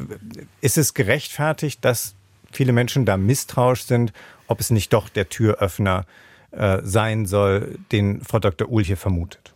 ist 0.61 0.77
es 0.77 0.93
gerechtfertigt, 0.93 1.83
dass 1.83 2.15
viele 2.51 2.73
Menschen 2.73 3.05
da 3.05 3.17
misstrauisch 3.17 3.83
sind, 3.83 4.13
ob 4.47 4.59
es 4.59 4.69
nicht 4.69 4.93
doch 4.93 5.09
der 5.09 5.29
Türöffner 5.29 6.05
äh, 6.51 6.79
sein 6.83 7.25
soll, 7.25 7.77
den 7.91 8.21
Frau 8.21 8.39
Dr. 8.39 8.69
Uhl 8.69 8.83
hier 8.83 8.97
vermutet? 8.97 9.54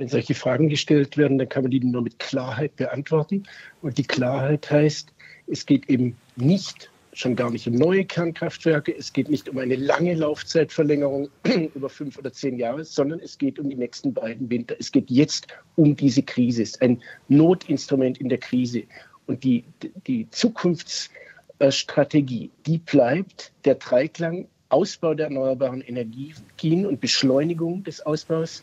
Wenn 0.00 0.08
solche 0.08 0.34
Fragen 0.34 0.68
gestellt 0.70 1.18
werden, 1.18 1.36
dann 1.36 1.50
kann 1.50 1.64
man 1.64 1.70
die 1.70 1.80
nur 1.80 2.00
mit 2.00 2.18
Klarheit 2.18 2.74
beantworten. 2.76 3.42
Und 3.82 3.98
die 3.98 4.04
Klarheit 4.04 4.70
heißt, 4.70 5.12
es 5.46 5.66
geht 5.66 5.90
eben 5.90 6.16
nicht, 6.36 6.90
schon 7.12 7.36
gar 7.36 7.50
nicht 7.50 7.68
um 7.68 7.74
neue 7.74 8.06
Kernkraftwerke, 8.06 8.96
es 8.96 9.12
geht 9.12 9.28
nicht 9.28 9.50
um 9.50 9.58
eine 9.58 9.76
lange 9.76 10.14
Laufzeitverlängerung 10.14 11.28
über 11.74 11.90
fünf 11.90 12.16
oder 12.16 12.32
zehn 12.32 12.56
Jahre, 12.56 12.82
sondern 12.82 13.20
es 13.20 13.36
geht 13.36 13.58
um 13.58 13.68
die 13.68 13.76
nächsten 13.76 14.14
beiden 14.14 14.48
Winter. 14.48 14.74
Es 14.78 14.90
geht 14.90 15.10
jetzt 15.10 15.48
um 15.76 15.94
diese 15.94 16.22
Krise. 16.22 16.62
Es 16.62 16.70
ist 16.70 16.80
ein 16.80 17.02
Notinstrument 17.28 18.18
in 18.22 18.30
der 18.30 18.38
Krise. 18.38 18.84
Und 19.26 19.44
die, 19.44 19.64
die 20.06 20.26
Zukunftsstrategie, 20.30 22.50
die 22.64 22.78
bleibt 22.78 23.52
der 23.66 23.74
Dreiklang 23.74 24.48
Ausbau 24.70 25.12
der 25.12 25.26
erneuerbaren 25.26 25.82
Energien 25.82 26.86
und 26.86 27.02
Beschleunigung 27.02 27.84
des 27.84 28.00
Ausbaus 28.00 28.62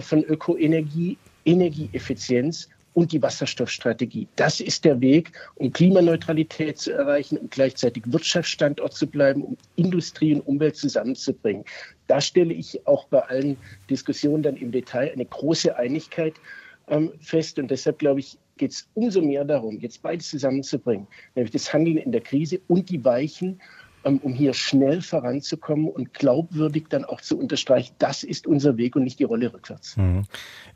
von 0.00 0.22
Ökoenergie, 0.24 1.16
Energieeffizienz 1.44 2.68
und 2.94 3.12
die 3.12 3.22
Wasserstoffstrategie. 3.22 4.26
Das 4.34 4.60
ist 4.60 4.84
der 4.84 5.00
Weg, 5.00 5.30
um 5.54 5.72
Klimaneutralität 5.72 6.78
zu 6.78 6.92
erreichen 6.92 7.38
und 7.38 7.50
gleichzeitig 7.50 8.02
Wirtschaftsstandort 8.06 8.92
zu 8.92 9.06
bleiben, 9.06 9.42
um 9.42 9.56
Industrie 9.76 10.34
und 10.34 10.40
Umwelt 10.40 10.76
zusammenzubringen. 10.76 11.64
Da 12.08 12.20
stelle 12.20 12.52
ich 12.52 12.86
auch 12.86 13.04
bei 13.06 13.20
allen 13.20 13.56
Diskussionen 13.88 14.42
dann 14.42 14.56
im 14.56 14.72
Detail 14.72 15.12
eine 15.12 15.26
große 15.26 15.76
Einigkeit 15.76 16.34
ähm, 16.88 17.12
fest. 17.20 17.58
Und 17.58 17.70
deshalb 17.70 17.98
glaube 17.98 18.20
ich, 18.20 18.36
geht 18.56 18.72
es 18.72 18.88
umso 18.94 19.22
mehr 19.22 19.44
darum, 19.44 19.78
jetzt 19.78 20.02
beides 20.02 20.28
zusammenzubringen, 20.30 21.06
nämlich 21.36 21.52
das 21.52 21.72
Handeln 21.72 21.98
in 21.98 22.10
der 22.10 22.20
Krise 22.20 22.60
und 22.66 22.90
die 22.90 23.04
Weichen 23.04 23.60
um 24.16 24.32
hier 24.32 24.54
schnell 24.54 25.02
voranzukommen 25.02 25.88
und 25.88 26.14
glaubwürdig 26.14 26.86
dann 26.88 27.04
auch 27.04 27.20
zu 27.20 27.38
unterstreichen, 27.38 27.94
das 27.98 28.22
ist 28.22 28.46
unser 28.46 28.78
Weg 28.78 28.96
und 28.96 29.04
nicht 29.04 29.18
die 29.18 29.24
Rolle 29.24 29.52
rückwärts. 29.52 29.96
Mhm. 29.96 30.24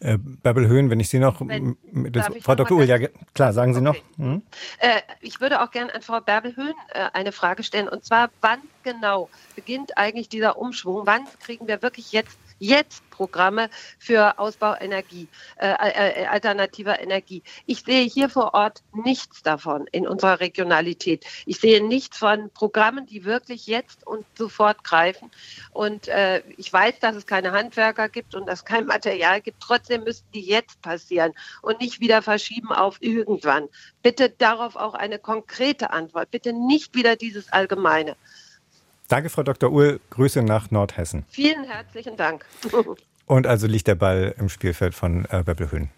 Äh, 0.01 0.18
Bärbel 0.18 0.68
Höhn, 0.68 0.90
wenn 0.90 1.01
ich 1.01 1.09
Sie 1.09 1.18
noch, 1.18 1.40
wenn, 1.40 1.77
das, 2.12 2.29
Frau 2.42 2.55
Dr. 2.55 2.79
Uhl, 2.79 2.85
ja 2.85 2.99
klar, 3.35 3.53
sagen 3.53 3.73
Sie 3.73 3.81
okay. 3.81 4.03
noch. 4.18 4.25
Mhm. 4.25 4.42
Äh, 4.79 5.01
ich 5.21 5.40
würde 5.40 5.62
auch 5.62 5.71
gerne 5.71 5.95
an 5.95 6.03
Frau 6.03 6.21
Bärbel 6.21 6.55
Höhn 6.55 6.75
äh, 6.92 7.09
eine 7.14 7.33
Frage 7.33 7.62
stellen 7.62 7.88
und 7.88 8.05
zwar, 8.05 8.31
wann 8.42 8.59
genau 8.83 9.31
beginnt 9.55 9.97
eigentlich 9.97 10.29
dieser 10.29 10.59
Umschwung? 10.59 11.07
Wann 11.07 11.23
kriegen 11.40 11.66
wir 11.66 11.83
wirklich 11.83 12.12
jetzt 12.12 12.37
jetzt 12.62 13.03
Programme 13.11 13.68
für 13.98 14.38
Ausbau 14.38 14.75
Energie, 14.81 15.29
äh, 15.57 15.68
äh, 15.68 16.27
alternativer 16.27 17.01
Energie. 17.01 17.42
Ich 17.66 17.83
sehe 17.83 18.05
hier 18.05 18.29
vor 18.29 18.55
Ort 18.55 18.83
nichts 18.92 19.42
davon 19.42 19.87
in 19.90 20.07
unserer 20.07 20.40
Regionalität. 20.40 21.27
Ich 21.44 21.59
sehe 21.59 21.85
nichts 21.85 22.16
von 22.16 22.51
Programmen, 22.51 23.07
die 23.07 23.25
wirklich 23.25 23.66
jetzt 23.66 24.07
und 24.07 24.25
sofort 24.37 24.85
greifen. 24.85 25.31
Und 25.72 26.09
äh, 26.09 26.42
ich 26.57 26.72
weiß, 26.72 27.01
dass 27.01 27.16
es 27.16 27.27
keine 27.27 27.53
Handwerker 27.53 28.09
gibt 28.09 28.35
und 28.35 28.46
dass 28.46 28.61
es 28.61 28.64
kein 28.64 28.87
Material 28.87 29.40
gibt. 29.40 29.61
Trotzdem 29.61 30.05
müssten 30.05 30.31
die 30.33 30.46
jetzt 30.46 30.81
passieren 30.83 31.33
und 31.62 31.81
nicht 31.81 32.01
wieder 32.01 32.22
verschieben 32.22 32.72
auf 32.72 32.98
irgendwann. 33.01 33.68
Bitte 34.03 34.31
darauf 34.31 34.77
auch 34.77 34.94
eine 34.94 35.18
konkrete 35.18 35.90
Antwort. 35.90 36.31
Bitte 36.31 36.53
nicht 36.53 36.94
wieder 36.94 37.16
dieses 37.16 37.53
Allgemeine. 37.53 38.16
Danke, 39.12 39.29
Frau 39.29 39.42
Dr. 39.42 39.70
Uhl. 39.70 40.01
Grüße 40.09 40.42
nach 40.42 40.70
Nordhessen. 40.70 41.27
Vielen 41.29 41.64
herzlichen 41.64 42.16
Dank. 42.16 42.46
Und 43.27 43.46
also 43.46 43.66
liegt 43.66 43.87
der 43.87 43.94
Ball 43.94 44.35
im 44.38 44.48
Spielfeld 44.48 44.94
von 44.94 45.27
äh, 45.29 45.42
Böbbelhöhen. 45.42 45.90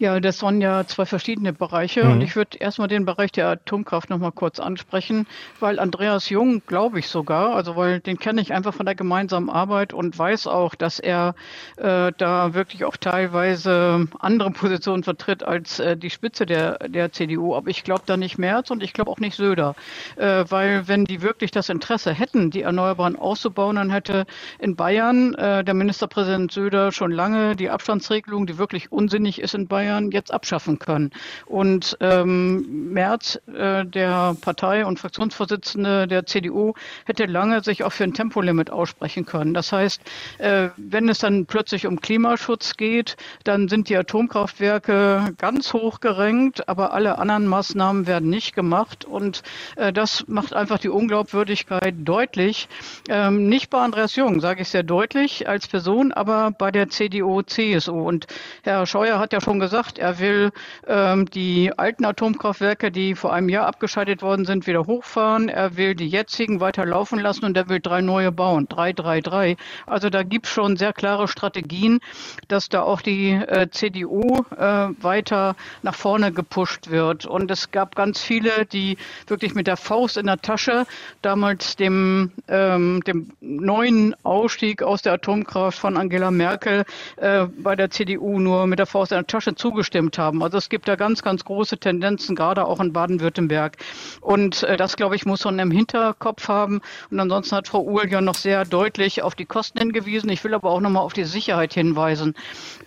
Ja, 0.00 0.18
das 0.18 0.42
waren 0.42 0.60
ja 0.60 0.84
zwei 0.88 1.06
verschiedene 1.06 1.52
Bereiche 1.52 2.04
mhm. 2.04 2.12
und 2.12 2.20
ich 2.22 2.34
würde 2.34 2.58
erstmal 2.58 2.88
den 2.88 3.04
Bereich 3.04 3.30
der 3.30 3.46
Atomkraft 3.46 4.10
nochmal 4.10 4.32
kurz 4.32 4.58
ansprechen, 4.58 5.28
weil 5.60 5.78
Andreas 5.78 6.28
Jung, 6.30 6.62
glaube 6.66 6.98
ich 6.98 7.06
sogar, 7.06 7.54
also 7.54 7.76
weil 7.76 8.00
den 8.00 8.18
kenne 8.18 8.40
ich 8.40 8.52
einfach 8.52 8.74
von 8.74 8.86
der 8.86 8.96
gemeinsamen 8.96 9.48
Arbeit 9.48 9.92
und 9.92 10.18
weiß 10.18 10.48
auch, 10.48 10.74
dass 10.74 10.98
er 10.98 11.36
äh, 11.76 12.10
da 12.18 12.54
wirklich 12.54 12.84
auch 12.84 12.96
teilweise 12.96 14.08
andere 14.18 14.50
Positionen 14.50 15.04
vertritt 15.04 15.44
als 15.44 15.78
äh, 15.78 15.96
die 15.96 16.10
Spitze 16.10 16.44
der, 16.44 16.80
der 16.88 17.12
CDU. 17.12 17.54
Aber 17.54 17.70
ich 17.70 17.84
glaube 17.84 18.02
da 18.04 18.16
nicht 18.16 18.36
Merz 18.36 18.72
und 18.72 18.82
ich 18.82 18.94
glaube 18.94 19.12
auch 19.12 19.20
nicht 19.20 19.36
Söder, 19.36 19.76
äh, 20.16 20.44
weil 20.48 20.88
wenn 20.88 21.04
die 21.04 21.22
wirklich 21.22 21.52
das 21.52 21.68
Interesse 21.68 22.12
hätten, 22.12 22.50
die 22.50 22.62
Erneuerbaren 22.62 23.14
auszubauen, 23.14 23.76
dann 23.76 23.90
hätte 23.90 24.26
in 24.58 24.74
Bayern 24.74 25.34
äh, 25.34 25.62
der 25.62 25.74
Ministerpräsident 25.74 26.50
Söder 26.50 26.90
schon 26.90 27.12
lange 27.12 27.54
die 27.54 27.70
Abstandsregelung, 27.70 28.48
die 28.48 28.58
wirklich 28.58 28.90
unsinnig 28.90 29.40
ist 29.40 29.54
in 29.54 29.68
Bayern, 29.68 29.83
Bayern 29.84 30.10
jetzt 30.10 30.32
abschaffen 30.32 30.78
können. 30.78 31.10
Und 31.46 31.96
ähm, 32.00 32.92
Merz, 32.92 33.38
äh, 33.54 33.84
der 33.84 34.34
Partei- 34.40 34.86
und 34.86 34.98
Fraktionsvorsitzende 34.98 36.08
der 36.08 36.24
CDU, 36.24 36.72
hätte 37.04 37.26
lange 37.26 37.62
sich 37.62 37.84
auch 37.84 37.92
für 37.92 38.04
ein 38.04 38.14
Tempolimit 38.14 38.70
aussprechen 38.70 39.26
können. 39.26 39.52
Das 39.52 39.72
heißt, 39.72 40.00
äh, 40.38 40.70
wenn 40.76 41.08
es 41.08 41.18
dann 41.18 41.44
plötzlich 41.46 41.86
um 41.86 42.00
Klimaschutz 42.00 42.76
geht, 42.76 43.16
dann 43.44 43.68
sind 43.68 43.88
die 43.90 43.96
Atomkraftwerke 43.96 45.34
ganz 45.36 45.72
hoch 45.74 46.00
gerenkt, 46.00 46.68
aber 46.68 46.94
alle 46.94 47.18
anderen 47.18 47.46
Maßnahmen 47.46 48.06
werden 48.06 48.30
nicht 48.30 48.54
gemacht. 48.54 49.04
Und 49.04 49.42
äh, 49.76 49.92
das 49.92 50.24
macht 50.28 50.54
einfach 50.54 50.78
die 50.78 50.88
Unglaubwürdigkeit 50.88 51.94
deutlich. 51.98 52.68
Ähm, 53.10 53.48
nicht 53.48 53.68
bei 53.68 53.78
Andreas 53.78 54.16
Jung, 54.16 54.40
sage 54.40 54.62
ich 54.62 54.68
sehr 54.68 54.82
deutlich 54.82 55.46
als 55.46 55.68
Person, 55.68 56.12
aber 56.12 56.52
bei 56.52 56.70
der 56.70 56.88
CDU, 56.88 57.42
CSU. 57.42 58.00
Und 58.00 58.26
Herr 58.62 58.86
Scheuer 58.86 59.18
hat 59.18 59.32
ja 59.34 59.40
schon 59.40 59.60
gesagt, 59.60 59.73
gesagt, 59.74 59.98
er 59.98 60.20
will 60.20 60.52
ähm, 60.86 61.26
die 61.26 61.76
alten 61.76 62.04
Atomkraftwerke, 62.04 62.92
die 62.92 63.16
vor 63.16 63.32
einem 63.32 63.48
Jahr 63.48 63.66
abgeschaltet 63.66 64.22
worden 64.22 64.44
sind, 64.44 64.68
wieder 64.68 64.86
hochfahren. 64.86 65.48
Er 65.48 65.76
will 65.76 65.96
die 65.96 66.06
jetzigen 66.06 66.60
weiter 66.60 66.86
laufen 66.86 67.18
lassen 67.18 67.44
und 67.44 67.56
er 67.56 67.68
will 67.68 67.80
drei 67.80 68.00
neue 68.00 68.30
bauen. 68.30 68.68
Drei, 68.68 68.92
drei, 68.92 69.20
drei. 69.20 69.56
Also 69.84 70.10
da 70.10 70.22
gibt 70.22 70.46
es 70.46 70.52
schon 70.52 70.76
sehr 70.76 70.92
klare 70.92 71.26
Strategien, 71.26 71.98
dass 72.46 72.68
da 72.68 72.82
auch 72.82 73.00
die 73.00 73.32
äh, 73.32 73.68
CDU 73.68 74.44
äh, 74.56 74.90
weiter 75.02 75.56
nach 75.82 75.96
vorne 75.96 76.30
gepusht 76.30 76.88
wird. 76.90 77.26
Und 77.26 77.50
es 77.50 77.72
gab 77.72 77.96
ganz 77.96 78.22
viele, 78.22 78.66
die 78.66 78.96
wirklich 79.26 79.56
mit 79.56 79.66
der 79.66 79.76
Faust 79.76 80.16
in 80.16 80.26
der 80.26 80.38
Tasche 80.38 80.86
damals 81.20 81.74
dem, 81.74 82.30
ähm, 82.46 83.02
dem 83.08 83.32
neuen 83.40 84.14
Ausstieg 84.22 84.84
aus 84.84 85.02
der 85.02 85.14
Atomkraft 85.14 85.80
von 85.80 85.96
Angela 85.96 86.30
Merkel 86.30 86.84
äh, 87.16 87.46
bei 87.58 87.74
der 87.74 87.90
CDU 87.90 88.38
nur 88.38 88.68
mit 88.68 88.78
der 88.78 88.86
Faust 88.86 89.10
in 89.10 89.16
der 89.16 89.26
Tasche 89.26 89.56
zugestimmt 89.64 90.18
haben. 90.18 90.42
Also 90.42 90.58
es 90.58 90.68
gibt 90.68 90.88
da 90.88 90.94
ganz, 90.94 91.22
ganz 91.22 91.42
große 91.42 91.78
Tendenzen, 91.78 92.36
gerade 92.36 92.66
auch 92.66 92.80
in 92.80 92.92
Baden-Württemberg. 92.92 93.78
Und 94.20 94.62
äh, 94.64 94.76
das, 94.76 94.94
glaube 94.96 95.16
ich, 95.16 95.24
muss 95.24 95.42
man 95.46 95.58
im 95.58 95.70
Hinterkopf 95.70 96.48
haben. 96.48 96.82
Und 97.10 97.18
ansonsten 97.18 97.56
hat 97.56 97.68
Frau 97.68 97.82
Uhl 97.82 98.06
ja 98.10 98.20
noch 98.20 98.34
sehr 98.34 98.66
deutlich 98.66 99.22
auf 99.22 99.34
die 99.34 99.46
Kosten 99.46 99.78
hingewiesen. 99.78 100.28
Ich 100.28 100.44
will 100.44 100.52
aber 100.52 100.68
auch 100.68 100.80
nochmal 100.80 101.02
auf 101.02 101.14
die 101.14 101.24
Sicherheit 101.24 101.72
hinweisen. 101.72 102.34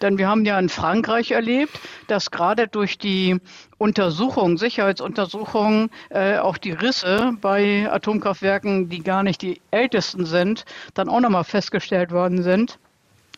Denn 0.04 0.20
wir 0.20 0.28
haben 0.28 0.46
ja 0.46 0.60
in 0.60 0.70
Frankreich 0.70 1.32
erlebt, 1.32 1.80
dass 2.06 2.30
gerade 2.30 2.68
durch 2.68 3.00
die 3.00 3.40
Untersuchungen, 3.80 4.58
Sicherheitsuntersuchungen, 4.58 5.90
äh, 6.12 6.38
auch 6.38 6.60
die 6.60 6.74
Risse 6.74 7.34
bei 7.42 7.92
Atomkraftwerken, 7.92 8.88
die 8.90 9.02
gar 9.02 9.24
nicht 9.24 9.42
die 9.42 9.62
ältesten 9.72 10.28
sind, 10.28 10.64
dann 10.94 11.10
auch 11.10 11.22
nochmal 11.22 11.44
festgestellt 11.44 12.12
worden 12.12 12.44
sind. 12.44 12.78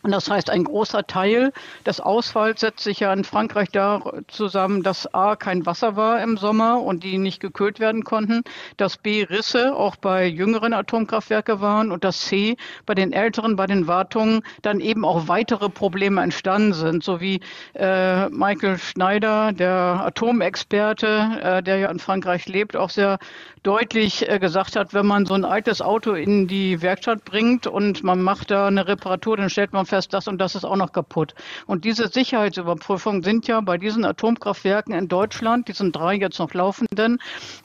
Und 0.02 0.12
das 0.12 0.30
heißt, 0.30 0.48
ein 0.48 0.64
großer 0.64 1.06
Teil 1.06 1.52
des 1.84 2.00
Ausfalls 2.00 2.60
setzt 2.60 2.84
sich 2.84 3.00
ja 3.00 3.12
in 3.12 3.24
Frankreich 3.24 3.68
da 3.70 4.02
zusammen, 4.28 4.82
dass 4.82 5.12
A 5.12 5.36
kein 5.36 5.66
Wasser 5.66 5.94
war 5.94 6.22
im 6.22 6.38
Sommer 6.38 6.80
und 6.82 7.04
die 7.04 7.18
nicht 7.18 7.40
gekühlt 7.40 7.80
werden 7.80 8.04
konnten, 8.04 8.42
dass 8.78 8.96
B 8.96 9.24
Risse 9.24 9.74
auch 9.74 9.96
bei 9.96 10.26
jüngeren 10.26 10.72
Atomkraftwerke 10.72 11.60
waren 11.60 11.92
und 11.92 12.04
dass 12.04 12.20
C 12.20 12.56
bei 12.86 12.94
den 12.94 13.12
älteren, 13.12 13.56
bei 13.56 13.66
den 13.66 13.86
Wartungen 13.86 14.42
dann 14.62 14.80
eben 14.80 15.04
auch 15.04 15.28
weitere 15.28 15.68
Probleme 15.68 16.22
entstanden 16.22 16.72
sind, 16.72 17.04
so 17.04 17.20
wie 17.20 17.40
äh, 17.74 18.28
Michael 18.30 18.78
Schneider, 18.78 19.52
der 19.52 20.02
Atomexperte, 20.06 21.40
äh, 21.42 21.62
der 21.62 21.76
ja 21.76 21.90
in 21.90 21.98
Frankreich 21.98 22.46
lebt, 22.46 22.74
auch 22.74 22.90
sehr 22.90 23.18
deutlich 23.62 24.28
äh, 24.28 24.38
gesagt 24.38 24.76
hat, 24.76 24.94
wenn 24.94 25.06
man 25.06 25.26
so 25.26 25.34
ein 25.34 25.44
altes 25.44 25.82
Auto 25.82 26.14
in 26.14 26.48
die 26.48 26.80
Werkstatt 26.82 27.24
bringt 27.24 27.66
und 27.66 28.02
man 28.02 28.22
macht 28.22 28.50
da 28.50 28.66
eine 28.66 28.86
Reparatur, 28.86 29.36
dann 29.36 29.50
stellt 29.50 29.72
man 29.72 29.86
fest, 29.86 30.12
das 30.14 30.28
und 30.28 30.38
das 30.38 30.54
ist 30.54 30.64
auch 30.64 30.76
noch 30.76 30.92
kaputt. 30.92 31.34
Und 31.66 31.84
diese 31.84 32.08
Sicherheitsüberprüfungen 32.08 33.22
sind 33.22 33.46
ja 33.46 33.60
bei 33.60 33.76
diesen 33.76 34.04
Atomkraftwerken 34.04 34.94
in 34.94 35.08
Deutschland, 35.08 35.68
diesen 35.68 35.92
drei 35.92 36.14
jetzt 36.14 36.38
noch 36.38 36.54
laufenden, 36.54 37.20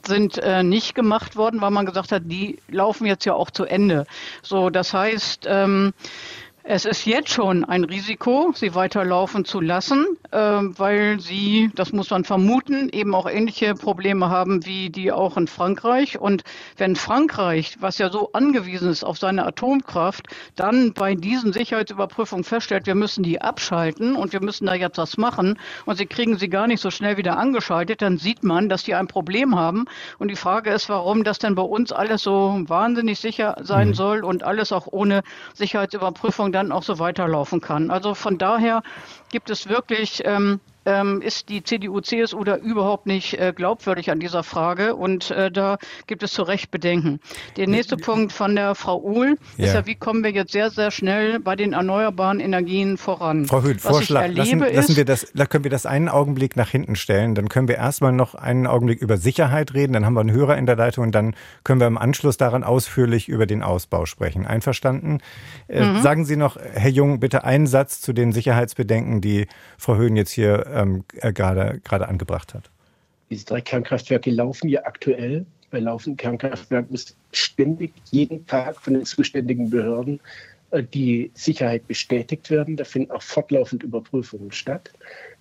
sind 0.05 0.37
äh, 0.39 0.63
nicht 0.63 0.95
gemacht 0.95 1.35
worden, 1.35 1.61
weil 1.61 1.71
man 1.71 1.85
gesagt 1.85 2.11
hat, 2.11 2.23
die 2.25 2.59
laufen 2.67 3.05
jetzt 3.05 3.25
ja 3.25 3.33
auch 3.33 3.51
zu 3.51 3.65
Ende. 3.65 4.05
So, 4.41 4.69
das 4.69 4.93
heißt, 4.93 5.45
ähm, 5.47 5.93
es 6.67 6.85
ist 6.85 7.05
jetzt 7.05 7.29
schon 7.29 7.63
ein 7.63 7.83
Risiko, 7.83 8.51
sie 8.55 8.73
weiterlaufen 8.73 9.45
zu 9.45 9.61
lassen, 9.61 10.17
äh, 10.31 10.39
weil 10.39 11.19
sie, 11.19 11.69
das 11.75 11.93
muss 11.93 12.09
man 12.09 12.23
vermuten, 12.23 12.89
eben 12.89 13.13
auch 13.13 13.29
ähnliche 13.29 13.75
Probleme 13.75 14.29
haben 14.29 14.65
wie 14.65 14.89
die 14.89 15.11
auch 15.11 15.37
in 15.37 15.45
Frankreich. 15.45 16.19
Und 16.19 16.43
wenn 16.77 16.95
Frankreich, 16.95 17.77
was 17.81 17.99
ja 17.99 18.09
so 18.09 18.31
angewiesen 18.33 18.89
ist 18.89 19.03
auf 19.03 19.19
seine 19.19 19.45
Atomkraft, 19.45 20.25
dann 20.55 20.93
bei 20.93 21.13
diesen 21.13 21.53
Sicherheitsüberprüfungen 21.53 22.43
feststellt, 22.43 22.87
wir 22.87 22.95
müssen 22.95 23.21
die 23.21 23.39
abschalten 23.39 24.15
und 24.15 24.33
wir 24.33 24.41
müssen 24.41 24.65
da 24.65 24.73
jetzt 24.73 24.97
was 24.97 25.17
machen 25.17 25.59
und 25.85 25.97
sie 25.97 26.07
kriegen 26.07 26.39
sie 26.39 26.49
gar 26.49 26.65
nicht 26.65 26.81
so 26.81 26.89
schnell 26.89 27.17
wieder 27.17 27.37
angeschaltet, 27.37 28.01
dann 28.01 28.17
sieht 28.17 28.43
man, 28.43 28.69
dass 28.69 28.81
die 28.81 28.95
ein 28.95 29.07
Problem 29.07 29.55
haben. 29.55 29.85
Und 30.17 30.29
die 30.29 30.35
Frage 30.35 30.71
ist, 30.71 30.89
warum 30.89 31.23
das 31.23 31.37
denn 31.37 31.53
bei 31.53 31.61
uns 31.61 31.91
alles 31.91 32.23
so 32.23 32.59
wahnsinnig 32.65 33.19
sicher 33.19 33.55
sein 33.61 33.89
mhm. 33.89 33.93
soll 33.93 34.23
und 34.23 34.41
alles 34.41 34.71
auch 34.71 34.87
ohne 34.89 35.21
Sicherheitsüberprüfung 35.53 36.54
dann 36.55 36.71
auch 36.71 36.83
so 36.83 36.99
weiterlaufen 36.99 37.61
kann. 37.61 37.91
Also 37.91 38.15
von 38.15 38.37
daher 38.37 38.81
gibt 39.31 39.49
es 39.49 39.67
wirklich 39.67 40.21
ähm, 40.25 40.59
ähm, 40.85 41.21
ist 41.21 41.49
die 41.49 41.63
CDU, 41.63 41.99
CSU 41.99 42.43
da 42.43 42.55
überhaupt 42.57 43.07
nicht 43.07 43.39
äh, 43.39 43.53
glaubwürdig 43.55 44.11
an 44.11 44.19
dieser 44.19 44.43
Frage 44.43 44.95
und 44.95 45.31
äh, 45.31 45.51
da 45.51 45.77
gibt 46.07 46.23
es 46.23 46.31
zu 46.31 46.43
Recht 46.43 46.71
Bedenken. 46.71 47.19
Der 47.57 47.67
nächste 47.67 47.97
Punkt 47.97 48.31
von 48.31 48.55
der 48.55 48.75
Frau 48.75 49.01
Uhl 49.01 49.37
ja. 49.57 49.65
ist 49.65 49.73
ja, 49.73 49.85
wie 49.85 49.95
kommen 49.95 50.23
wir 50.23 50.31
jetzt 50.31 50.51
sehr, 50.51 50.69
sehr 50.69 50.91
schnell 50.91 51.39
bei 51.39 51.55
den 51.55 51.73
erneuerbaren 51.73 52.39
Energien 52.39 52.97
voran? 52.97 53.45
Frau 53.45 53.63
Höhn, 53.63 53.79
Vorschlag, 53.79 54.27
lassen, 54.27 54.59
lassen, 54.59 54.95
wir 54.95 55.05
das, 55.05 55.33
können 55.49 55.63
wir 55.63 55.71
das 55.71 55.85
einen 55.85 56.09
Augenblick 56.09 56.55
nach 56.55 56.69
hinten 56.69 56.95
stellen, 56.95 57.35
dann 57.35 57.49
können 57.49 57.67
wir 57.67 57.75
erstmal 57.75 58.11
noch 58.11 58.35
einen 58.35 58.67
Augenblick 58.67 59.01
über 59.01 59.17
Sicherheit 59.17 59.73
reden, 59.73 59.93
dann 59.93 60.05
haben 60.05 60.13
wir 60.13 60.21
einen 60.21 60.31
Hörer 60.31 60.57
in 60.57 60.65
der 60.65 60.75
Leitung 60.75 61.05
und 61.05 61.15
dann 61.15 61.35
können 61.63 61.79
wir 61.79 61.87
im 61.87 61.97
Anschluss 61.97 62.37
daran 62.37 62.63
ausführlich 62.63 63.27
über 63.27 63.45
den 63.45 63.63
Ausbau 63.63 64.05
sprechen. 64.05 64.45
Einverstanden? 64.45 65.19
Äh, 65.67 65.83
mhm. 65.83 66.01
Sagen 66.01 66.25
Sie 66.25 66.35
noch, 66.35 66.57
Herr 66.57 66.91
Jung, 66.91 67.19
bitte 67.19 67.43
einen 67.43 67.65
Satz 67.65 68.01
zu 68.01 68.13
den 68.13 68.31
Sicherheitsbedenken, 68.31 69.14
die 69.21 69.47
Frau 69.77 69.95
Höhn 69.97 70.15
jetzt 70.15 70.31
hier 70.31 70.65
ähm, 70.67 71.03
äh, 71.15 71.33
gerade, 71.33 71.79
gerade 71.83 72.07
angebracht 72.07 72.53
hat. 72.53 72.69
Diese 73.29 73.45
drei 73.45 73.61
Kernkraftwerke 73.61 74.31
laufen 74.31 74.69
ja 74.69 74.85
aktuell. 74.85 75.45
Bei 75.71 75.79
laufenden 75.79 76.17
Kernkraftwerken 76.17 76.91
muss 76.91 77.15
ständig 77.31 77.93
jeden 78.11 78.45
Tag 78.45 78.79
von 78.79 78.93
den 78.93 79.05
zuständigen 79.05 79.69
Behörden 79.69 80.19
äh, 80.71 80.83
die 80.83 81.31
Sicherheit 81.33 81.87
bestätigt 81.87 82.49
werden. 82.49 82.77
Da 82.77 82.83
finden 82.83 83.11
auch 83.11 83.21
fortlaufend 83.21 83.83
Überprüfungen 83.83 84.51
statt. 84.51 84.91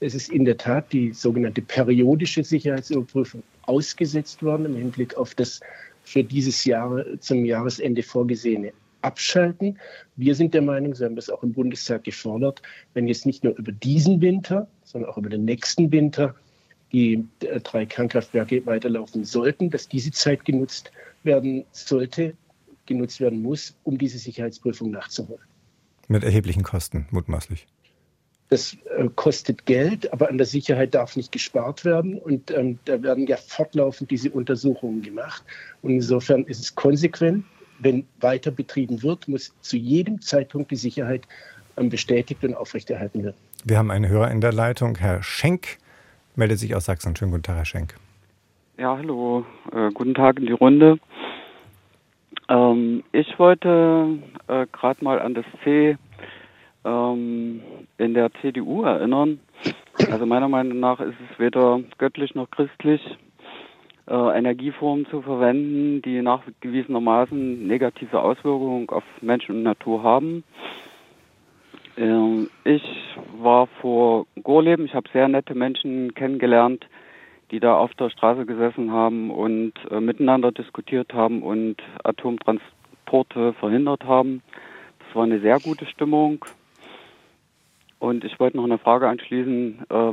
Es 0.00 0.14
ist 0.14 0.30
in 0.30 0.44
der 0.44 0.56
Tat 0.56 0.92
die 0.92 1.12
sogenannte 1.12 1.62
periodische 1.62 2.42
Sicherheitsüberprüfung 2.42 3.42
ausgesetzt 3.62 4.42
worden 4.42 4.66
im 4.66 4.76
Hinblick 4.76 5.16
auf 5.16 5.34
das 5.34 5.60
für 6.04 6.22
dieses 6.22 6.64
Jahr 6.64 7.04
zum 7.20 7.44
Jahresende 7.44 8.02
vorgesehene 8.02 8.72
Abschalten. 9.05 9.78
Wir 10.16 10.34
sind 10.34 10.55
der 10.55 10.62
Meinung, 10.62 10.94
Sie 10.94 11.05
haben 11.05 11.16
das 11.16 11.30
auch 11.30 11.42
im 11.42 11.52
Bundestag 11.52 12.05
gefordert, 12.05 12.62
wenn 12.94 13.07
jetzt 13.07 13.26
nicht 13.26 13.44
nur 13.44 13.57
über 13.57 13.72
diesen 13.72 14.20
Winter, 14.20 14.68
sondern 14.84 15.11
auch 15.11 15.18
über 15.18 15.28
den 15.28 15.44
nächsten 15.44 15.92
Winter 15.92 16.34
die 16.92 17.24
äh, 17.40 17.61
drei 17.61 17.86
Kernkraftwerke 17.86 18.64
weiterlaufen 18.66 19.24
sollten, 19.24 19.70
dass 19.70 19.88
diese 19.88 20.12
Zeit 20.12 20.44
genutzt 20.44 20.92
werden 21.24 21.64
sollte, 21.72 22.34
genutzt 22.86 23.20
werden 23.20 23.42
muss, 23.42 23.76
um 23.82 23.98
diese 23.98 24.18
Sicherheitsprüfung 24.18 24.90
nachzuholen. 24.90 25.42
Mit 26.09 26.22
erheblichen 26.22 26.62
Kosten, 26.62 27.07
mutmaßlich. 27.11 27.66
Das 28.50 28.76
äh, 28.96 29.09
kostet 29.16 29.66
Geld, 29.66 30.12
aber 30.12 30.28
an 30.28 30.36
der 30.36 30.46
Sicherheit 30.46 30.94
darf 30.94 31.16
nicht 31.16 31.32
gespart 31.32 31.84
werden. 31.84 32.18
Und 32.18 32.50
ähm, 32.50 32.78
da 32.84 33.02
werden 33.02 33.26
ja 33.26 33.36
fortlaufend 33.38 34.11
diese 34.11 34.30
Untersuchungen 34.30 35.02
gemacht. 35.02 35.42
Und 35.82 35.92
insofern 35.92 36.44
ist 36.44 36.61
es 36.61 36.74
konsequent, 36.74 37.44
wenn 37.78 38.06
weiter 38.20 38.50
betrieben 38.50 39.02
wird, 39.02 39.28
muss 39.28 39.54
zu 39.60 39.76
jedem 39.76 40.20
Zeitpunkt 40.20 40.70
die 40.70 40.76
Sicherheit 40.76 41.22
ähm, 41.76 41.88
bestätigt 41.88 42.44
und 42.44 42.54
aufrechterhalten 42.54 43.24
werden. 43.24 43.36
Wir 43.64 43.78
haben 43.78 43.90
einen 43.90 44.08
Hörer 44.08 44.30
in 44.30 44.40
der 44.40 44.52
Leitung. 44.52 44.96
Herr 44.96 45.22
Schenk 45.22 45.78
meldet 46.36 46.58
sich 46.58 46.74
aus 46.74 46.84
Sachsen. 46.84 47.16
Schönen 47.16 47.30
guten 47.30 47.42
Tag, 47.42 47.56
Herr 47.56 47.64
Schenk. 47.64 47.94
Ja, 48.78 48.96
hallo. 48.96 49.44
Äh, 49.72 49.90
guten 49.92 50.14
Tag 50.14 50.38
in 50.38 50.46
die 50.46 50.52
Runde. 50.52 50.98
Ähm, 52.48 53.04
ich 53.12 53.38
wollte 53.38 54.18
äh, 54.48 54.66
gerade 54.72 55.04
mal 55.04 55.20
an 55.20 55.34
das 55.34 55.44
C 55.62 55.96
ähm, 56.84 57.60
in 57.98 58.14
der 58.14 58.30
CDU 58.40 58.82
erinnern. 58.82 59.40
Also 60.10 60.26
meiner 60.26 60.48
Meinung 60.48 60.80
nach 60.80 61.00
ist 61.00 61.14
es 61.30 61.38
weder 61.38 61.80
göttlich 61.98 62.34
noch 62.34 62.50
christlich, 62.50 63.00
äh, 64.07 64.38
Energieformen 64.38 65.07
zu 65.07 65.22
verwenden, 65.22 66.02
die 66.02 66.20
nachgewiesenermaßen 66.20 67.66
negative 67.66 68.20
Auswirkungen 68.20 68.88
auf 68.88 69.05
Menschen 69.20 69.57
und 69.57 69.62
Natur 69.62 70.02
haben. 70.02 70.44
Ähm, 71.96 72.50
ich 72.64 72.82
war 73.38 73.66
vor 73.80 74.26
Gorleben, 74.42 74.84
ich 74.84 74.94
habe 74.94 75.09
sehr 75.12 75.28
nette 75.28 75.55
Menschen 75.55 76.14
kennengelernt, 76.14 76.86
die 77.50 77.61
da 77.61 77.76
auf 77.76 77.94
der 77.94 78.11
Straße 78.11 78.46
gesessen 78.46 78.90
haben 78.90 79.30
und 79.30 79.72
äh, 79.90 80.00
miteinander 80.00 80.52
diskutiert 80.52 81.14
haben 81.14 81.42
und 81.42 81.76
Atomtransporte 82.02 83.52
verhindert 83.55 84.05
haben. 84.05 84.42
Das 84.98 85.14
war 85.14 85.24
eine 85.24 85.40
sehr 85.40 85.61
gute 85.61 85.86
Stimmung. 85.86 86.44
Und 88.00 88.24
ich 88.24 88.38
wollte 88.38 88.57
noch 88.57 88.64
eine 88.64 88.78
Frage 88.78 89.09
anschließen, 89.09 89.86
äh, 89.88 90.12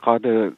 gerade 0.00 0.54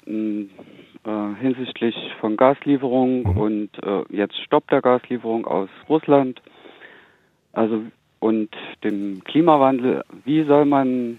äh, 1.04 1.34
hinsichtlich 1.40 1.94
von 2.20 2.36
Gaslieferung 2.36 3.22
mhm. 3.22 3.36
und 3.36 3.70
äh, 3.82 4.04
jetzt 4.10 4.36
Stopp 4.42 4.68
der 4.68 4.82
Gaslieferung 4.82 5.46
aus 5.46 5.68
Russland. 5.88 6.40
Also 7.52 7.82
und 8.20 8.50
dem 8.84 9.24
Klimawandel, 9.24 10.04
wie 10.24 10.44
soll 10.44 10.66
man 10.66 11.18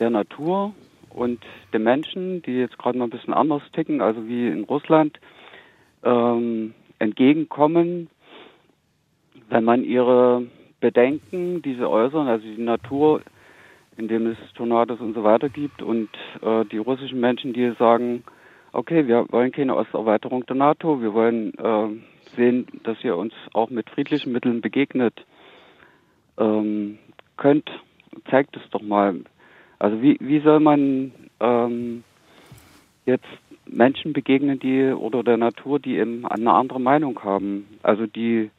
der 0.00 0.10
Natur 0.10 0.72
und 1.10 1.44
den 1.72 1.82
Menschen, 1.82 2.42
die 2.42 2.52
jetzt 2.52 2.78
gerade 2.78 2.98
mal 2.98 3.04
ein 3.04 3.10
bisschen 3.10 3.34
anders 3.34 3.62
ticken, 3.72 4.00
also 4.00 4.26
wie 4.26 4.48
in 4.48 4.64
Russland, 4.64 5.20
ähm, 6.02 6.74
entgegenkommen, 6.98 8.08
wenn 9.48 9.64
man 9.64 9.84
ihre 9.84 10.46
Bedenken, 10.80 11.62
die 11.62 11.74
sie 11.74 11.88
äußern, 11.88 12.28
also 12.28 12.46
die 12.46 12.62
Natur, 12.62 13.22
indem 13.96 14.26
es 14.26 14.38
Tornados 14.54 15.00
und 15.00 15.14
so 15.14 15.24
weiter 15.24 15.48
gibt 15.48 15.82
und 15.82 16.08
äh, 16.42 16.64
die 16.66 16.78
russischen 16.78 17.20
Menschen, 17.20 17.52
die 17.52 17.72
sagen, 17.78 18.24
okay, 18.76 19.06
wir 19.06 19.26
wollen 19.30 19.52
keine 19.52 19.74
Osterweiterung 19.74 20.44
der 20.46 20.56
NATO, 20.56 21.00
wir 21.00 21.14
wollen 21.14 21.54
äh, 21.54 22.36
sehen, 22.36 22.66
dass 22.84 23.02
ihr 23.02 23.16
uns 23.16 23.32
auch 23.54 23.70
mit 23.70 23.88
friedlichen 23.88 24.32
Mitteln 24.32 24.60
begegnet. 24.60 25.24
Ähm, 26.38 26.98
könnt, 27.36 27.70
zeigt 28.30 28.56
es 28.56 28.62
doch 28.70 28.82
mal. 28.82 29.20
Also 29.78 30.02
wie, 30.02 30.18
wie 30.20 30.40
soll 30.40 30.60
man 30.60 31.12
ähm, 31.40 32.04
jetzt 33.06 33.24
Menschen 33.66 34.12
begegnen, 34.12 34.58
die 34.58 34.90
oder 34.92 35.22
der 35.22 35.38
Natur, 35.38 35.78
die 35.78 35.96
eben 35.96 36.26
eine 36.26 36.52
andere 36.52 36.80
Meinung 36.80 37.22
haben, 37.24 37.66
also 37.82 38.06
die 38.06 38.50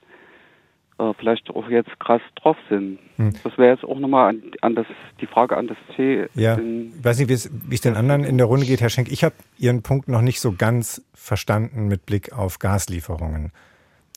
äh, 0.99 1.13
vielleicht 1.17 1.49
auch 1.49 1.69
jetzt 1.69 1.99
krass 1.99 2.21
drauf 2.35 2.57
sind. 2.69 2.99
Hm. 3.17 3.33
Das 3.43 3.57
wäre 3.57 3.73
jetzt 3.73 3.83
auch 3.83 3.99
nochmal 3.99 4.29
an, 4.29 4.43
an 4.61 4.75
das, 4.75 4.87
die 5.21 5.27
Frage 5.27 5.55
an 5.57 5.67
das 5.67 5.77
C. 5.95 6.27
Ja, 6.33 6.57
ich 6.57 7.03
weiß 7.03 7.19
nicht, 7.19 7.29
wie 7.29 7.75
es 7.75 7.81
den 7.81 7.95
anderen 7.95 8.23
in 8.23 8.37
der 8.37 8.47
Runde 8.47 8.65
geht, 8.65 8.81
Herr 8.81 8.89
Schenk. 8.89 9.11
Ich 9.11 9.23
habe 9.23 9.35
Ihren 9.57 9.83
Punkt 9.83 10.07
noch 10.07 10.21
nicht 10.21 10.39
so 10.39 10.53
ganz 10.53 11.05
verstanden 11.13 11.87
mit 11.87 12.05
Blick 12.05 12.33
auf 12.33 12.59
Gaslieferungen. 12.59 13.51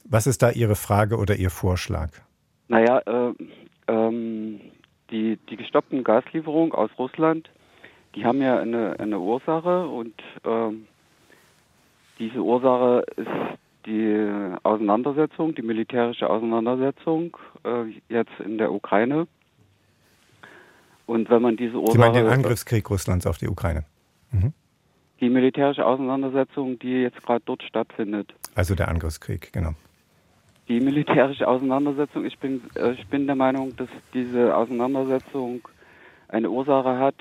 Was 0.04 0.26
ist 0.26 0.42
da 0.42 0.50
Ihre 0.50 0.74
Frage 0.74 1.18
oder 1.18 1.36
Ihr 1.36 1.50
Vorschlag? 1.50 2.10
Naja, 2.68 2.98
äh, 3.06 3.32
ähm, 3.88 4.60
die, 5.10 5.38
die 5.48 5.56
gestoppten 5.56 6.04
Gaslieferungen 6.04 6.72
aus 6.72 6.90
Russland, 6.98 7.50
die 8.14 8.24
haben 8.24 8.40
ja 8.40 8.58
eine, 8.58 8.98
eine 8.98 9.18
Ursache 9.18 9.86
und 9.86 10.14
ähm, 10.44 10.86
diese 12.18 12.40
Ursache 12.40 13.04
ist 13.16 13.28
die 13.86 14.28
Auseinandersetzung, 14.62 15.54
die 15.54 15.62
militärische 15.62 16.28
Auseinandersetzung 16.28 17.36
äh, 17.64 17.84
jetzt 18.08 18.32
in 18.44 18.58
der 18.58 18.72
Ukraine. 18.72 19.26
Und 21.06 21.28
wenn 21.30 21.42
man 21.42 21.56
diese 21.56 21.76
Ursache. 21.76 21.92
Sie 21.92 21.98
meinen 21.98 22.14
den 22.14 22.26
Angriffskrieg 22.26 22.88
Russlands 22.88 23.26
auf 23.26 23.38
die 23.38 23.48
Ukraine? 23.48 23.84
Mhm. 24.30 24.52
Die 25.20 25.28
militärische 25.28 25.84
Auseinandersetzung, 25.84 26.78
die 26.78 27.02
jetzt 27.02 27.22
gerade 27.22 27.42
dort 27.44 27.62
stattfindet. 27.62 28.32
Also 28.54 28.74
der 28.74 28.88
Angriffskrieg, 28.88 29.52
genau 29.52 29.74
die 30.70 30.80
militärische 30.80 31.48
Auseinandersetzung, 31.48 32.24
ich 32.24 32.38
bin, 32.38 32.62
äh, 32.76 32.92
ich 32.92 33.06
bin 33.08 33.26
der 33.26 33.34
Meinung, 33.34 33.74
dass 33.76 33.88
diese 34.14 34.56
Auseinandersetzung 34.56 35.66
eine 36.28 36.48
Ursache 36.48 36.96
hat 36.96 37.16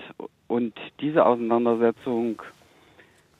und 0.47 0.75
diese 1.01 1.25
Auseinandersetzung, 1.25 2.43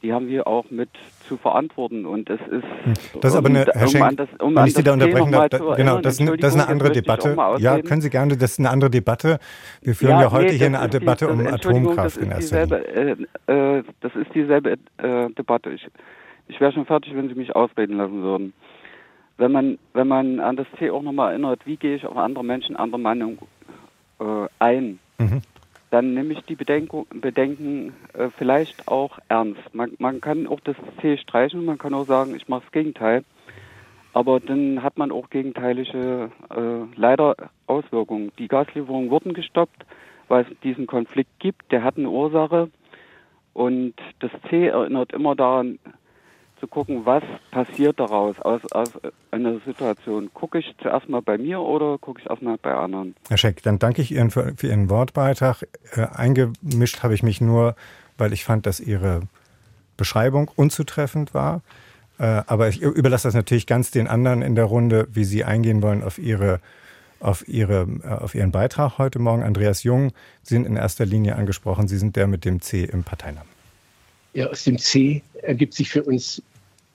die 0.02 0.14
haben 0.14 0.28
wir 0.28 0.48
auch 0.48 0.70
mit 0.70 0.90
zu 1.28 1.38
verantworten 1.38 2.06
und 2.06 2.30
es 2.30 2.40
ist. 2.42 2.64
Hm. 2.84 2.94
Das 3.22 3.34
ist 3.34 3.38
aber 3.38 3.50
eine, 3.50 3.66
Herr 3.66 3.88
Schenk, 3.88 4.10
um 4.10 4.16
das, 4.16 4.30
um 4.40 4.56
wenn 4.56 4.66
ich 4.66 4.74
Sie 4.74 4.84
da 4.84 4.94
unterbrechen 4.94 5.32
darf, 5.32 5.50
da, 5.50 5.58
genau, 5.76 6.00
das, 6.00 6.18
das, 6.18 6.30
ist 6.30 6.54
eine 6.54 6.68
andere 6.68 6.92
Debatte. 6.92 7.36
Ja, 7.60 7.82
können 7.82 8.02
Sie 8.02 8.10
gerne, 8.10 8.38
das 8.38 8.52
ist 8.52 8.60
eine 8.60 8.70
andere 8.70 8.90
Debatte. 8.90 9.40
Wir 9.82 9.96
führen 9.96 10.12
ja, 10.12 10.22
ja 10.24 10.32
heute 10.32 10.54
nee, 10.54 10.58
hier 10.58 10.68
eine 10.68 10.90
Debatte 10.90 11.26
die, 11.26 11.32
um 11.32 11.46
Atomkraft 11.46 12.18
in 12.18 12.32
erster 12.32 12.66
Linie. 12.66 13.28
Äh, 13.48 13.78
äh, 13.78 13.84
das 14.02 14.16
ist 14.16 14.34
dieselbe 14.34 14.72
äh, 14.98 15.30
Debatte. 15.38 15.72
Ich, 15.72 15.86
ich 16.48 16.60
wäre 16.60 16.72
schon 16.72 16.86
fertig, 16.86 17.16
wenn 17.16 17.28
Sie 17.28 17.36
mich 17.36 17.56
ausreden 17.56 17.98
lassen 17.98 18.22
würden 18.22 18.54
wenn 19.40 19.54
man, 19.54 19.80
wenn 19.94 20.08
man 20.08 20.40
an 20.42 20.58
das 20.58 20.68
C 20.78 20.90
auch 20.90 21.02
nochmal 21.02 21.32
erinnert, 21.32 21.62
wie 21.66 21.78
gehe 21.78 21.96
ich 21.96 22.06
auf 22.06 22.18
andere 22.18 22.44
Menschen, 22.44 22.76
andere 22.76 23.00
Meinung 23.00 23.38
äh, 24.20 24.48
ein, 24.60 25.00
mhm. 25.18 25.42
Dann 25.90 26.14
nehme 26.14 26.34
ich 26.34 26.42
die 26.42 26.56
Bedenken, 26.56 27.06
Bedenken 27.10 27.94
äh, 28.14 28.30
vielleicht 28.38 28.88
auch 28.88 29.18
ernst. 29.28 29.62
Man, 29.74 29.94
man 29.98 30.22
kann 30.22 30.48
auch 30.48 30.60
das 30.60 30.76
C 31.02 31.18
streichen, 31.18 31.66
man 31.66 31.78
kann 31.78 31.94
auch 31.94 32.06
sagen, 32.06 32.36
ich 32.36 32.48
mache 32.48 32.64
das 32.64 32.72
Gegenteil. 32.72 33.24
Aber 34.14 34.40
dann 34.40 34.82
hat 34.82 34.98
man 34.98 35.12
auch 35.12 35.30
gegenteilige 35.30 36.32
äh, 36.50 37.00
leider 37.00 37.36
Auswirkungen. 37.68 38.32
Die 38.40 38.48
Gaslieferungen 38.48 39.12
wurden 39.12 39.34
gestoppt, 39.34 39.86
weil 40.28 40.46
es 40.46 40.60
diesen 40.64 40.88
Konflikt 40.88 41.40
gibt, 41.40 41.72
der 41.72 41.84
hat 41.84 41.98
eine 41.98 42.10
Ursache. 42.10 42.70
Und 43.54 43.94
das 44.20 44.32
C 44.50 44.68
erinnert 44.68 45.14
immer 45.14 45.36
daran, 45.36 45.80
zu 46.60 46.68
gucken, 46.68 47.06
was 47.06 47.24
passiert 47.52 48.00
daraus 48.00 48.40
aus, 48.40 48.62
aus 48.72 48.92
einer 49.32 49.60
Situation. 49.66 50.30
Gucke 50.34 50.60
ich 50.60 50.76
zuerst 50.82 51.10
mal 51.10 51.22
bei 51.22 51.38
mir 51.38 51.60
oder 51.60 51.98
gucke 51.98 52.22
ich 52.22 52.30
erstmal 52.30 52.58
bei 52.58 52.74
anderen? 52.74 53.16
Herr 53.28 53.38
Scheck, 53.38 53.64
dann 53.64 53.80
danke 53.80 54.02
ich 54.02 54.12
Ihnen 54.12 54.32
für, 54.32 54.54
für 54.56 54.68
Ihren 54.68 54.90
Wortbeitrag. 54.90 55.64
Äh, 55.96 56.08
eingemischt 56.14 57.04
habe 57.04 57.14
ich 57.14 57.24
mich 57.24 57.42
nur, 57.42 57.76
weil 58.18 58.34
ich 58.34 58.44
fand, 58.44 58.66
dass 58.66 58.80
Ihre 58.80 59.22
Beschreibung 59.98 60.50
unzutreffend 60.56 61.34
war. 61.34 61.62
Äh, 62.18 62.44
aber 62.48 62.70
ich 62.70 62.82
überlasse 62.82 63.28
das 63.28 63.34
natürlich 63.34 63.68
ganz 63.68 63.92
den 63.92 64.08
anderen 64.08 64.42
in 64.42 64.56
der 64.56 64.66
Runde, 64.66 65.08
wie 65.12 65.24
Sie 65.24 65.44
eingehen 65.44 65.82
wollen 65.82 66.04
auf 66.04 66.18
Ihre 66.18 66.60
auf, 67.20 67.48
ihre, 67.48 67.88
äh, 68.04 68.08
auf 68.08 68.36
Ihren 68.36 68.52
Beitrag 68.52 68.98
heute 68.98 69.20
Morgen. 69.20 69.44
Andreas 69.44 69.84
Jung, 69.84 70.12
Sie 70.42 70.56
sind 70.56 70.66
in 70.66 70.76
erster 70.76 71.06
Linie 71.06 71.36
angesprochen. 71.36 71.88
Sie 71.88 71.98
sind 71.98 72.16
der 72.16 72.28
mit 72.28 72.46
dem 72.46 72.62
C 72.62 72.86
im 72.86 73.04
Parteinamen. 73.04 73.59
Ja, 74.34 74.48
aus 74.48 74.64
dem 74.64 74.78
C 74.78 75.22
ergibt 75.42 75.74
sich 75.74 75.90
für 75.90 76.04
uns 76.04 76.42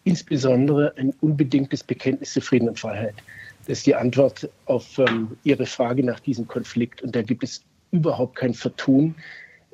insbesondere 0.04 0.94
ein 0.96 1.12
unbedingtes 1.20 1.82
Bekenntnis 1.82 2.32
zu 2.32 2.40
Frieden 2.40 2.68
und 2.68 2.78
Freiheit. 2.78 3.14
Das 3.66 3.78
ist 3.78 3.86
die 3.86 3.94
Antwort 3.94 4.48
auf 4.66 4.98
ähm, 4.98 5.36
Ihre 5.42 5.66
Frage 5.66 6.04
nach 6.04 6.20
diesem 6.20 6.46
Konflikt. 6.46 7.02
Und 7.02 7.16
da 7.16 7.22
gibt 7.22 7.42
es 7.42 7.62
überhaupt 7.90 8.36
kein 8.36 8.52
Vertun. 8.52 9.14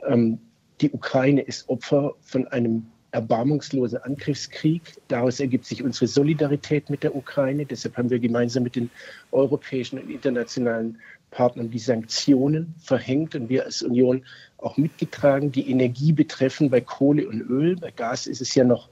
Ähm, 0.07 0.39
die 0.81 0.91
Ukraine 0.91 1.43
ist 1.43 1.69
Opfer 1.69 2.15
von 2.23 2.47
einem 2.49 2.87
erbarmungslosen 3.11 3.99
Angriffskrieg. 3.99 4.83
Daraus 5.09 5.41
ergibt 5.41 5.67
sich 5.67 5.83
unsere 5.83 6.07
Solidarität 6.07 6.89
mit 6.89 7.03
der 7.03 7.15
Ukraine. 7.15 7.67
Deshalb 7.67 7.97
haben 7.97 8.09
wir 8.09 8.21
gemeinsam 8.21 8.63
mit 8.63 8.77
den 8.77 8.89
europäischen 9.33 9.99
und 9.99 10.09
internationalen 10.11 10.99
Partnern 11.31 11.71
die 11.71 11.79
Sanktionen 11.79 12.75
verhängt 12.79 13.35
und 13.35 13.49
wir 13.49 13.65
als 13.65 13.83
Union 13.83 14.25
auch 14.59 14.77
mitgetragen, 14.77 15.53
die 15.53 15.71
Energie 15.71 16.13
betreffen 16.13 16.71
bei 16.71 16.81
Kohle 16.81 17.29
und 17.29 17.41
Öl. 17.43 17.77
Bei 17.77 17.91
Gas 17.91 18.27
ist 18.27 18.41
es 18.41 18.55
ja 18.55 18.65
noch 18.65 18.89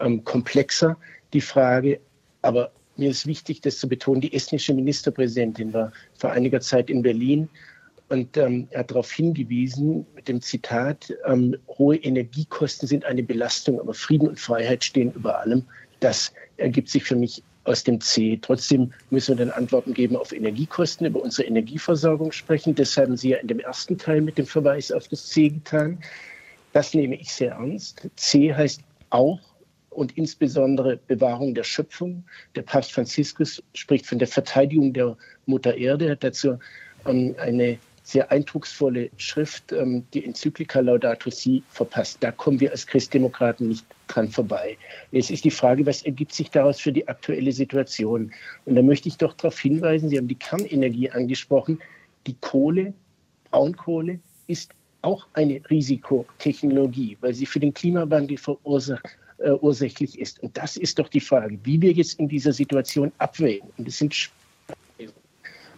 ähm, 0.00 0.24
komplexer, 0.24 0.96
die 1.32 1.40
Frage. 1.40 2.00
Aber 2.42 2.72
mir 2.96 3.10
ist 3.10 3.26
wichtig, 3.26 3.60
das 3.60 3.78
zu 3.78 3.88
betonen. 3.88 4.20
Die 4.20 4.32
estnische 4.32 4.74
Ministerpräsidentin 4.74 5.72
war 5.72 5.92
vor 6.14 6.32
einiger 6.32 6.60
Zeit 6.60 6.90
in 6.90 7.02
Berlin 7.02 7.48
und 8.08 8.36
ähm, 8.36 8.68
hat 8.74 8.90
darauf 8.90 9.10
hingewiesen 9.10 10.06
mit 10.14 10.28
dem 10.28 10.40
Zitat, 10.42 11.12
ähm, 11.26 11.56
hohe 11.78 11.96
Energiekosten 11.96 12.86
sind 12.86 13.04
eine 13.04 13.22
Belastung, 13.22 13.80
aber 13.80 13.94
Frieden 13.94 14.28
und 14.28 14.38
Freiheit 14.38 14.84
stehen 14.84 15.12
über 15.14 15.38
allem. 15.38 15.64
Das 16.00 16.32
ergibt 16.56 16.90
sich 16.90 17.04
für 17.04 17.16
mich 17.16 17.42
aus 17.64 17.84
dem 17.84 18.00
C. 18.00 18.38
Trotzdem 18.40 18.92
müssen 19.10 19.38
wir 19.38 19.46
dann 19.46 19.54
Antworten 19.54 19.94
geben 19.94 20.16
auf 20.16 20.32
Energiekosten, 20.32 21.06
über 21.06 21.22
unsere 21.22 21.46
Energieversorgung 21.46 22.32
sprechen. 22.32 22.74
Das 22.74 22.96
haben 22.96 23.16
Sie 23.16 23.30
ja 23.30 23.38
in 23.38 23.48
dem 23.48 23.60
ersten 23.60 23.98
Teil 23.98 24.20
mit 24.20 24.38
dem 24.38 24.46
Verweis 24.46 24.90
auf 24.90 25.08
das 25.08 25.28
C 25.28 25.48
getan. 25.48 25.98
Das 26.72 26.94
nehme 26.94 27.16
ich 27.16 27.32
sehr 27.32 27.52
ernst. 27.52 28.08
C 28.16 28.54
heißt 28.54 28.80
auch 29.10 29.40
und 29.90 30.16
insbesondere 30.16 30.96
Bewahrung 31.06 31.54
der 31.54 31.64
Schöpfung. 31.64 32.24
Der 32.56 32.62
Papst 32.62 32.92
Franziskus 32.92 33.62
spricht 33.74 34.06
von 34.06 34.18
der 34.18 34.28
Verteidigung 34.28 34.92
der 34.92 35.16
Mutter 35.46 35.76
Erde, 35.76 36.10
hat 36.10 36.24
dazu 36.24 36.58
eine 37.04 37.78
sehr 38.02 38.30
eindrucksvolle 38.30 39.10
Schrift, 39.16 39.72
ähm, 39.72 40.04
die 40.12 40.24
Enzyklika 40.24 40.80
Laudato 40.80 41.30
Si, 41.30 41.62
verpasst. 41.68 42.18
Da 42.20 42.32
kommen 42.32 42.60
wir 42.60 42.72
als 42.72 42.86
Christdemokraten 42.86 43.68
nicht 43.68 43.86
dran 44.08 44.28
vorbei. 44.28 44.76
Jetzt 45.12 45.30
ist 45.30 45.44
die 45.44 45.50
Frage, 45.50 45.86
was 45.86 46.02
ergibt 46.02 46.34
sich 46.34 46.50
daraus 46.50 46.80
für 46.80 46.92
die 46.92 47.06
aktuelle 47.06 47.52
Situation? 47.52 48.32
Und 48.64 48.74
da 48.74 48.82
möchte 48.82 49.08
ich 49.08 49.16
doch 49.16 49.34
darauf 49.34 49.58
hinweisen, 49.58 50.08
Sie 50.08 50.18
haben 50.18 50.28
die 50.28 50.34
Kernenergie 50.34 51.10
angesprochen. 51.10 51.78
Die 52.26 52.34
Kohle, 52.40 52.92
Braunkohle, 53.50 54.18
ist 54.46 54.72
auch 55.02 55.26
eine 55.34 55.60
Risikotechnologie, 55.70 57.18
weil 57.20 57.34
sie 57.34 57.46
für 57.46 57.60
den 57.60 57.74
Klimawandel 57.74 58.36
verursacht, 58.36 59.18
äh, 59.38 59.50
ursächlich 59.50 60.18
ist. 60.18 60.40
Und 60.42 60.56
das 60.56 60.76
ist 60.76 60.98
doch 60.98 61.08
die 61.08 61.20
Frage, 61.20 61.58
wie 61.64 61.80
wir 61.80 61.92
jetzt 61.92 62.18
in 62.20 62.28
dieser 62.28 62.52
Situation 62.52 63.10
abwägen. 63.18 63.68
Und 63.76 63.88
es 63.88 63.98
sind 63.98 64.14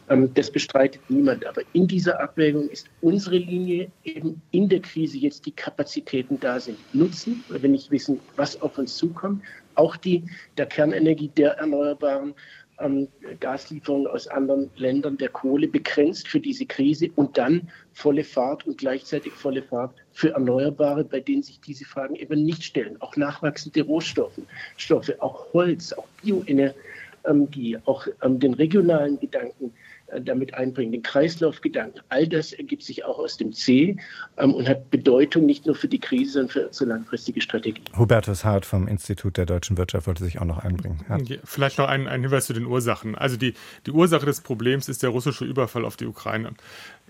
das 0.06 0.50
bestreitet 0.50 1.00
niemand. 1.08 1.46
Aber 1.46 1.62
in 1.72 1.86
dieser 1.86 2.20
Abwägung 2.20 2.68
ist 2.68 2.88
unsere 3.00 3.38
Linie 3.38 3.90
eben 4.04 4.40
in 4.50 4.68
der 4.68 4.80
Krise 4.80 5.16
jetzt 5.16 5.46
die 5.46 5.52
Kapazitäten 5.52 6.38
da 6.40 6.60
sind. 6.60 6.78
Nutzen, 6.92 7.42
wir 7.48 7.68
nicht 7.68 7.90
wissen, 7.90 8.20
was 8.36 8.60
auf 8.60 8.76
uns 8.78 8.96
zukommt. 8.96 9.42
Auch 9.76 9.96
die 9.96 10.22
der 10.58 10.66
Kernenergie, 10.66 11.28
der 11.28 11.52
Erneuerbaren, 11.52 12.34
ähm, 12.80 13.08
Gaslieferungen 13.40 14.06
aus 14.06 14.26
anderen 14.28 14.70
Ländern, 14.76 15.16
der 15.16 15.28
Kohle 15.28 15.68
begrenzt 15.68 16.28
für 16.28 16.40
diese 16.40 16.66
Krise 16.66 17.10
und 17.16 17.38
dann 17.38 17.68
volle 17.92 18.24
Fahrt 18.24 18.66
und 18.66 18.78
gleichzeitig 18.78 19.32
volle 19.32 19.62
Fahrt 19.62 19.94
für 20.12 20.30
Erneuerbare, 20.30 21.04
bei 21.04 21.20
denen 21.20 21.42
sich 21.42 21.60
diese 21.60 21.84
Fragen 21.84 22.16
eben 22.16 22.44
nicht 22.44 22.64
stellen. 22.64 23.00
Auch 23.00 23.16
nachwachsende 23.16 23.82
Rohstoffe, 23.82 24.40
Stoffe, 24.76 25.20
auch 25.22 25.52
Holz, 25.52 25.92
auch 25.92 26.06
Bioenergie, 26.22 27.78
auch 27.84 28.06
ähm, 28.22 28.40
den 28.40 28.54
regionalen 28.54 29.18
Gedanken 29.20 29.72
damit 30.20 30.54
einbringen, 30.54 30.92
den 30.92 31.02
Kreislaufgedanken. 31.02 32.02
All 32.08 32.28
das 32.28 32.52
ergibt 32.52 32.82
sich 32.82 33.04
auch 33.04 33.18
aus 33.18 33.36
dem 33.36 33.52
C 33.52 33.96
ähm, 34.36 34.54
und 34.54 34.68
hat 34.68 34.90
Bedeutung 34.90 35.46
nicht 35.46 35.66
nur 35.66 35.74
für 35.74 35.88
die 35.88 36.00
Krise, 36.00 36.32
sondern 36.32 36.50
für 36.50 36.66
unsere 36.68 36.90
langfristige 36.90 37.40
Strategie. 37.40 37.82
Hubertus 37.96 38.44
Hart 38.44 38.66
vom 38.66 38.88
Institut 38.88 39.36
der 39.36 39.46
deutschen 39.46 39.76
Wirtschaft 39.76 40.06
wollte 40.06 40.24
sich 40.24 40.40
auch 40.40 40.44
noch 40.44 40.58
einbringen. 40.58 41.00
Ja. 41.08 41.36
Vielleicht 41.44 41.78
noch 41.78 41.88
ein, 41.88 42.08
ein 42.08 42.22
Hinweis 42.22 42.46
zu 42.46 42.52
den 42.52 42.66
Ursachen. 42.66 43.14
Also 43.14 43.36
die, 43.36 43.54
die 43.86 43.90
Ursache 43.90 44.26
des 44.26 44.40
Problems 44.40 44.88
ist 44.88 45.02
der 45.02 45.10
russische 45.10 45.44
Überfall 45.44 45.84
auf 45.84 45.96
die 45.96 46.06
Ukraine. 46.06 46.52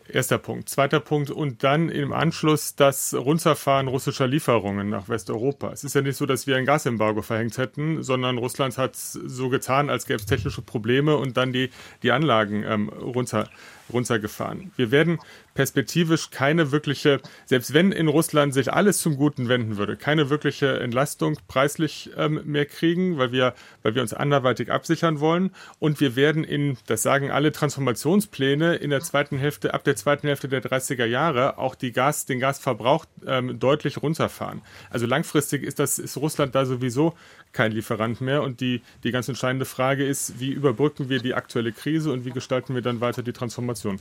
Erster 0.08 0.38
Punkt. 0.38 0.68
Zweiter 0.68 1.00
Punkt. 1.00 1.30
Und 1.30 1.64
dann 1.64 1.88
im 1.88 2.12
Anschluss 2.12 2.76
das 2.76 3.14
Runterfahren 3.14 3.88
russischer 3.88 4.26
Lieferungen 4.26 4.90
nach 4.90 5.08
Westeuropa. 5.08 5.72
Es 5.72 5.82
ist 5.82 5.94
ja 5.94 6.02
nicht 6.02 6.16
so, 6.16 6.26
dass 6.26 6.46
wir 6.46 6.56
ein 6.56 6.66
Gasembargo 6.66 7.22
verhängt 7.22 7.56
hätten, 7.56 8.02
sondern 8.02 8.36
Russland 8.36 8.76
hat 8.76 8.96
so 8.96 9.48
getan, 9.48 9.88
als 9.88 10.06
gäbe 10.06 10.20
es 10.20 10.26
technische 10.26 10.62
Probleme 10.62 11.16
und 11.16 11.36
dann 11.36 11.52
die, 11.52 11.70
die 12.02 12.12
Anlagen 12.12 12.64
ähm, 12.64 12.88
runter, 12.90 13.48
runtergefahren. 13.92 14.72
Wir 14.76 14.90
werden 14.90 15.18
perspektivisch 15.54 16.30
keine 16.30 16.72
wirkliche, 16.72 17.20
selbst 17.46 17.72
wenn 17.72 17.92
in 17.92 18.08
Russland 18.08 18.52
sich 18.52 18.72
alles 18.72 18.98
zum 18.98 19.16
Guten 19.16 19.48
wenden 19.48 19.76
würde, 19.76 19.96
keine 19.96 20.28
wirkliche 20.30 20.80
Entlastung 20.80 21.38
preislich 21.48 22.10
ähm, 22.16 22.40
mehr 22.44 22.66
kriegen, 22.66 23.18
weil 23.18 23.32
wir, 23.32 23.54
weil 23.82 23.94
wir 23.94 24.02
uns 24.02 24.12
anderweitig 24.12 24.70
absichern 24.70 25.20
wollen. 25.20 25.50
Und 25.78 26.00
wir 26.00 26.16
werden 26.16 26.44
in, 26.44 26.76
das 26.86 27.02
sagen 27.02 27.30
alle 27.30 27.52
Transformationspläne, 27.52 28.74
in 28.76 28.90
der 28.90 29.00
zweiten 29.00 29.38
Hälfte, 29.38 29.72
ab 29.74 29.84
der 29.84 29.96
zweiten 29.96 30.26
Hälfte 30.26 30.48
der 30.48 30.62
30er 30.62 31.06
Jahre 31.06 31.58
auch 31.58 31.74
die 31.74 31.92
Gas, 31.92 32.26
den 32.26 32.40
Gasverbrauch 32.40 33.06
ähm, 33.26 33.58
deutlich 33.58 34.02
runterfahren. 34.02 34.60
Also 34.90 35.06
langfristig 35.06 35.62
ist 35.62 35.78
das, 35.78 35.98
ist 35.98 36.16
Russland 36.16 36.54
da 36.54 36.66
sowieso 36.66 37.14
kein 37.52 37.72
Lieferant 37.72 38.20
mehr. 38.20 38.42
Und 38.42 38.60
die, 38.60 38.82
die 39.04 39.12
ganz 39.12 39.28
entscheidende 39.28 39.64
Frage 39.64 40.04
ist, 40.04 40.40
wie 40.40 40.50
überbrücken 40.50 41.08
wir 41.08 41.20
die 41.20 41.34
aktuelle 41.34 41.72
Krise 41.72 42.12
und 42.12 42.24
wie 42.24 42.30
gestalten 42.30 42.74
wir 42.74 42.82
dann 42.82 43.00
weiter 43.00 43.22
die 43.22 43.32
Transformation? 43.32 44.00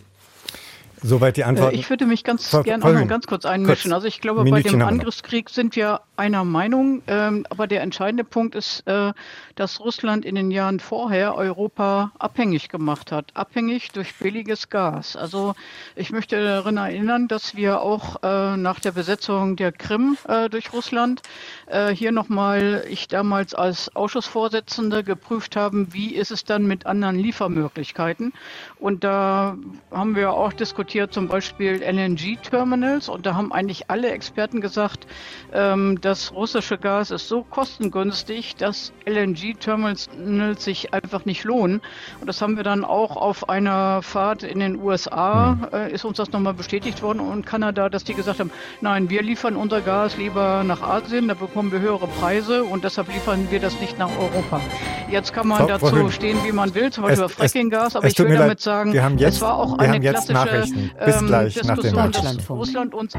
Soweit 1.04 1.36
die 1.36 1.44
Antwort. 1.44 1.74
Äh, 1.74 1.76
ich 1.76 1.90
würde 1.90 2.06
mich 2.06 2.24
ganz 2.24 2.50
gerne 2.64 2.84
auch 2.84 2.94
noch 2.94 3.08
ganz 3.08 3.28
kurz 3.28 3.46
einmischen. 3.46 3.92
Kurz. 3.92 3.96
Also 3.96 4.08
ich 4.08 4.22
glaube, 4.22 4.44
Minütchen 4.44 4.80
bei 4.80 4.86
dem 4.86 4.88
Angriffskrieg 4.88 5.50
sind 5.50 5.76
wir 5.76 6.00
einer 6.16 6.46
Meinung. 6.46 7.02
Ähm, 7.08 7.46
aber 7.50 7.68
der 7.68 7.82
entscheidende 7.82 8.24
Punkt 8.24 8.56
ist, 8.56 8.88
äh, 8.88 9.12
dass 9.56 9.82
Russland 9.82 10.24
in 10.24 10.36
den 10.36 10.50
Jahren 10.50 10.80
vorher 10.80 11.36
Europa 11.36 12.14
abhängig 12.20 12.70
gemacht 12.70 13.12
hat. 13.12 13.32
Abhängig 13.34 13.92
durch 13.92 14.16
billiges 14.16 14.70
Gas. 14.70 15.18
Also 15.18 15.56
ich 15.96 16.12
möchte 16.12 16.42
daran 16.42 16.78
erinnern, 16.78 17.28
dass 17.28 17.56
wir 17.56 17.82
auch 17.82 18.24
äh, 18.24 18.56
nach 18.56 18.80
der 18.80 18.94
Besetzung 18.94 19.58
der 19.58 19.74
Krim 19.74 20.18
äh, 20.28 20.50
durch 20.50 20.72
Russland 20.72 21.22
äh, 21.68 21.94
hier 21.94 22.14
nochmal, 22.14 22.86
ich 22.90 23.10
damals 23.10 23.54
als 23.54 23.94
Ausschussvorsitzende 23.94 25.04
geprüft 25.04 25.58
haben, 25.58 25.94
wie 25.94 26.16
ist 26.16 26.32
es 26.32 26.46
dann 26.46 26.66
mit 26.66 26.86
anderen 26.86 27.18
Liefermöglichkeiten. 27.18 28.32
Und 28.80 29.04
da 29.04 29.58
haben 29.92 30.16
wir 30.16 30.32
auch 30.32 30.54
diskutiert, 30.54 30.93
zum 31.10 31.28
Beispiel 31.28 31.82
LNG-Terminals. 31.84 33.10
Und 33.10 33.26
da 33.26 33.36
haben 33.36 33.52
eigentlich 33.52 33.90
alle 33.90 34.12
Experten 34.12 34.62
gesagt, 34.62 35.08
ähm, 35.52 36.00
das 36.02 36.34
russische 36.34 36.78
Gas 36.78 37.12
ist 37.12 37.28
so 37.28 37.44
kostengünstig, 37.44 38.56
dass 38.56 38.94
LNG-Terminals 39.06 40.10
sich 40.58 40.94
einfach 40.94 41.26
nicht 41.26 41.44
lohnen. 41.44 41.82
Und 42.20 42.28
das 42.28 42.42
haben 42.42 42.58
wir 42.58 42.64
dann 42.64 42.86
auch 42.86 43.16
auf 43.16 43.50
einer 43.50 44.02
Fahrt 44.02 44.44
in 44.44 44.60
den 44.60 44.82
USA, 44.82 45.58
hm. 45.60 45.80
äh, 45.80 45.92
ist 45.92 46.06
uns 46.06 46.18
das 46.18 46.32
nochmal 46.32 46.54
bestätigt 46.54 47.02
worden 47.02 47.20
und 47.20 47.46
Kanada, 47.46 47.90
dass 47.90 48.04
die 48.04 48.14
gesagt 48.14 48.40
haben, 48.40 48.52
nein, 48.82 49.10
wir 49.10 49.22
liefern 49.22 49.56
unser 49.56 49.82
Gas 49.82 50.18
lieber 50.18 50.64
nach 50.64 50.82
Asien, 50.82 51.28
da 51.28 51.34
bekommen 51.34 51.72
wir 51.72 51.80
höhere 51.80 52.08
Preise 52.08 52.64
und 52.64 52.84
deshalb 52.84 53.08
liefern 53.08 53.48
wir 53.50 53.60
das 53.60 53.80
nicht 53.80 53.98
nach 53.98 54.12
Europa. 54.18 54.62
Jetzt 55.10 55.34
kann 55.34 55.48
man 55.48 55.60
Frau, 55.60 55.68
dazu 55.68 55.86
Frau 55.88 56.10
stehen, 56.10 56.38
wie 56.44 56.52
man 56.52 56.74
will, 56.76 56.92
zum 56.92 57.04
Beispiel 57.04 57.26
über 57.26 57.30
Fracking-Gas, 57.30 57.96
aber 57.96 58.08
ich 58.08 58.18
will 58.18 58.36
damit 58.36 58.62
sagen, 58.62 58.94
jetzt, 59.18 59.36
es 59.36 59.42
war 59.42 59.58
auch 59.58 59.78
eine 59.78 60.00
klassische 60.00 60.66
Bis 61.06 61.22
ähm, 61.22 61.28
gleich 61.28 61.54
Diskussion, 61.54 61.96
nach 61.96 62.12
dass 62.12 62.50
Russland 62.50 62.94
uns 62.94 63.14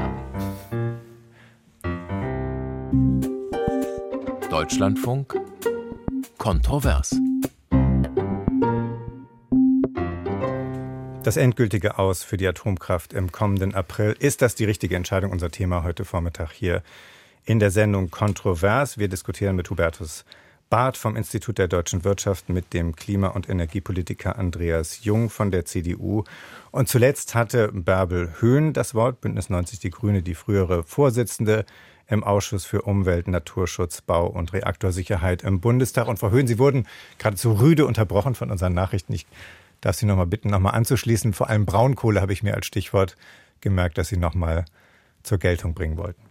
Deutschlandfunk 4.49 5.35
Kontrovers. 6.37 7.15
Das 11.23 11.37
endgültige 11.37 11.97
Aus 11.97 12.23
für 12.23 12.37
die 12.37 12.47
Atomkraft 12.47 13.13
im 13.13 13.31
kommenden 13.31 13.73
April. 13.73 14.15
Ist 14.19 14.43
das 14.43 14.53
die 14.53 14.65
richtige 14.65 14.95
Entscheidung? 14.95 15.31
Unser 15.31 15.49
Thema 15.49 15.83
heute 15.83 16.05
Vormittag 16.05 16.51
hier 16.51 16.83
in 17.45 17.59
der 17.59 17.71
Sendung 17.71 18.11
Kontrovers. 18.11 18.99
Wir 18.99 19.07
diskutieren 19.07 19.55
mit 19.55 19.69
Hubertus 19.69 20.23
Barth 20.69 20.97
vom 20.97 21.15
Institut 21.15 21.57
der 21.57 21.67
deutschen 21.67 22.03
Wirtschaft, 22.03 22.49
mit 22.49 22.73
dem 22.73 22.95
Klima- 22.95 23.29
und 23.29 23.47
Energiepolitiker 23.47 24.37
Andreas 24.37 25.03
Jung 25.03 25.29
von 25.29 25.51
der 25.51 25.65
CDU. 25.65 26.23
Und 26.75 26.89
zuletzt 26.89 27.35
hatte 27.35 27.69
Bärbel 27.71 28.33
Höhn 28.41 28.73
das 28.73 28.93
Wort, 28.93 29.21
Bündnis 29.21 29.49
90 29.49 29.79
Die 29.79 29.91
Grüne, 29.91 30.21
die 30.21 30.35
frühere 30.35 30.83
Vorsitzende 30.83 31.65
im 32.05 32.21
Ausschuss 32.21 32.65
für 32.65 32.81
Umwelt, 32.81 33.29
Naturschutz, 33.29 34.01
Bau 34.01 34.27
und 34.27 34.51
Reaktorsicherheit 34.51 35.43
im 35.43 35.61
Bundestag. 35.61 36.09
Und 36.09 36.19
Frau 36.19 36.31
Höhn, 36.31 36.47
Sie 36.47 36.59
wurden 36.59 36.85
geradezu 37.17 37.53
rüde 37.53 37.85
unterbrochen 37.85 38.35
von 38.35 38.51
unseren 38.51 38.73
Nachrichten. 38.73 39.13
Ich 39.13 39.25
darf 39.79 39.95
Sie 39.95 40.05
noch 40.05 40.17
mal 40.17 40.27
bitten, 40.27 40.49
noch 40.49 40.59
mal 40.59 40.71
anzuschließen. 40.71 41.31
Vor 41.31 41.49
allem 41.49 41.65
Braunkohle 41.65 42.19
habe 42.19 42.33
ich 42.33 42.43
mir 42.43 42.55
als 42.55 42.65
Stichwort 42.65 43.15
gemerkt, 43.61 43.97
dass 43.97 44.09
Sie 44.09 44.17
noch 44.17 44.33
mal 44.33 44.65
zur 45.23 45.37
Geltung 45.37 45.75
bringen 45.75 45.95
wollten. 45.95 46.23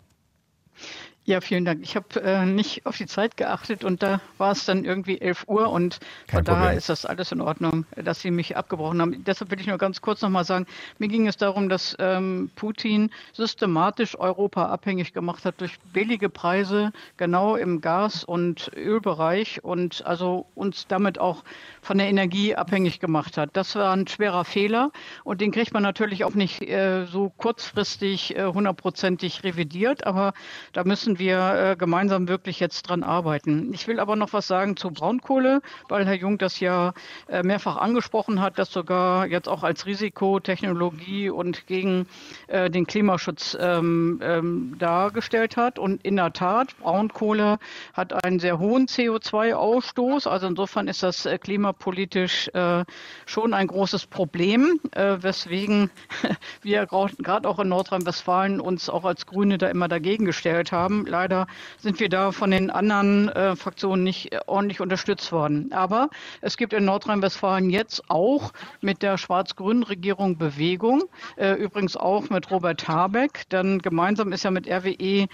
Ja, 1.26 1.40
vielen 1.40 1.64
Dank. 1.64 1.80
Ich 1.82 1.96
habe 1.96 2.20
äh, 2.22 2.44
nicht 2.44 2.84
auf 2.84 2.98
die 2.98 3.06
Zeit 3.06 3.38
geachtet 3.38 3.82
und 3.82 4.02
da 4.02 4.20
war 4.36 4.52
es 4.52 4.66
dann 4.66 4.84
irgendwie 4.84 5.22
11 5.22 5.44
Uhr 5.48 5.70
und 5.70 5.98
Kein 6.26 6.38
von 6.38 6.44
daher 6.44 6.74
ist 6.74 6.90
das 6.90 7.06
alles 7.06 7.32
in 7.32 7.40
Ordnung, 7.40 7.86
dass 7.96 8.20
Sie 8.20 8.30
mich 8.30 8.58
abgebrochen 8.58 9.00
haben. 9.00 9.24
Deshalb 9.24 9.50
will 9.50 9.58
ich 9.58 9.66
nur 9.66 9.78
ganz 9.78 10.02
kurz 10.02 10.20
nochmal 10.20 10.44
sagen, 10.44 10.66
mir 10.98 11.08
ging 11.08 11.26
es 11.26 11.38
darum, 11.38 11.70
dass 11.70 11.96
ähm, 11.98 12.50
Putin 12.56 13.10
systematisch 13.32 14.18
Europa 14.18 14.66
abhängig 14.66 15.14
gemacht 15.14 15.46
hat 15.46 15.62
durch 15.62 15.80
billige 15.94 16.28
Preise, 16.28 16.92
genau 17.16 17.56
im 17.56 17.80
Gas- 17.80 18.22
und 18.22 18.70
Ölbereich 18.76 19.64
und 19.64 20.04
also 20.04 20.44
uns 20.54 20.86
damit 20.88 21.18
auch 21.18 21.42
von 21.80 21.96
der 21.96 22.08
Energie 22.08 22.54
abhängig 22.54 23.00
gemacht 23.00 23.38
hat. 23.38 23.48
Das 23.54 23.74
war 23.76 23.94
ein 23.94 24.06
schwerer 24.08 24.44
Fehler 24.44 24.90
und 25.24 25.40
den 25.40 25.52
kriegt 25.52 25.72
man 25.72 25.82
natürlich 25.82 26.22
auch 26.22 26.34
nicht 26.34 26.60
äh, 26.60 27.06
so 27.06 27.32
kurzfristig 27.38 28.36
äh, 28.36 28.44
hundertprozentig 28.44 29.38
äh, 29.38 29.48
revidiert, 29.48 30.06
aber 30.06 30.34
da 30.74 30.84
müssen 30.84 31.13
müssen 31.14 31.18
wir 31.18 31.70
äh, 31.72 31.76
gemeinsam 31.76 32.28
wirklich 32.28 32.60
jetzt 32.60 32.82
dran 32.82 33.02
arbeiten. 33.02 33.72
Ich 33.72 33.86
will 33.86 34.00
aber 34.00 34.16
noch 34.16 34.32
was 34.32 34.46
sagen 34.46 34.76
zu 34.76 34.90
Braunkohle, 34.90 35.60
weil 35.88 36.06
Herr 36.06 36.14
Jung 36.14 36.38
das 36.38 36.60
ja 36.60 36.92
äh, 37.28 37.42
mehrfach 37.42 37.76
angesprochen 37.76 38.40
hat, 38.40 38.58
das 38.58 38.72
sogar 38.72 39.26
jetzt 39.26 39.48
auch 39.48 39.62
als 39.62 39.86
Risikotechnologie 39.86 41.30
und 41.30 41.66
gegen 41.66 42.06
äh, 42.48 42.68
den 42.68 42.86
Klimaschutz 42.86 43.56
ähm, 43.60 44.20
ähm, 44.22 44.76
dargestellt 44.78 45.56
hat. 45.56 45.78
Und 45.78 46.04
in 46.04 46.16
der 46.16 46.32
Tat, 46.32 46.76
Braunkohle 46.78 47.58
hat 47.92 48.24
einen 48.24 48.40
sehr 48.40 48.58
hohen 48.58 48.86
CO2-Ausstoß. 48.86 50.28
Also 50.28 50.48
insofern 50.48 50.88
ist 50.88 51.02
das 51.02 51.26
äh, 51.26 51.38
klimapolitisch 51.38 52.48
äh, 52.54 52.84
schon 53.26 53.54
ein 53.54 53.68
großes 53.68 54.06
Problem, 54.06 54.80
äh, 54.92 55.18
weswegen 55.20 55.90
wir 56.62 56.86
gerade 56.86 57.48
auch 57.48 57.58
in 57.58 57.68
Nordrhein-Westfalen 57.68 58.60
uns 58.60 58.88
auch 58.88 59.04
als 59.04 59.26
Grüne 59.26 59.58
da 59.58 59.68
immer 59.68 59.88
dagegen 59.88 60.24
gestellt 60.24 60.72
haben 60.72 61.03
Leider 61.06 61.46
sind 61.78 62.00
wir 62.00 62.08
da 62.08 62.32
von 62.32 62.50
den 62.50 62.70
anderen 62.70 63.28
äh, 63.30 63.56
Fraktionen 63.56 64.04
nicht 64.04 64.32
äh, 64.32 64.40
ordentlich 64.46 64.80
unterstützt 64.80 65.32
worden. 65.32 65.72
Aber 65.72 66.10
es 66.40 66.56
gibt 66.56 66.72
in 66.72 66.84
Nordrhein-Westfalen 66.84 67.70
jetzt 67.70 68.10
auch 68.10 68.52
mit 68.80 69.02
der 69.02 69.18
schwarz-grünen 69.18 69.82
Regierung 69.82 70.38
Bewegung, 70.38 71.04
äh, 71.36 71.52
übrigens 71.52 71.96
auch 71.96 72.30
mit 72.30 72.50
Robert 72.50 72.88
Habeck, 72.88 73.48
denn 73.50 73.80
gemeinsam 73.80 74.32
ist 74.32 74.44
ja 74.44 74.50
mit 74.50 74.68
RWE 74.68 75.26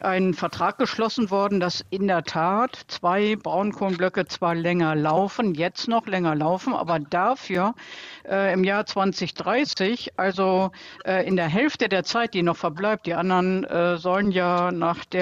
ein 0.00 0.34
Vertrag 0.34 0.78
geschlossen 0.78 1.30
worden, 1.30 1.60
dass 1.60 1.84
in 1.90 2.06
der 2.06 2.24
Tat 2.24 2.78
zwei 2.88 3.36
Braunkohlenblöcke 3.36 4.26
zwar 4.26 4.54
länger 4.54 4.94
laufen, 4.94 5.54
jetzt 5.54 5.88
noch 5.88 6.06
länger 6.06 6.34
laufen, 6.34 6.74
aber 6.74 6.98
dafür 6.98 7.74
äh, 8.28 8.52
im 8.52 8.64
Jahr 8.64 8.86
2030, 8.86 10.12
also 10.16 10.70
äh, 11.04 11.26
in 11.26 11.36
der 11.36 11.48
Hälfte 11.48 11.88
der 11.88 12.04
Zeit, 12.04 12.34
die 12.34 12.42
noch 12.42 12.56
verbleibt, 12.56 13.06
die 13.06 13.14
anderen 13.14 13.64
äh, 13.64 13.96
sollen 13.96 14.30
ja 14.30 14.70
nach 14.72 15.04
der 15.04 15.17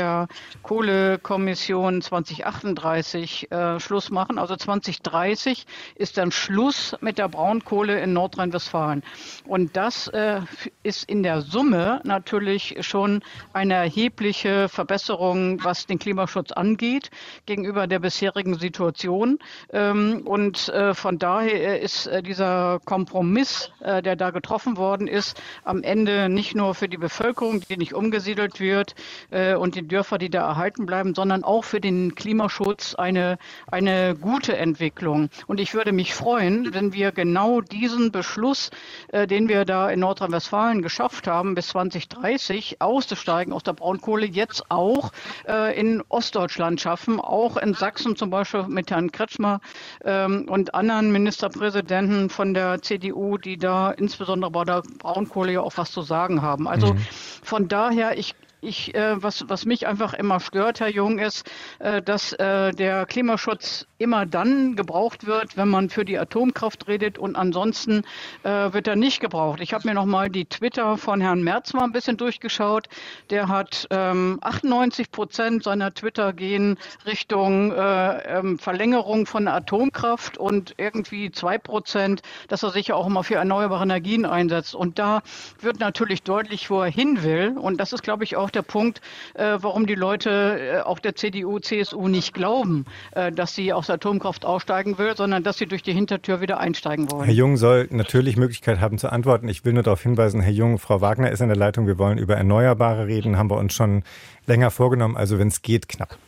Kohlekommission 0.63 2.03
2038 2.03 3.51
äh, 3.51 3.81
Schluss 3.81 4.11
machen. 4.11 4.39
Also 4.39 4.57
2030 4.57 5.67
ist 5.95 6.19
dann 6.19 6.33
Schluss 6.33 6.97
mit 7.01 7.19
der 7.19 7.29
Braunkohle 7.29 8.01
in 8.01 8.13
Nordrhein-Westfalen. 8.13 9.03
Und 9.47 9.77
das 9.77 10.09
äh, 10.09 10.41
ist 10.83 11.09
in 11.09 11.23
der 11.23 11.43
Summe 11.43 12.01
natürlich 12.05 12.77
schon 12.81 13.23
eine 13.53 13.75
erhebliche 13.75 14.69
Verbesserung, 14.69 15.63
was 15.65 15.87
den 15.87 15.99
Klimaschutz 15.99 16.53
angeht, 16.53 17.11
gegenüber 17.47 17.87
der 17.87 17.99
bisherigen 17.99 18.59
Situation. 18.59 19.39
Ähm, 19.73 20.23
und 20.25 20.69
äh, 20.69 20.95
von 20.95 21.19
daher 21.19 21.81
ist 21.81 22.11
dieser 22.25 22.81
Kompromiss, 22.85 23.71
der 23.81 24.17
da 24.17 24.31
getroffen 24.31 24.77
worden 24.77 25.07
ist, 25.07 25.41
am 25.65 25.83
Ende 25.83 26.29
nicht 26.29 26.55
nur 26.55 26.75
für 26.75 26.89
die 26.89 26.97
Bevölkerung, 26.97 27.61
die 27.61 27.77
nicht 27.77 27.95
umgesiedelt 27.95 28.61
wird 28.61 28.95
äh, 29.31 29.55
und 29.55 29.75
die 29.75 29.86
Dörfer, 29.89 30.19
die 30.19 30.31
da 30.31 30.47
erhalten 30.47 30.87
bleiben, 30.87 31.15
sondern 31.15 31.45
auch 31.45 31.65
für 31.65 31.81
den 31.81 32.15
Klimaschutz 32.15 32.95
eine, 32.95 33.39
eine 33.71 34.15
gute 34.15 34.57
Entwicklung. 34.57 35.29
Und 35.47 35.61
ich 35.61 35.75
würde 35.75 35.93
mich 35.93 36.15
freuen, 36.15 36.75
wenn 36.75 36.93
wir 36.93 37.13
genau 37.13 37.61
diesen 37.61 38.13
Beschluss, 38.13 38.71
äh, 39.09 39.27
den 39.27 39.49
wir 39.49 39.65
da 39.65 39.91
in 39.91 40.01
Nordrhein-Westfalen 40.01 40.83
geschafft 40.83 41.27
haben, 41.27 41.55
bis 41.55 41.69
2030 41.69 42.81
auszusteigen 42.81 43.53
aus 43.53 43.63
der 43.63 43.73
Braunkohle, 43.73 44.27
jetzt 44.27 44.71
auch 44.71 45.13
äh, 45.47 45.79
in 45.79 46.03
Ostdeutschland 46.09 46.81
schaffen, 46.81 47.21
auch 47.21 47.57
in 47.57 47.75
Sachsen 47.75 48.17
zum 48.17 48.31
Beispiel 48.31 48.65
mit 48.69 48.91
Herrn 48.91 49.13
Kretschmer 49.13 49.61
ähm, 50.05 50.47
und 50.49 50.75
anderen 50.75 51.13
Ministerpräsidenten 51.13 52.31
von 52.31 52.55
der 52.55 52.83
CDU, 52.83 53.39
die 53.39 53.57
da 53.57 53.91
insbesondere 53.91 54.51
bei 54.51 54.65
der 54.65 54.83
Braunkohle 54.99 55.53
ja 55.53 55.61
auch 55.61 55.73
was 55.77 55.91
zu 55.93 56.03
sagen 56.03 56.43
haben. 56.43 56.69
Also 56.69 56.95
mhm. 56.95 56.99
von 57.43 57.69
daher, 57.69 58.19
ich 58.19 58.35
ich, 58.67 58.95
äh, 58.95 59.23
was, 59.23 59.49
was 59.49 59.65
mich 59.65 59.87
einfach 59.87 60.13
immer 60.13 60.41
stört, 60.41 60.81
Herr 60.81 60.91
Jung, 60.91 61.19
ist, 61.19 61.49
äh, 61.79 62.03
dass 62.03 62.33
äh, 62.35 62.73
der 62.73 63.07
Klimaschutz 63.07 63.87
immer 63.99 64.27
dann 64.27 64.77
gebraucht 64.77 65.27
wird, 65.27 65.57
wenn 65.57 65.69
man 65.69 65.91
für 65.91 66.05
die 66.05 66.19
Atomkraft 66.19 66.89
redet 66.89 67.19
und 67.19 67.37
ansonsten 67.37 68.03
äh, 68.43 68.73
wird 68.73 68.87
er 68.89 68.97
nicht 68.97 69.21
gebraucht. 69.21 69.61
Ich 69.61 69.73
habe 69.73 69.89
mir 69.89 69.95
noch 69.95 70.05
mal 70.05 70.29
die 70.29 70.45
Twitter 70.45 70.97
von 70.97 71.21
Herrn 71.21 71.43
Merz 71.43 71.73
mal 71.73 71.85
ein 71.85 71.93
bisschen 71.93 72.17
durchgeschaut. 72.17 72.89
Der 73.31 73.49
hat 73.49 73.87
ähm, 73.91 74.39
98 74.43 75.11
Prozent 75.11 75.63
seiner 75.63 75.95
Twitter 75.95 76.33
gehen 76.33 76.79
Richtung 77.07 77.73
äh, 77.73 78.39
ähm, 78.39 78.59
Verlängerung 78.59 79.27
von 79.27 79.49
Atomkraft 79.49 80.39
und 80.39 80.75
irgendwie 80.77 81.31
zwei 81.31 81.59
Prozent, 81.59 82.23
dass 82.49 82.63
er 82.63 82.71
sich 82.71 82.89
ja 82.89 82.95
auch 82.95 83.07
immer 83.07 83.25
für 83.25 83.37
erneuerbare 83.37 83.85
Energien 83.85 84.27
einsetzt. 84.27 84.75
Und 84.75 84.99
da 84.99 85.23
wird 85.61 85.81
natürlich 85.81 86.23
deutlich, 86.23 86.71
wo 86.71 86.83
er 86.83 86.91
hin 86.91 87.23
will. 87.23 87.57
Und 87.57 87.79
das 87.79 87.93
ist, 87.93 88.03
glaube 88.03 88.25
ich, 88.25 88.37
auch 88.37 88.51
der 88.51 88.63
Punkt, 88.63 89.01
äh, 89.35 89.59
warum 89.61 89.87
die 89.87 89.95
Leute 89.95 90.31
äh, 90.31 90.81
auch 90.81 90.99
der 90.99 91.15
CDU, 91.15 91.59
CSU 91.59 92.09
nicht 92.09 92.35
glauben, 92.35 92.85
äh, 93.13 93.33
dass 93.33 93.55
sie 93.55 93.73
aus 93.87 93.91
Atomkraft 93.91 94.45
aussteigen 94.45 94.99
will, 94.99 95.17
sondern 95.17 95.43
dass 95.43 95.59
sie 95.59 95.67
durch 95.67 95.83
die 95.83 95.93
Hintertür 95.93 96.41
wieder 96.41 96.59
einsteigen 96.59 97.11
wollen. 97.11 97.25
Herr 97.25 97.35
Jung 97.35 97.57
soll 97.57 97.87
natürlich 97.91 98.37
Möglichkeit 98.37 98.81
haben 98.81 98.99
zu 98.99 99.11
antworten. 99.11 99.49
Ich 99.49 99.65
will 99.65 99.73
nur 99.73 99.83
darauf 99.83 100.03
hinweisen, 100.03 100.41
Herr 100.41 100.53
Jung, 100.53 100.79
Frau 100.79 101.01
Wagner 101.01 101.31
ist 101.31 101.41
in 101.41 101.49
der 101.49 101.57
Leitung. 101.57 101.87
Wir 101.87 101.99
wollen 101.99 102.19
über 102.19 102.37
Erneuerbare 102.37 103.07
reden, 103.07 103.37
haben 103.37 103.51
wir 103.51 103.59
uns 103.59 103.75
schon 103.75 104.03
länger 104.47 104.71
vorgenommen. 104.71 105.17
Also 105.17 105.39
wenn 105.39 105.49
es 105.49 105.63
geht, 105.63 105.89
knapp. 105.89 106.19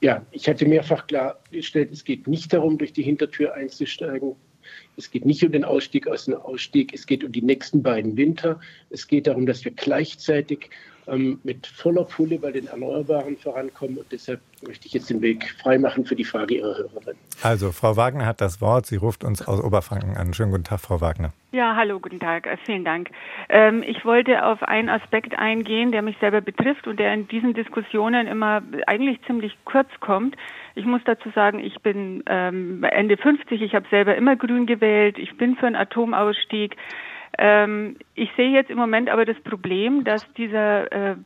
Ja, 0.00 0.22
ich 0.32 0.48
hatte 0.48 0.66
mehrfach 0.66 1.06
klargestellt, 1.06 1.92
es 1.92 2.04
geht 2.04 2.26
nicht 2.26 2.52
darum, 2.52 2.78
durch 2.78 2.92
die 2.92 3.04
Hintertür 3.04 3.54
einzusteigen. 3.54 4.34
Es 4.96 5.10
geht 5.10 5.24
nicht 5.24 5.44
um 5.44 5.52
den 5.52 5.64
Ausstieg 5.64 6.08
aus 6.08 6.24
dem 6.24 6.34
Ausstieg, 6.34 6.92
es 6.92 7.06
geht 7.06 7.22
um 7.22 7.30
die 7.30 7.42
nächsten 7.42 7.82
beiden 7.82 8.16
Winter. 8.16 8.58
Es 8.90 9.06
geht 9.06 9.26
darum, 9.28 9.46
dass 9.46 9.64
wir 9.64 9.72
gleichzeitig 9.72 10.70
ähm, 11.06 11.40
mit 11.42 11.66
voller 11.66 12.04
Pulle 12.04 12.38
bei 12.38 12.52
den 12.52 12.66
Erneuerbaren 12.66 13.36
vorankommen. 13.36 13.98
Und 13.98 14.12
deshalb 14.12 14.40
möchte 14.66 14.86
ich 14.86 14.92
jetzt 14.92 15.10
den 15.10 15.20
Weg 15.20 15.54
freimachen 15.62 16.04
für 16.04 16.14
die 16.14 16.24
Frage 16.24 16.56
Ihrer 16.56 16.76
Hörerin. 16.76 17.16
Also, 17.42 17.72
Frau 17.72 17.96
Wagner 17.96 18.26
hat 18.26 18.40
das 18.40 18.60
Wort. 18.60 18.86
Sie 18.86 18.96
ruft 18.96 19.24
uns 19.24 19.46
aus 19.46 19.62
Oberfranken 19.62 20.16
an. 20.16 20.32
Schönen 20.34 20.52
guten 20.52 20.64
Tag, 20.64 20.80
Frau 20.80 21.00
Wagner. 21.00 21.32
Ja, 21.50 21.76
hallo, 21.76 22.00
guten 22.00 22.20
Tag. 22.20 22.46
Äh, 22.46 22.56
vielen 22.64 22.84
Dank. 22.84 23.10
Ähm, 23.48 23.82
ich 23.82 24.04
wollte 24.04 24.44
auf 24.44 24.62
einen 24.62 24.88
Aspekt 24.88 25.36
eingehen, 25.36 25.92
der 25.92 26.02
mich 26.02 26.16
selber 26.18 26.40
betrifft 26.40 26.86
und 26.86 26.98
der 26.98 27.12
in 27.12 27.28
diesen 27.28 27.54
Diskussionen 27.54 28.26
immer 28.26 28.62
eigentlich 28.86 29.20
ziemlich 29.26 29.56
kurz 29.64 29.88
kommt. 30.00 30.36
Ich 30.74 30.86
muss 30.86 31.02
dazu 31.04 31.30
sagen, 31.34 31.58
ich 31.58 31.80
bin 31.80 32.22
ähm, 32.26 32.84
Ende 32.84 33.16
50, 33.16 33.60
ich 33.60 33.74
habe 33.74 33.86
selber 33.90 34.14
immer 34.14 34.36
grün 34.36 34.66
gewählt, 34.66 35.18
ich 35.18 35.36
bin 35.36 35.56
für 35.56 35.66
einen 35.66 35.76
Atomausstieg. 35.76 36.76
Ähm, 37.38 37.96
ich 38.14 38.30
sehe 38.36 38.50
jetzt 38.50 38.70
im 38.70 38.78
Moment 38.78 39.08
aber 39.08 39.24
das 39.24 39.40
Problem, 39.40 40.04
dass 40.04 40.30
dieser 40.34 40.92
äh, 40.92 41.16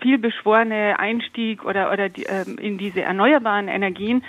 vielbeschworene 0.00 0.98
Einstieg 0.98 1.64
oder, 1.64 1.92
oder 1.92 2.08
die, 2.08 2.26
äh, 2.26 2.44
in 2.60 2.78
diese 2.78 3.02
erneuerbaren 3.02 3.68
Energien 3.68 4.22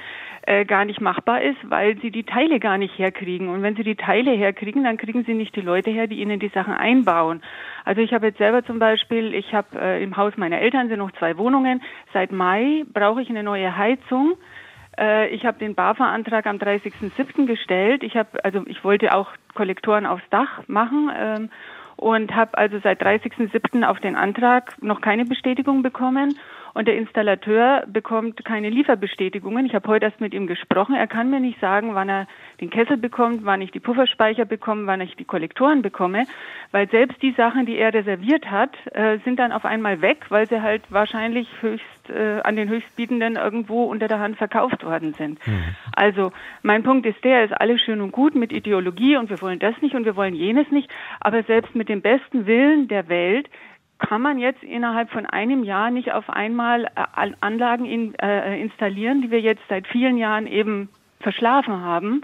äh, 0.48 0.66
gar 0.66 0.86
nicht 0.86 1.02
machbar 1.02 1.42
ist, 1.42 1.58
weil 1.64 1.98
sie 2.02 2.12
die 2.12 2.24
Teile 2.24 2.60
gar 2.60 2.78
nicht 2.78 2.98
herkriegen. 2.98 3.50
Und 3.50 3.64
wenn 3.64 3.76
sie 3.76 3.84
die 3.84 3.96
Teile 3.96 4.32
herkriegen, 4.32 4.84
dann 4.84 4.98
kriegen 4.98 5.24
sie 5.26 5.34
nicht 5.34 5.56
die 5.56 5.62
Leute 5.62 5.90
her, 5.90 6.08
die 6.08 6.22
ihnen 6.22 6.40
die 6.40 6.50
Sachen 6.50 6.74
einbauen. 6.74 7.42
Also 7.84 8.02
ich 8.02 8.14
habe 8.14 8.28
jetzt 8.28 8.38
selber 8.38 8.64
zum 8.64 8.80
Beispiel, 8.80 9.34
ich 9.34 9.54
habe 9.54 9.80
äh, 9.80 10.04
im 10.04 10.18
Haus 10.18 10.38
meiner 10.38 10.60
Eltern 10.60 10.88
sind 10.88 11.00
noch 11.00 11.12
zwei 11.14 11.38
Wohnungen. 11.38 11.82
Seit 12.14 12.32
Mai 12.32 12.84
brauche 12.94 13.22
ich 13.22 13.30
eine 13.30 13.44
neue 13.44 13.76
Heizung. 13.76 14.36
Äh, 14.98 15.30
ich 15.30 15.46
habe 15.46 15.58
den 15.60 15.76
BAFA-Antrag 15.76 16.46
am 16.46 16.58
30.07. 16.58 17.46
gestellt. 17.46 18.04
Ich 18.04 18.16
habe, 18.16 18.44
also 18.44 18.64
ich 18.68 18.84
wollte 18.84 19.14
auch 19.14 19.30
Kollektoren 19.54 20.06
aufs 20.06 20.24
Dach 20.30 20.62
machen 20.68 21.12
ähm, 21.18 21.50
und 21.96 22.36
habe 22.36 22.58
also 22.58 22.80
seit 22.80 23.02
30.07. 23.02 23.84
auf 23.86 24.00
den 24.00 24.16
Antrag 24.16 24.82
noch 24.82 25.02
keine 25.02 25.26
Bestätigung 25.26 25.82
bekommen 25.82 26.38
und 26.76 26.90
der 26.90 26.98
Installateur 26.98 27.86
bekommt 27.88 28.44
keine 28.44 28.70
Lieferbestätigungen. 28.70 29.66
Ich 29.66 29.74
habe 29.74 29.88
heute 29.88 30.06
erst 30.06 30.20
mit 30.20 30.34
ihm 30.34 30.46
gesprochen. 30.46 30.94
Er 30.94 31.08
kann 31.08 31.30
mir 31.30 31.40
nicht 31.40 31.60
sagen, 31.62 31.96
wann 31.96 32.10
er 32.10 32.28
den 32.60 32.70
Kessel 32.70 32.98
bekommt, 32.98 33.46
wann 33.46 33.62
ich 33.62 33.72
die 33.72 33.80
Pufferspeicher 33.80 34.44
bekomme, 34.44 34.86
wann 34.86 35.00
ich 35.00 35.16
die 35.16 35.24
Kollektoren 35.24 35.82
bekomme, 35.82 36.26
weil 36.72 36.90
selbst 36.90 37.22
die 37.22 37.32
Sachen, 37.32 37.66
die 37.66 37.78
er 37.78 37.94
reserviert 37.94 38.52
hat, 38.52 38.72
äh, 38.94 39.20
sind 39.24 39.40
dann 39.40 39.54
auf 39.54 39.64
einmal 39.64 40.02
weg, 40.02 40.26
weil 40.28 40.50
sie 40.50 40.62
halt 40.62 40.84
wahrscheinlich 40.90 41.48
höchst 41.62 42.10
äh, 42.10 42.42
an 42.44 42.58
den 42.58 42.68
Höchstbietenden 42.68 43.38
irgendwo 43.38 43.86
unter 43.86 44.10
der 44.10 44.20
Hand 44.20 44.36
verkauft 44.36 44.84
worden 44.84 45.14
sind. 45.14 45.40
Mhm. 45.48 45.76
Also 45.96 46.34
mein 46.62 46.84
Punkt 46.84 47.06
ist 47.06 47.24
der, 47.24 47.46
ist 47.46 47.54
alles 47.54 47.82
schön 47.82 48.02
und 48.02 48.12
gut 48.12 48.36
mit 48.36 48.52
Ideologie 48.52 49.16
und 49.16 49.30
wir 49.30 49.42
wollen 49.42 49.60
das 49.60 49.82
nicht 49.82 49.96
und 49.96 50.04
wir 50.04 50.18
wollen 50.18 50.36
jenes 50.36 50.70
nicht, 50.72 50.90
aber 51.22 51.42
selbst 51.44 51.74
mit 51.74 51.88
dem 51.88 52.02
besten 52.02 52.46
Willen 52.48 52.90
der 52.90 53.08
Welt 53.08 53.50
kann 54.00 54.22
man 54.22 54.40
jetzt 54.40 54.64
innerhalb 54.64 55.10
von 55.10 55.26
einem 55.26 55.64
Jahr 55.64 55.90
nicht 55.90 56.12
auf 56.12 56.30
einmal 56.30 56.86
äh, 56.86 57.32
Anlagen 57.42 57.86
in, 57.86 58.16
äh, 58.16 58.60
installieren, 58.60 59.22
die 59.22 59.32
wir 59.32 59.42
jetzt 59.42 59.64
seit 59.70 59.88
vielen 59.88 60.18
Jahren 60.18 60.48
eben 60.48 60.90
verschlafen 61.22 61.82
haben 61.82 62.22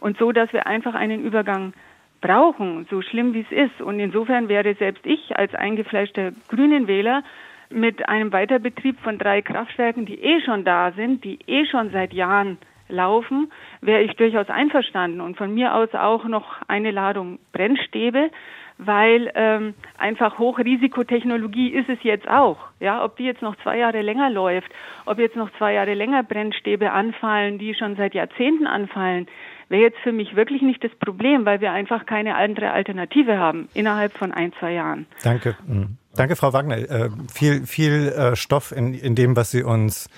und 0.00 0.18
so, 0.18 0.32
dass 0.32 0.52
wir 0.52 0.66
einfach 0.66 0.94
einen 0.94 1.24
Übergang 1.24 1.72
brauchen, 2.20 2.86
so 2.90 3.02
schlimm 3.02 3.34
wie 3.34 3.46
es 3.48 3.70
ist. 3.70 3.80
Und 3.80 4.00
insofern 4.00 4.48
wäre 4.48 4.74
selbst 4.74 5.04
ich 5.06 5.36
als 5.36 5.54
eingefleischter 5.54 6.32
Grünen 6.48 6.86
Wähler 6.86 7.22
mit 7.70 8.08
einem 8.08 8.32
Weiterbetrieb 8.32 9.00
von 9.00 9.18
drei 9.18 9.42
Kraftwerken, 9.42 10.06
die 10.06 10.20
eh 10.22 10.40
schon 10.42 10.64
da 10.64 10.92
sind, 10.92 11.24
die 11.24 11.38
eh 11.46 11.66
schon 11.66 11.90
seit 11.90 12.12
Jahren 12.12 12.58
laufen, 12.88 13.50
wäre 13.80 14.02
ich 14.02 14.14
durchaus 14.14 14.48
einverstanden 14.48 15.20
und 15.20 15.36
von 15.36 15.52
mir 15.52 15.74
aus 15.74 15.92
auch 15.94 16.24
noch 16.24 16.62
eine 16.68 16.92
Ladung 16.92 17.38
Brennstäbe, 17.52 18.30
weil 18.78 19.32
ähm, 19.34 19.74
einfach 19.98 20.38
Hochrisikotechnologie 20.38 21.70
ist 21.70 21.88
es 21.88 21.98
jetzt 22.02 22.28
auch. 22.28 22.58
Ja, 22.80 23.04
ob 23.04 23.16
die 23.16 23.24
jetzt 23.24 23.42
noch 23.42 23.56
zwei 23.62 23.78
Jahre 23.78 24.02
länger 24.02 24.30
läuft, 24.30 24.70
ob 25.06 25.18
jetzt 25.18 25.36
noch 25.36 25.50
zwei 25.56 25.72
Jahre 25.74 25.94
länger 25.94 26.22
Brennstäbe 26.22 26.92
anfallen, 26.92 27.58
die 27.58 27.74
schon 27.74 27.96
seit 27.96 28.14
Jahrzehnten 28.14 28.66
anfallen, 28.66 29.26
wäre 29.68 29.82
jetzt 29.82 29.98
für 30.00 30.12
mich 30.12 30.36
wirklich 30.36 30.62
nicht 30.62 30.84
das 30.84 30.94
Problem, 30.94 31.44
weil 31.44 31.60
wir 31.60 31.72
einfach 31.72 32.06
keine 32.06 32.36
andere 32.36 32.70
Alternative 32.70 33.38
haben 33.38 33.68
innerhalb 33.74 34.12
von 34.12 34.32
ein, 34.32 34.52
zwei 34.58 34.72
Jahren. 34.72 35.06
Danke. 35.22 35.56
Mhm. 35.66 35.96
Danke, 36.14 36.36
Frau 36.36 36.52
Wagner. 36.52 36.76
Äh, 36.76 37.10
viel, 37.32 37.66
viel 37.66 38.08
äh, 38.08 38.36
Stoff 38.36 38.72
in, 38.72 38.94
in 38.94 39.14
dem, 39.14 39.36
was 39.36 39.50
Sie 39.50 39.62
uns, 39.62 40.08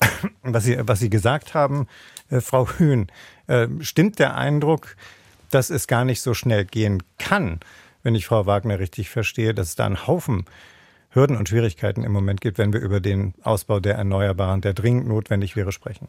was 0.42 0.64
Sie, 0.64 0.76
was 0.80 1.00
Sie 1.00 1.10
gesagt 1.10 1.54
haben. 1.54 1.86
Äh, 2.30 2.40
Frau 2.40 2.68
Hühn, 2.68 3.08
äh, 3.46 3.66
stimmt 3.80 4.18
der 4.18 4.36
Eindruck, 4.36 4.96
dass 5.50 5.70
es 5.70 5.86
gar 5.86 6.04
nicht 6.04 6.20
so 6.20 6.34
schnell 6.34 6.64
gehen 6.64 7.02
kann? 7.18 7.60
Wenn 8.02 8.14
ich 8.14 8.26
Frau 8.26 8.46
Wagner 8.46 8.78
richtig 8.78 9.10
verstehe, 9.10 9.54
dass 9.54 9.68
es 9.68 9.76
da 9.76 9.86
einen 9.86 10.06
Haufen 10.06 10.44
Hürden 11.10 11.36
und 11.36 11.48
Schwierigkeiten 11.48 12.04
im 12.04 12.12
Moment 12.12 12.40
gibt, 12.40 12.58
wenn 12.58 12.72
wir 12.72 12.80
über 12.80 13.00
den 13.00 13.34
Ausbau 13.42 13.80
der 13.80 13.94
Erneuerbaren, 13.94 14.60
der 14.60 14.74
dringend 14.74 15.08
notwendig 15.08 15.56
wäre, 15.56 15.72
sprechen? 15.72 16.08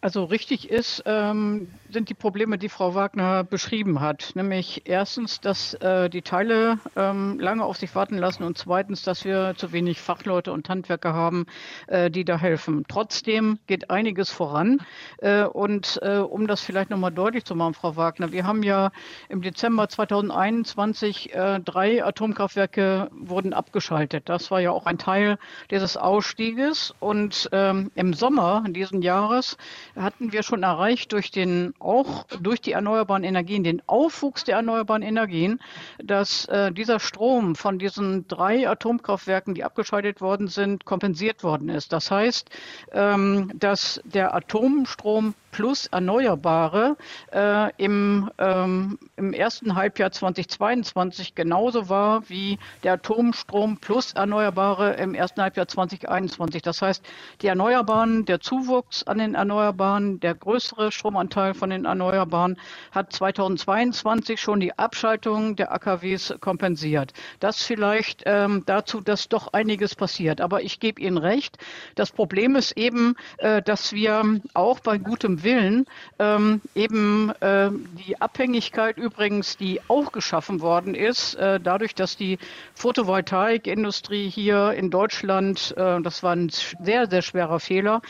Also 0.00 0.24
richtig 0.24 0.70
ist, 0.70 1.02
ähm, 1.06 1.68
sind 1.90 2.08
die 2.10 2.14
Probleme, 2.14 2.58
die 2.58 2.68
Frau 2.68 2.94
Wagner 2.94 3.44
beschrieben 3.44 4.00
hat. 4.00 4.32
Nämlich 4.34 4.82
erstens, 4.84 5.40
dass 5.40 5.74
äh, 5.74 6.10
die 6.10 6.22
Teile 6.22 6.78
ähm, 6.96 7.38
lange 7.40 7.64
auf 7.64 7.78
sich 7.78 7.94
warten 7.94 8.18
lassen 8.18 8.42
und 8.42 8.58
zweitens, 8.58 9.02
dass 9.02 9.24
wir 9.24 9.54
zu 9.56 9.72
wenig 9.72 10.00
Fachleute 10.00 10.52
und 10.52 10.68
Handwerker 10.68 11.14
haben, 11.14 11.46
äh, 11.86 12.10
die 12.10 12.24
da 12.24 12.38
helfen. 12.38 12.84
Trotzdem 12.88 13.58
geht 13.66 13.90
einiges 13.90 14.30
voran. 14.30 14.82
Äh, 15.18 15.44
und 15.44 15.98
äh, 16.02 16.18
um 16.18 16.46
das 16.46 16.60
vielleicht 16.60 16.90
nochmal 16.90 17.12
deutlich 17.12 17.44
zu 17.44 17.54
machen, 17.54 17.74
Frau 17.74 17.96
Wagner, 17.96 18.32
wir 18.32 18.46
haben 18.46 18.62
ja 18.62 18.90
im 19.28 19.40
Dezember 19.40 19.88
2021 19.88 21.34
äh, 21.34 21.60
drei 21.60 22.04
Atomkraftwerke 22.04 23.08
wurden 23.12 23.54
abgeschaltet. 23.54 24.28
Das 24.28 24.50
war 24.50 24.60
ja 24.60 24.72
auch 24.72 24.86
ein 24.86 24.98
Teil 24.98 25.38
dieses 25.70 25.96
Ausstieges. 25.96 26.94
Und 27.00 27.48
ähm, 27.52 27.90
im 27.94 28.12
Sommer 28.12 28.64
diesen 28.68 29.00
Jahres 29.00 29.56
hatten 29.96 30.32
wir 30.32 30.42
schon 30.42 30.62
erreicht 30.62 31.12
durch 31.12 31.30
den 31.30 31.74
auch 31.80 32.24
durch 32.40 32.60
die 32.60 32.72
erneuerbaren 32.72 33.24
Energien, 33.24 33.64
den 33.64 33.82
Aufwuchs 33.86 34.44
der 34.44 34.56
erneuerbaren 34.56 35.02
Energien, 35.02 35.60
dass 36.02 36.44
äh, 36.46 36.72
dieser 36.72 37.00
Strom 37.00 37.54
von 37.54 37.78
diesen 37.78 38.26
drei 38.28 38.68
Atomkraftwerken, 38.68 39.54
die 39.54 39.64
abgeschaltet 39.64 40.20
worden 40.20 40.48
sind, 40.48 40.84
kompensiert 40.84 41.42
worden 41.42 41.68
ist. 41.68 41.92
Das 41.92 42.10
heißt, 42.10 42.50
ähm, 42.92 43.50
dass 43.54 44.00
der 44.04 44.34
Atomstrom 44.34 45.34
plus 45.50 45.86
Erneuerbare 45.86 46.96
äh, 47.32 47.72
im, 47.76 48.30
ähm, 48.38 48.98
im 49.16 49.32
ersten 49.32 49.74
Halbjahr 49.74 50.10
2022 50.10 51.34
genauso 51.34 51.88
war 51.88 52.28
wie 52.28 52.58
der 52.82 52.94
Atomstrom 52.94 53.78
plus 53.78 54.12
Erneuerbare 54.12 54.94
im 54.94 55.14
ersten 55.14 55.40
Halbjahr 55.40 55.68
2021. 55.68 56.62
Das 56.62 56.82
heißt, 56.82 57.04
die 57.42 57.46
Erneuerbaren, 57.46 58.24
der 58.24 58.40
Zuwuchs 58.40 59.02
an 59.04 59.18
den 59.18 59.34
Erneuerbaren, 59.34 60.20
der 60.20 60.34
größere 60.34 60.92
Stromanteil 60.92 61.54
von 61.54 61.70
den 61.70 61.84
Erneuerbaren 61.84 62.56
hat 62.92 63.12
2022 63.12 64.40
schon 64.40 64.60
die 64.60 64.78
Abschaltung 64.78 65.56
der 65.56 65.72
AKWs 65.72 66.34
kompensiert. 66.40 67.12
Das 67.40 67.62
vielleicht 67.62 68.22
ähm, 68.26 68.62
dazu, 68.66 69.00
dass 69.00 69.28
doch 69.28 69.52
einiges 69.52 69.94
passiert. 69.94 70.40
Aber 70.40 70.62
ich 70.62 70.80
gebe 70.80 71.00
Ihnen 71.00 71.18
recht. 71.18 71.58
Das 71.94 72.10
Problem 72.10 72.56
ist 72.56 72.76
eben, 72.76 73.14
äh, 73.38 73.62
dass 73.62 73.92
wir 73.92 74.40
auch 74.54 74.80
bei 74.80 74.98
gutem 74.98 75.37
Willen 75.42 75.86
ähm, 76.18 76.60
eben 76.74 77.30
äh, 77.40 77.70
die 78.06 78.20
Abhängigkeit 78.20 78.96
übrigens, 78.96 79.56
die 79.56 79.80
auch 79.88 80.12
geschaffen 80.12 80.60
worden 80.60 80.94
ist, 80.94 81.34
äh, 81.34 81.60
dadurch, 81.60 81.94
dass 81.94 82.16
die 82.16 82.38
Photovoltaikindustrie 82.74 84.28
hier 84.28 84.72
in 84.72 84.90
Deutschland, 84.90 85.74
äh, 85.76 86.00
das 86.00 86.22
war 86.22 86.34
ein 86.34 86.48
sehr, 86.48 87.08
sehr 87.08 87.22
schwerer 87.22 87.60
Fehler, 87.60 88.00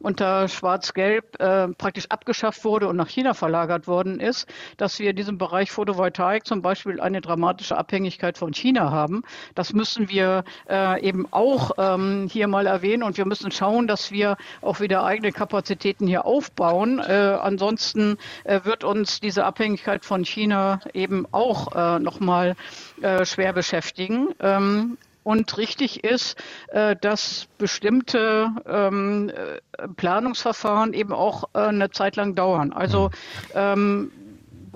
unter 0.00 0.48
Schwarz-Gelb 0.48 1.40
äh, 1.40 1.68
praktisch 1.68 2.06
abgeschafft 2.08 2.64
wurde 2.64 2.88
und 2.88 2.96
nach 2.96 3.08
China 3.08 3.34
verlagert 3.34 3.86
worden 3.86 4.20
ist, 4.20 4.48
dass 4.76 4.98
wir 4.98 5.10
in 5.10 5.16
diesem 5.16 5.38
Bereich 5.38 5.70
Photovoltaik 5.70 6.46
zum 6.46 6.62
Beispiel 6.62 7.00
eine 7.00 7.20
dramatische 7.20 7.76
Abhängigkeit 7.76 8.38
von 8.38 8.52
China 8.52 8.90
haben. 8.90 9.22
Das 9.54 9.72
müssen 9.72 10.08
wir 10.08 10.44
äh, 10.68 11.00
eben 11.02 11.26
auch 11.32 11.72
ähm, 11.78 12.28
hier 12.30 12.48
mal 12.48 12.66
erwähnen 12.66 13.02
und 13.02 13.16
wir 13.16 13.26
müssen 13.26 13.50
schauen, 13.50 13.86
dass 13.86 14.10
wir 14.12 14.36
auch 14.62 14.80
wieder 14.80 15.04
eigene 15.04 15.32
Kapazitäten 15.32 16.06
hier 16.06 16.24
aufbauen. 16.24 16.75
Äh, 16.84 17.38
ansonsten 17.40 18.18
äh, 18.44 18.60
wird 18.64 18.84
uns 18.84 19.20
diese 19.20 19.44
Abhängigkeit 19.44 20.04
von 20.04 20.24
China 20.24 20.80
eben 20.92 21.26
auch 21.32 21.74
äh, 21.74 21.98
nochmal 21.98 22.56
äh, 23.02 23.24
schwer 23.24 23.52
beschäftigen. 23.52 24.28
Ähm, 24.40 24.98
und 25.22 25.58
richtig 25.58 26.04
ist, 26.04 26.36
äh, 26.68 26.94
dass 26.94 27.48
bestimmte 27.58 28.48
ähm, 28.64 29.28
äh, 29.30 29.88
Planungsverfahren 29.96 30.92
eben 30.92 31.12
auch 31.12 31.48
äh, 31.52 31.58
eine 31.62 31.90
Zeit 31.90 32.14
lang 32.14 32.36
dauern. 32.36 32.72
Also 32.72 33.10
ähm, 33.52 34.12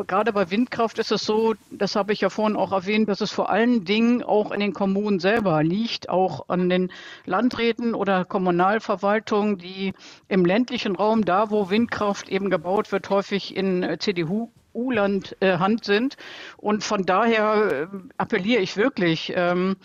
gerade 0.06 0.32
bei 0.32 0.50
Windkraft 0.50 0.98
ist 0.98 1.12
es 1.12 1.24
so, 1.24 1.54
das 1.70 1.96
habe 1.96 2.12
ich 2.12 2.20
ja 2.20 2.30
vorhin 2.30 2.56
auch 2.56 2.72
erwähnt, 2.72 3.08
dass 3.08 3.20
es 3.20 3.30
vor 3.30 3.50
allen 3.50 3.84
Dingen 3.84 4.22
auch 4.22 4.50
in 4.50 4.60
den 4.60 4.72
Kommunen 4.72 5.20
selber 5.20 5.62
liegt, 5.62 6.08
auch 6.08 6.48
an 6.48 6.68
den 6.68 6.92
Landräten 7.26 7.94
oder 7.94 8.24
Kommunalverwaltungen, 8.24 9.58
die 9.58 9.92
im 10.28 10.44
ländlichen 10.44 10.96
Raum, 10.96 11.24
da 11.24 11.50
wo 11.50 11.70
Windkraft 11.70 12.28
eben 12.28 12.50
gebaut 12.50 12.92
wird, 12.92 13.10
häufig 13.10 13.56
in 13.56 13.96
CDU 13.98 14.50
U-Land 14.74 15.36
äh, 15.40 15.58
Hand 15.58 15.84
sind. 15.84 16.16
Und 16.56 16.84
von 16.84 17.04
daher 17.04 17.88
äh, 17.92 17.96
appelliere 18.16 18.60
ich 18.60 18.76
wirklich 18.76 19.32
ähm, 19.36 19.76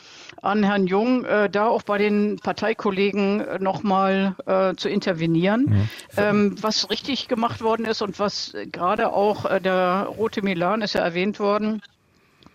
an 0.41 0.63
Herrn 0.63 0.87
Jung, 0.87 1.25
äh, 1.25 1.49
da 1.49 1.67
auch 1.67 1.83
bei 1.83 1.97
den 1.97 2.37
Parteikollegen 2.37 3.41
äh, 3.41 3.59
nochmal 3.59 4.35
äh, 4.45 4.75
zu 4.75 4.89
intervenieren. 4.89 5.65
Mhm. 5.65 5.89
Ähm, 6.17 6.55
was 6.61 6.89
richtig 6.89 7.27
gemacht 7.27 7.61
worden 7.61 7.85
ist 7.85 8.01
und 8.01 8.19
was 8.19 8.55
gerade 8.71 9.11
auch 9.13 9.45
äh, 9.45 9.59
der 9.59 10.07
Rote 10.17 10.41
Milan 10.41 10.81
ist 10.81 10.93
ja 10.93 11.01
erwähnt 11.01 11.39
worden, 11.39 11.81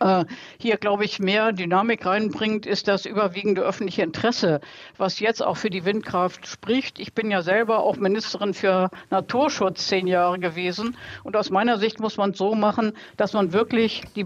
äh, 0.01 0.25
hier, 0.59 0.77
glaube 0.77 1.05
ich, 1.05 1.19
mehr 1.19 1.53
Dynamik 1.53 2.05
reinbringt, 2.05 2.67
ist 2.67 2.89
das 2.89 3.07
überwiegende 3.07 3.63
öffentliche 3.63 4.03
Interesse, 4.03 4.61
was 4.97 5.21
jetzt 5.21 5.43
auch 5.43 5.57
für 5.57 5.71
die 5.71 5.85
Windkraft 5.85 6.47
spricht. 6.47 6.99
Ich 6.99 7.15
bin 7.15 7.31
ja 7.31 7.43
selber 7.43 7.81
auch 7.81 7.97
Ministerin 7.97 8.55
für 8.55 8.91
Naturschutz 9.11 9.87
zehn 9.87 10.07
Jahre 10.07 10.39
gewesen. 10.39 10.97
Und 11.23 11.37
aus 11.37 11.51
meiner 11.51 11.79
Sicht 11.79 12.01
muss 12.01 12.17
man 12.17 12.31
es 12.31 12.39
so 12.39 12.55
machen, 12.55 12.93
dass 13.17 13.33
man 13.33 13.53
wirklich 13.53 14.03
die 14.17 14.25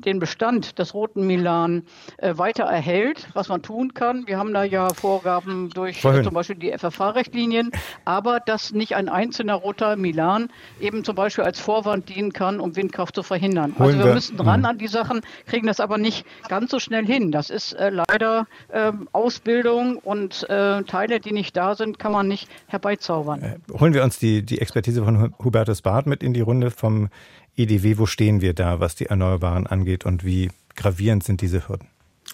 den 0.00 0.18
Bestand 0.18 0.78
des 0.78 0.94
roten 0.94 1.26
Milan 1.26 1.84
äh, 2.18 2.36
weiter 2.36 2.64
erhält, 2.64 3.28
was 3.34 3.48
man 3.48 3.62
tun 3.62 3.94
kann. 3.94 4.26
Wir 4.26 4.38
haben 4.38 4.52
da 4.52 4.64
ja 4.64 4.92
Vorgaben 4.92 5.70
durch 5.70 6.04
äh, 6.04 6.22
zum 6.22 6.34
Beispiel 6.34 6.56
die 6.56 6.72
FFH-Richtlinien, 6.72 7.70
aber 8.04 8.40
dass 8.40 8.72
nicht 8.72 8.96
ein 8.96 9.08
einzelner 9.08 9.54
roter 9.54 9.96
Milan 9.96 10.50
eben 10.80 11.04
zum 11.04 11.14
Beispiel 11.14 11.44
als 11.44 11.60
Vorwand 11.60 12.08
dienen 12.08 12.32
kann, 12.32 12.60
um 12.60 12.76
Windkraft 12.76 13.14
zu 13.14 13.22
verhindern. 13.22 13.74
Holen 13.78 13.86
also 13.86 13.98
wir, 13.98 14.04
wir 14.06 14.14
müssen 14.14 14.36
dran 14.36 14.62
mh. 14.62 14.68
an 14.68 14.78
die 14.78 14.88
Sachen, 14.88 15.20
kriegen 15.46 15.66
das 15.66 15.80
aber 15.80 15.98
nicht 15.98 16.26
ganz 16.48 16.70
so 16.70 16.78
schnell 16.78 17.06
hin. 17.06 17.32
Das 17.32 17.50
ist 17.50 17.72
äh, 17.72 17.90
leider 17.90 18.46
ähm, 18.72 19.08
Ausbildung 19.12 19.96
und 19.98 20.48
äh, 20.48 20.82
Teile, 20.82 21.20
die 21.20 21.32
nicht 21.32 21.56
da 21.56 21.74
sind, 21.74 21.98
kann 21.98 22.12
man 22.12 22.28
nicht 22.28 22.48
herbeizaubern. 22.66 23.42
Äh, 23.42 23.56
holen 23.78 23.94
wir 23.94 24.02
uns 24.02 24.18
die, 24.18 24.42
die 24.42 24.60
Expertise 24.60 25.04
von 25.04 25.34
Hubertus 25.42 25.82
Barth 25.82 26.06
mit 26.06 26.22
in 26.22 26.34
die 26.34 26.40
Runde 26.40 26.70
vom 26.70 27.08
EDW, 27.56 27.98
wo 27.98 28.06
stehen 28.06 28.40
wir 28.40 28.54
da, 28.54 28.80
was 28.80 28.94
die 28.94 29.06
Erneuerbaren 29.06 29.66
angeht 29.66 30.04
und 30.06 30.24
wie 30.24 30.50
gravierend 30.74 31.24
sind 31.24 31.40
diese 31.40 31.68
Hürden? 31.68 31.88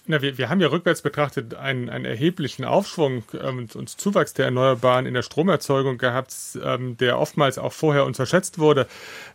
Na, 0.07 0.23
wir, 0.23 0.39
wir 0.39 0.49
haben 0.49 0.61
ja 0.61 0.69
rückwärts 0.69 1.03
betrachtet 1.03 1.55
einen, 1.55 1.89
einen 1.89 2.05
erheblichen 2.05 2.65
Aufschwung 2.65 3.23
ähm, 3.41 3.69
und 3.75 3.89
Zuwachs 3.89 4.35
der 4.35 4.47
Erneuerbaren 4.47 5.07
in 5.07 5.15
der 5.15 5.23
Stromerzeugung 5.23 5.99
gehabt, 5.99 6.35
ähm, 6.65 6.97
der 6.97 7.19
oftmals 7.19 7.59
auch 7.59 7.73
vorher 7.73 8.05
unterschätzt 8.05 8.59
wurde, 8.59 8.87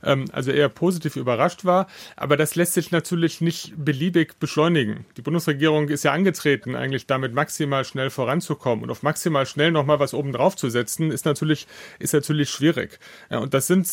ähm, 0.03 0.25
also 0.31 0.51
eher 0.51 0.69
positiv 0.69 1.17
überrascht 1.17 1.65
war. 1.65 1.87
Aber 2.15 2.35
das 2.35 2.55
lässt 2.55 2.73
sich 2.73 2.91
natürlich 2.91 3.41
nicht 3.41 3.73
beliebig 3.77 4.39
beschleunigen. 4.39 5.05
Die 5.17 5.21
Bundesregierung 5.21 5.89
ist 5.89 6.03
ja 6.03 6.13
angetreten, 6.13 6.75
eigentlich 6.75 7.05
damit 7.05 7.33
maximal 7.33 7.85
schnell 7.85 8.09
voranzukommen 8.09 8.83
und 8.83 8.91
auf 8.91 9.03
maximal 9.03 9.45
schnell 9.45 9.71
nochmal 9.71 9.99
was 9.99 10.13
oben 10.13 10.33
drauf 10.33 10.55
zu 10.55 10.69
setzen, 10.69 11.11
ist 11.11 11.25
natürlich, 11.25 11.67
ist 11.99 12.13
natürlich 12.13 12.49
schwierig. 12.49 12.99
Ja, 13.29 13.39
und 13.39 13.53
das 13.53 13.67
sind 13.67 13.87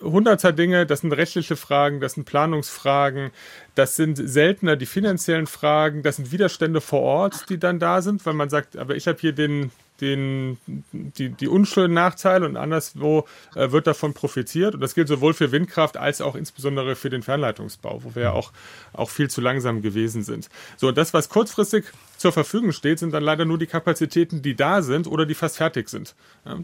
hunderter 0.00 0.52
Dinge, 0.52 0.86
das 0.86 1.00
sind 1.00 1.12
rechtliche 1.12 1.56
Fragen, 1.56 2.00
das 2.00 2.14
sind 2.14 2.24
Planungsfragen, 2.24 3.30
das 3.74 3.96
sind 3.96 4.16
seltener 4.16 4.76
die 4.76 4.86
finanziellen 4.86 5.46
Fragen, 5.46 6.02
das 6.02 6.16
sind 6.16 6.32
Widerstände 6.32 6.80
vor 6.80 7.02
Ort, 7.02 7.48
die 7.50 7.58
dann 7.58 7.78
da 7.78 8.02
sind, 8.02 8.24
weil 8.26 8.34
man 8.34 8.48
sagt, 8.48 8.76
aber 8.76 8.96
ich 8.96 9.06
habe 9.06 9.18
hier 9.20 9.32
den, 9.32 9.70
den, 10.00 10.58
die, 10.92 11.30
die 11.30 11.48
unschönen 11.48 11.94
Nachteile 11.94 12.46
und 12.46 12.56
anderswo 12.56 13.26
äh, 13.54 13.70
wird 13.70 13.86
davon 13.86 14.14
profitiert. 14.14 14.74
Und 14.74 14.80
das 14.80 14.94
gilt 14.94 15.08
sowohl 15.08 15.34
für 15.34 15.52
Windkraft 15.52 15.96
als 15.96 16.20
auch 16.20 16.36
insbesondere 16.36 16.96
für 16.96 17.10
den 17.10 17.22
Fernleitungsbau, 17.22 18.02
wo 18.02 18.14
wir 18.14 18.22
ja 18.22 18.32
auch, 18.32 18.52
auch 18.92 19.10
viel 19.10 19.28
zu 19.30 19.40
langsam 19.40 19.82
gewesen 19.82 20.22
sind. 20.22 20.48
So, 20.76 20.92
das, 20.92 21.14
was 21.14 21.28
kurzfristig 21.28 21.86
zur 22.16 22.32
Verfügung 22.32 22.72
steht, 22.72 22.98
sind 22.98 23.12
dann 23.12 23.22
leider 23.22 23.44
nur 23.44 23.58
die 23.58 23.66
Kapazitäten, 23.66 24.42
die 24.42 24.56
da 24.56 24.82
sind 24.82 25.06
oder 25.06 25.26
die 25.26 25.34
fast 25.34 25.58
fertig 25.58 25.88
sind. 25.88 26.14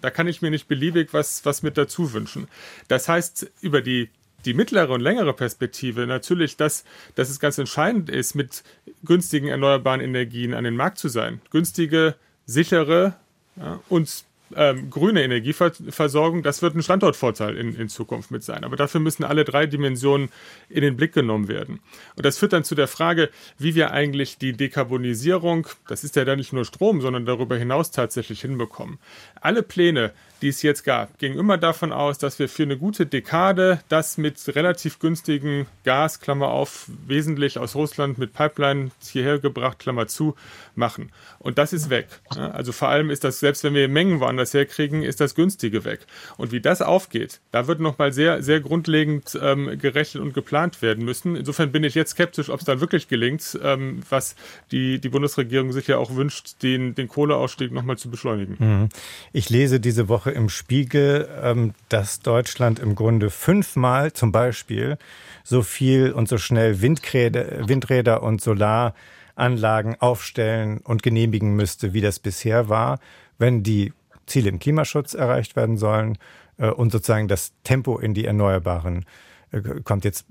Da 0.00 0.10
kann 0.10 0.28
ich 0.28 0.42
mir 0.42 0.50
nicht 0.50 0.68
beliebig 0.68 1.12
was, 1.12 1.44
was 1.44 1.62
mit 1.62 1.76
dazu 1.76 2.12
wünschen. 2.12 2.48
Das 2.88 3.08
heißt, 3.08 3.50
über 3.60 3.82
die 3.82 4.08
die 4.44 4.54
mittlere 4.54 4.90
und 4.90 5.00
längere 5.00 5.32
Perspektive 5.34 6.06
natürlich, 6.06 6.56
dass, 6.56 6.84
dass 7.14 7.30
es 7.30 7.38
ganz 7.38 7.58
entscheidend 7.58 8.10
ist, 8.10 8.34
mit 8.34 8.64
günstigen 9.04 9.48
erneuerbaren 9.48 10.00
Energien 10.00 10.54
an 10.54 10.64
den 10.64 10.76
Markt 10.76 10.98
zu 10.98 11.08
sein. 11.08 11.40
Günstige, 11.50 12.16
sichere 12.46 13.14
ja, 13.56 13.80
und 13.88 14.24
ähm, 14.56 14.90
grüne 14.90 15.22
Energieversorgung, 15.22 16.42
das 16.42 16.62
wird 16.62 16.74
ein 16.74 16.82
Standortvorteil 16.82 17.56
in, 17.56 17.74
in 17.74 17.88
Zukunft 17.88 18.30
mit 18.30 18.42
sein. 18.42 18.64
Aber 18.64 18.76
dafür 18.76 19.00
müssen 19.00 19.24
alle 19.24 19.44
drei 19.44 19.66
Dimensionen 19.66 20.28
in 20.68 20.82
den 20.82 20.96
Blick 20.96 21.12
genommen 21.12 21.48
werden. 21.48 21.80
Und 22.16 22.24
das 22.24 22.38
führt 22.38 22.52
dann 22.52 22.64
zu 22.64 22.74
der 22.74 22.88
Frage, 22.88 23.30
wie 23.58 23.74
wir 23.74 23.92
eigentlich 23.92 24.38
die 24.38 24.52
Dekarbonisierung, 24.52 25.66
das 25.88 26.04
ist 26.04 26.16
ja 26.16 26.24
dann 26.24 26.38
nicht 26.38 26.52
nur 26.52 26.64
Strom, 26.64 27.00
sondern 27.00 27.26
darüber 27.26 27.56
hinaus 27.56 27.90
tatsächlich 27.90 28.40
hinbekommen. 28.40 28.98
Alle 29.40 29.62
Pläne, 29.62 30.12
die 30.42 30.48
es 30.48 30.62
jetzt 30.62 30.84
gab, 30.84 31.18
gingen 31.18 31.38
immer 31.38 31.56
davon 31.56 31.92
aus, 31.92 32.18
dass 32.18 32.38
wir 32.38 32.48
für 32.48 32.64
eine 32.64 32.76
gute 32.76 33.06
Dekade 33.06 33.80
das 33.88 34.18
mit 34.18 34.36
relativ 34.54 34.98
günstigen 34.98 35.66
Gas, 35.84 36.20
Klammer 36.20 36.48
auf, 36.48 36.90
wesentlich 37.06 37.58
aus 37.58 37.74
Russland 37.74 38.18
mit 38.18 38.32
Pipeline 38.32 38.90
hierher 39.00 39.38
gebracht, 39.38 39.78
Klammer 39.78 40.08
zu, 40.08 40.34
machen. 40.74 41.10
Und 41.38 41.58
das 41.58 41.72
ist 41.72 41.90
weg. 41.90 42.06
Also 42.28 42.72
vor 42.72 42.88
allem 42.88 43.10
ist 43.10 43.24
das, 43.24 43.40
selbst 43.40 43.64
wenn 43.64 43.74
wir 43.74 43.88
Mengen 43.88 44.20
woanders 44.20 44.54
herkriegen, 44.54 45.02
ist 45.02 45.20
das 45.20 45.34
günstige 45.34 45.84
weg. 45.84 46.00
Und 46.36 46.52
wie 46.52 46.60
das 46.60 46.82
aufgeht, 46.82 47.40
da 47.50 47.66
wird 47.66 47.80
nochmal 47.80 48.12
sehr, 48.12 48.42
sehr 48.42 48.60
grundlegend 48.60 49.38
ähm, 49.40 49.78
gerechnet 49.78 50.22
und 50.22 50.34
geplant 50.34 50.82
werden 50.82 51.04
müssen. 51.04 51.36
Insofern 51.36 51.72
bin 51.72 51.84
ich 51.84 51.94
jetzt 51.94 52.12
skeptisch, 52.12 52.48
ob 52.48 52.60
es 52.60 52.66
dann 52.66 52.80
wirklich 52.80 53.08
gelingt, 53.08 53.58
ähm, 53.62 54.02
was 54.08 54.34
die, 54.70 54.98
die 54.98 55.08
Bundesregierung 55.08 55.72
sich 55.72 55.86
ja 55.88 55.98
auch 55.98 56.14
wünscht, 56.14 56.62
den, 56.62 56.94
den 56.94 57.08
Kohleausstieg 57.08 57.72
nochmal 57.72 57.98
zu 57.98 58.10
beschleunigen. 58.10 58.56
Mhm. 58.58 58.88
Ich 59.32 59.50
lese 59.50 59.80
diese 59.80 60.08
Woche 60.08 60.31
im 60.32 60.48
Spiegel, 60.48 61.28
ähm, 61.42 61.74
dass 61.88 62.20
Deutschland 62.20 62.78
im 62.78 62.94
Grunde 62.94 63.30
fünfmal 63.30 64.12
zum 64.12 64.32
Beispiel 64.32 64.98
so 65.44 65.62
viel 65.62 66.12
und 66.12 66.28
so 66.28 66.38
schnell 66.38 66.80
Windräder, 66.80 67.68
Windräder 67.68 68.22
und 68.22 68.40
Solaranlagen 68.40 70.00
aufstellen 70.00 70.78
und 70.78 71.02
genehmigen 71.02 71.54
müsste, 71.54 71.92
wie 71.92 72.00
das 72.00 72.18
bisher 72.18 72.68
war, 72.68 72.98
wenn 73.38 73.62
die 73.62 73.92
Ziele 74.26 74.48
im 74.48 74.58
Klimaschutz 74.58 75.14
erreicht 75.14 75.56
werden 75.56 75.76
sollen 75.76 76.18
äh, 76.58 76.68
und 76.68 76.92
sozusagen 76.92 77.28
das 77.28 77.52
Tempo 77.64 77.98
in 77.98 78.14
die 78.14 78.24
Erneuerbaren 78.24 79.04
äh, 79.50 79.60
kommt. 79.84 80.04
Jetzt 80.04 80.26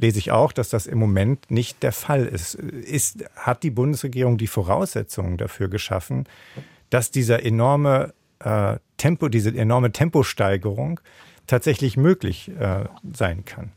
lese 0.00 0.18
ich 0.18 0.30
auch, 0.30 0.52
dass 0.52 0.68
das 0.68 0.86
im 0.86 0.98
Moment 0.98 1.50
nicht 1.50 1.82
der 1.82 1.92
Fall 1.92 2.26
ist. 2.26 2.54
ist 2.54 3.24
hat 3.36 3.62
die 3.62 3.70
Bundesregierung 3.70 4.38
die 4.38 4.46
Voraussetzungen 4.46 5.38
dafür 5.38 5.68
geschaffen, 5.68 6.24
dass 6.90 7.10
dieser 7.10 7.44
enorme 7.44 8.14
äh, 8.40 8.76
Tempo, 8.96 9.28
diese 9.28 9.50
enorme 9.56 9.92
Temposteigerung 9.92 11.00
tatsächlich 11.46 11.96
möglich 11.96 12.50
äh, 12.58 12.84
sein 13.12 13.44
kann. 13.44 13.72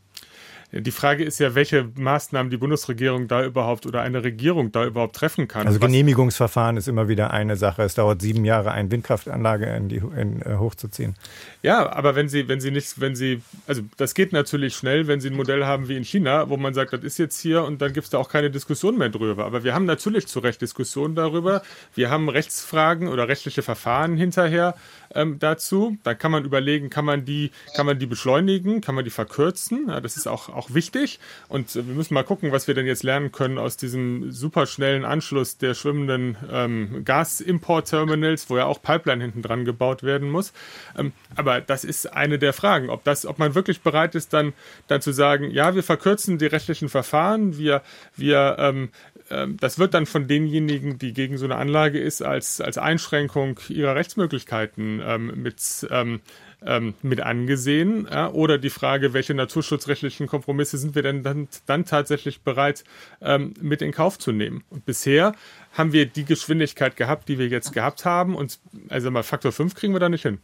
Die 0.71 0.91
Frage 0.91 1.23
ist 1.23 1.39
ja, 1.39 1.55
welche 1.55 1.89
Maßnahmen 1.95 2.51
die 2.51 2.57
Bundesregierung 2.57 3.27
da 3.27 3.43
überhaupt 3.43 3.87
oder 3.87 4.01
eine 4.01 4.23
Regierung 4.23 4.71
da 4.71 4.85
überhaupt 4.85 5.15
treffen 5.15 5.47
kann. 5.47 5.65
Also 5.65 5.79
Genehmigungsverfahren 5.79 6.77
ist 6.77 6.87
immer 6.87 7.07
wieder 7.07 7.31
eine 7.31 7.55
Sache. 7.55 7.81
Es 7.81 7.95
dauert 7.95 8.21
sieben 8.21 8.45
Jahre, 8.45 8.71
eine 8.71 8.91
Windkraftanlage 8.91 9.65
in 9.65 9.89
die, 9.89 9.97
in, 9.97 10.43
uh, 10.45 10.59
hochzuziehen. 10.59 11.15
Ja, 11.63 11.91
aber 11.91 12.15
wenn 12.15 12.29
Sie, 12.29 12.47
wenn 12.47 12.61
Sie 12.61 12.69
nicht, 12.69 13.01
wenn 13.01 13.15
Sie, 13.15 13.41
also 13.65 13.81
das 13.97 14.13
geht 14.13 14.31
natürlich 14.31 14.75
schnell, 14.75 15.07
wenn 15.07 15.19
Sie 15.19 15.29
ein 15.29 15.35
Modell 15.35 15.65
haben 15.65 15.89
wie 15.89 15.97
in 15.97 16.05
China, 16.05 16.49
wo 16.49 16.57
man 16.57 16.75
sagt, 16.75 16.93
das 16.93 17.03
ist 17.03 17.17
jetzt 17.17 17.41
hier 17.41 17.63
und 17.63 17.81
dann 17.81 17.91
gibt 17.91 18.03
es 18.05 18.11
da 18.11 18.19
auch 18.19 18.29
keine 18.29 18.51
Diskussion 18.51 18.95
mehr 18.95 19.09
drüber. 19.09 19.45
Aber 19.45 19.63
wir 19.63 19.73
haben 19.73 19.85
natürlich 19.85 20.27
zu 20.27 20.37
Recht 20.37 20.61
Diskussionen 20.61 21.15
darüber. 21.15 21.63
Wir 21.95 22.11
haben 22.11 22.29
Rechtsfragen 22.29 23.07
oder 23.07 23.27
rechtliche 23.27 23.63
Verfahren 23.63 24.17
hinterher 24.17 24.75
ähm, 25.15 25.39
dazu. 25.39 25.97
Da 26.03 26.13
kann 26.13 26.31
man 26.31 26.45
überlegen, 26.45 26.89
kann 26.89 27.05
man 27.05 27.25
die, 27.25 27.51
kann 27.75 27.85
man 27.85 27.97
die 27.99 28.05
beschleunigen, 28.05 28.81
kann 28.81 28.95
man 28.95 29.03
die 29.03 29.09
verkürzen. 29.09 29.87
Ja, 29.87 29.99
das 30.01 30.17
ist 30.17 30.27
auch, 30.27 30.49
auch 30.59 30.73
wichtig. 30.73 31.19
Und 31.47 31.75
äh, 31.75 31.87
wir 31.87 31.95
müssen 31.95 32.13
mal 32.13 32.23
gucken, 32.23 32.51
was 32.51 32.67
wir 32.67 32.75
denn 32.75 32.85
jetzt 32.85 33.03
lernen 33.03 33.31
können 33.31 33.57
aus 33.57 33.77
diesem 33.77 34.31
superschnellen 34.31 35.05
Anschluss 35.05 35.57
der 35.57 35.73
schwimmenden 35.73 36.37
ähm, 36.51 37.03
Gasimport-Terminals, 37.05 38.49
wo 38.49 38.57
ja 38.57 38.65
auch 38.65 38.81
Pipeline 38.81 39.23
hinten 39.23 39.41
dran 39.41 39.65
gebaut 39.65 40.03
werden 40.03 40.29
muss. 40.29 40.53
Ähm, 40.97 41.13
aber 41.35 41.61
das 41.61 41.83
ist 41.83 42.13
eine 42.13 42.37
der 42.37 42.53
Fragen, 42.53 42.89
ob 42.89 43.03
das, 43.03 43.25
ob 43.25 43.39
man 43.39 43.55
wirklich 43.55 43.81
bereit 43.81 44.15
ist, 44.15 44.33
dann, 44.33 44.53
dann 44.87 45.01
zu 45.01 45.13
sagen, 45.13 45.49
ja, 45.51 45.73
wir 45.75 45.83
verkürzen 45.83 46.37
die 46.37 46.45
rechtlichen 46.45 46.89
Verfahren, 46.89 47.57
wir, 47.57 47.81
wir 48.15 48.57
ähm, 48.59 48.89
ähm, 49.31 49.57
das 49.57 49.79
wird 49.79 49.93
dann 49.93 50.05
von 50.05 50.27
denjenigen, 50.27 50.97
die 50.97 51.13
gegen 51.13 51.37
so 51.37 51.45
eine 51.45 51.55
Anlage 51.55 51.99
ist, 51.99 52.21
als, 52.21 52.61
als 52.61 52.77
Einschränkung 52.77 53.59
ihrer 53.69 53.95
Rechtsmöglichkeiten 53.95 55.01
ähm, 55.03 55.33
mit, 55.35 55.87
ähm, 55.91 56.21
ähm, 56.65 56.93
mit 57.01 57.21
angesehen. 57.21 58.07
Ja? 58.09 58.29
Oder 58.31 58.57
die 58.57 58.69
Frage, 58.69 59.13
welche 59.13 59.33
naturschutzrechtlichen 59.33 60.27
Kompromisse 60.27 60.77
sind 60.77 60.95
wir 60.95 61.03
denn 61.03 61.23
dann, 61.23 61.47
dann 61.65 61.85
tatsächlich 61.85 62.41
bereit 62.41 62.83
ähm, 63.21 63.53
mit 63.61 63.81
in 63.81 63.91
Kauf 63.91 64.17
zu 64.19 64.31
nehmen? 64.31 64.63
Und 64.69 64.85
bisher 64.85 65.33
haben 65.73 65.93
wir 65.93 66.05
die 66.05 66.25
Geschwindigkeit 66.25 66.95
gehabt, 66.95 67.29
die 67.29 67.37
wir 67.37 67.47
jetzt 67.47 67.73
gehabt 67.73 68.05
haben. 68.05 68.35
Und 68.35 68.59
also 68.89 69.11
mal 69.11 69.23
Faktor 69.23 69.51
5 69.51 69.75
kriegen 69.75 69.93
wir 69.93 69.99
da 69.99 70.09
nicht 70.09 70.23
hin. 70.23 70.39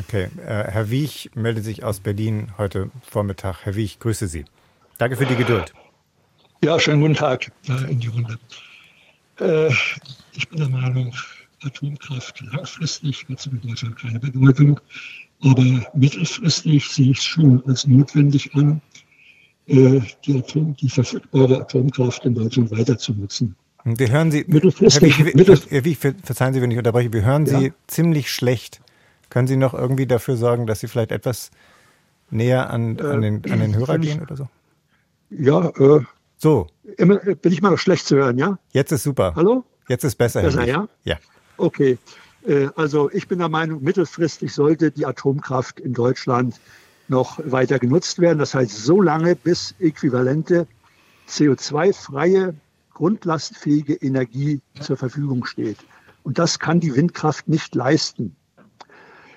Okay, 0.00 0.28
äh, 0.46 0.64
Herr 0.64 0.90
Wiech 0.90 1.30
meldet 1.34 1.64
sich 1.64 1.82
aus 1.82 2.00
Berlin 2.00 2.52
heute 2.56 2.90
Vormittag. 3.02 3.64
Herr 3.64 3.74
Wiech, 3.74 3.98
grüße 3.98 4.28
Sie. 4.28 4.44
Danke 4.96 5.16
für 5.16 5.26
die 5.26 5.36
Geduld. 5.36 5.72
Ja, 6.62 6.78
schönen 6.78 7.00
guten 7.00 7.14
Tag 7.14 7.50
äh, 7.68 7.90
in 7.90 8.00
die 8.00 8.08
Runde. 8.08 8.38
Äh, 9.40 9.72
ich 10.32 10.48
bin 10.48 10.58
der 10.58 10.68
Meinung, 10.68 11.14
Atomkraft 11.64 12.40
langfristig 12.52 13.26
hat 13.28 13.40
sie 13.40 13.50
in 13.50 13.60
Deutschland 13.60 13.98
keine 13.98 14.20
Bedeutung, 14.20 14.80
aber 15.42 15.64
mittelfristig 15.94 16.88
sehe 16.88 17.10
ich 17.10 17.18
es 17.18 17.24
schon 17.24 17.62
als 17.66 17.86
notwendig 17.86 18.54
an, 18.54 18.80
äh, 19.66 20.00
die, 20.24 20.38
Atom, 20.38 20.74
die 20.76 20.88
verfügbare 20.88 21.60
Atomkraft 21.60 22.24
in 22.24 22.34
Deutschland 22.34 22.70
weiter 22.70 22.98
zu 22.98 23.12
nutzen. 23.12 23.54
Wir 23.84 24.10
hören 24.10 24.30
Sie, 24.30 24.44
mittelfristig, 24.46 25.18
Herr, 25.18 25.26
Herr, 25.26 25.84
Wie, 25.84 25.94
verzeihen 25.94 26.52
Sie, 26.52 26.60
wenn 26.60 26.70
ich 26.70 26.78
unterbreche, 26.78 27.12
wir 27.12 27.24
hören 27.24 27.46
ja. 27.46 27.58
Sie 27.58 27.72
ziemlich 27.86 28.30
schlecht. 28.30 28.80
Können 29.30 29.46
Sie 29.46 29.56
noch 29.56 29.74
irgendwie 29.74 30.06
dafür 30.06 30.36
sorgen, 30.36 30.66
dass 30.66 30.80
Sie 30.80 30.88
vielleicht 30.88 31.12
etwas 31.12 31.50
näher 32.30 32.70
an, 32.70 32.98
an, 33.00 33.20
den, 33.20 33.50
an 33.50 33.60
den 33.60 33.76
Hörer 33.76 33.98
gehen 33.98 34.20
oder 34.20 34.36
so? 34.36 34.48
Ja, 35.30 35.68
äh, 35.68 36.00
so. 36.36 36.66
Immer, 36.96 37.16
bin 37.18 37.52
ich 37.52 37.62
mal 37.62 37.70
noch 37.70 37.78
schlecht 37.78 38.06
zu 38.06 38.16
hören, 38.16 38.38
ja? 38.38 38.58
Jetzt 38.72 38.92
ist 38.92 39.02
super. 39.02 39.34
Hallo? 39.36 39.64
Jetzt 39.88 40.04
ist 40.04 40.16
besser. 40.16 40.42
Besser, 40.42 40.66
ja? 40.66 40.88
Ja. 41.04 41.18
Okay. 41.58 41.98
Äh, 42.46 42.68
also 42.76 43.10
ich 43.10 43.28
bin 43.28 43.38
der 43.38 43.48
Meinung, 43.48 43.82
mittelfristig 43.82 44.54
sollte 44.54 44.90
die 44.90 45.04
Atomkraft 45.04 45.80
in 45.80 45.92
Deutschland 45.92 46.58
noch 47.08 47.40
weiter 47.44 47.78
genutzt 47.78 48.18
werden. 48.20 48.38
Das 48.38 48.54
heißt, 48.54 48.76
so 48.76 49.02
lange, 49.02 49.36
bis 49.36 49.74
äquivalente 49.78 50.66
CO2-freie, 51.28 52.54
grundlastfähige 52.94 53.94
Energie 53.94 54.60
zur 54.80 54.96
Verfügung 54.96 55.44
steht. 55.44 55.78
Und 56.22 56.38
das 56.38 56.58
kann 56.58 56.80
die 56.80 56.94
Windkraft 56.94 57.48
nicht 57.48 57.74
leisten. 57.74 58.36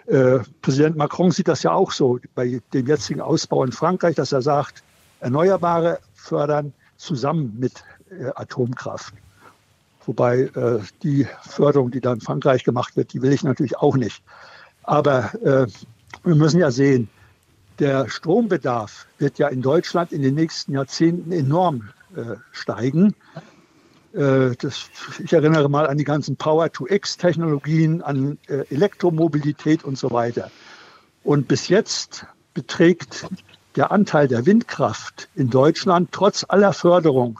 Äh, 0.07 0.39
Präsident 0.61 0.97
Macron 0.97 1.31
sieht 1.31 1.47
das 1.47 1.63
ja 1.63 1.71
auch 1.71 1.91
so 1.91 2.19
bei 2.35 2.61
dem 2.73 2.87
jetzigen 2.87 3.21
Ausbau 3.21 3.63
in 3.63 3.71
Frankreich, 3.71 4.15
dass 4.15 4.31
er 4.31 4.41
sagt, 4.41 4.83
Erneuerbare 5.19 5.99
fördern 6.13 6.73
zusammen 6.97 7.55
mit 7.59 7.83
äh, 8.09 8.31
Atomkraft. 8.35 9.13
Wobei 10.11 10.39
äh, 10.41 10.79
die 11.03 11.25
Förderung, 11.41 11.89
die 11.89 12.01
da 12.01 12.11
in 12.11 12.19
Frankreich 12.19 12.65
gemacht 12.65 12.97
wird, 12.97 13.13
die 13.13 13.21
will 13.21 13.31
ich 13.31 13.43
natürlich 13.43 13.77
auch 13.77 13.95
nicht. 13.95 14.21
Aber 14.83 15.33
äh, 15.35 15.67
wir 16.25 16.35
müssen 16.35 16.59
ja 16.59 16.69
sehen, 16.69 17.07
der 17.79 18.09
Strombedarf 18.09 19.07
wird 19.19 19.39
ja 19.39 19.47
in 19.47 19.61
Deutschland 19.61 20.11
in 20.11 20.21
den 20.21 20.35
nächsten 20.35 20.73
Jahrzehnten 20.73 21.31
enorm 21.31 21.91
äh, 22.13 22.35
steigen. 22.51 23.15
Äh, 24.11 24.51
das, 24.59 24.89
ich 25.23 25.31
erinnere 25.31 25.69
mal 25.69 25.87
an 25.87 25.97
die 25.97 26.03
ganzen 26.03 26.35
Power-to-X-Technologien, 26.35 28.01
an 28.01 28.37
äh, 28.49 28.65
Elektromobilität 28.69 29.85
und 29.85 29.97
so 29.97 30.11
weiter. 30.11 30.51
Und 31.23 31.47
bis 31.47 31.69
jetzt 31.69 32.25
beträgt 32.53 33.29
der 33.77 33.93
Anteil 33.93 34.27
der 34.27 34.45
Windkraft 34.45 35.29
in 35.35 35.49
Deutschland 35.49 36.09
trotz 36.11 36.45
aller 36.49 36.73
Förderung 36.73 37.39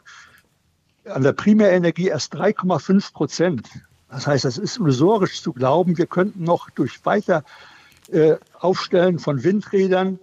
an 1.05 1.23
der 1.23 1.33
Primärenergie 1.33 2.07
erst 2.07 2.35
3,5 2.35 3.13
Prozent. 3.13 3.69
Das 4.09 4.27
heißt, 4.27 4.45
es 4.45 4.57
ist 4.57 4.77
illusorisch 4.77 5.41
zu 5.41 5.53
glauben, 5.53 5.97
wir 5.97 6.05
könnten 6.05 6.43
noch 6.43 6.69
durch 6.69 7.05
weiter 7.05 7.43
äh, 8.11 8.35
Aufstellen 8.59 9.19
von 9.19 9.43
Windrädern 9.43 10.19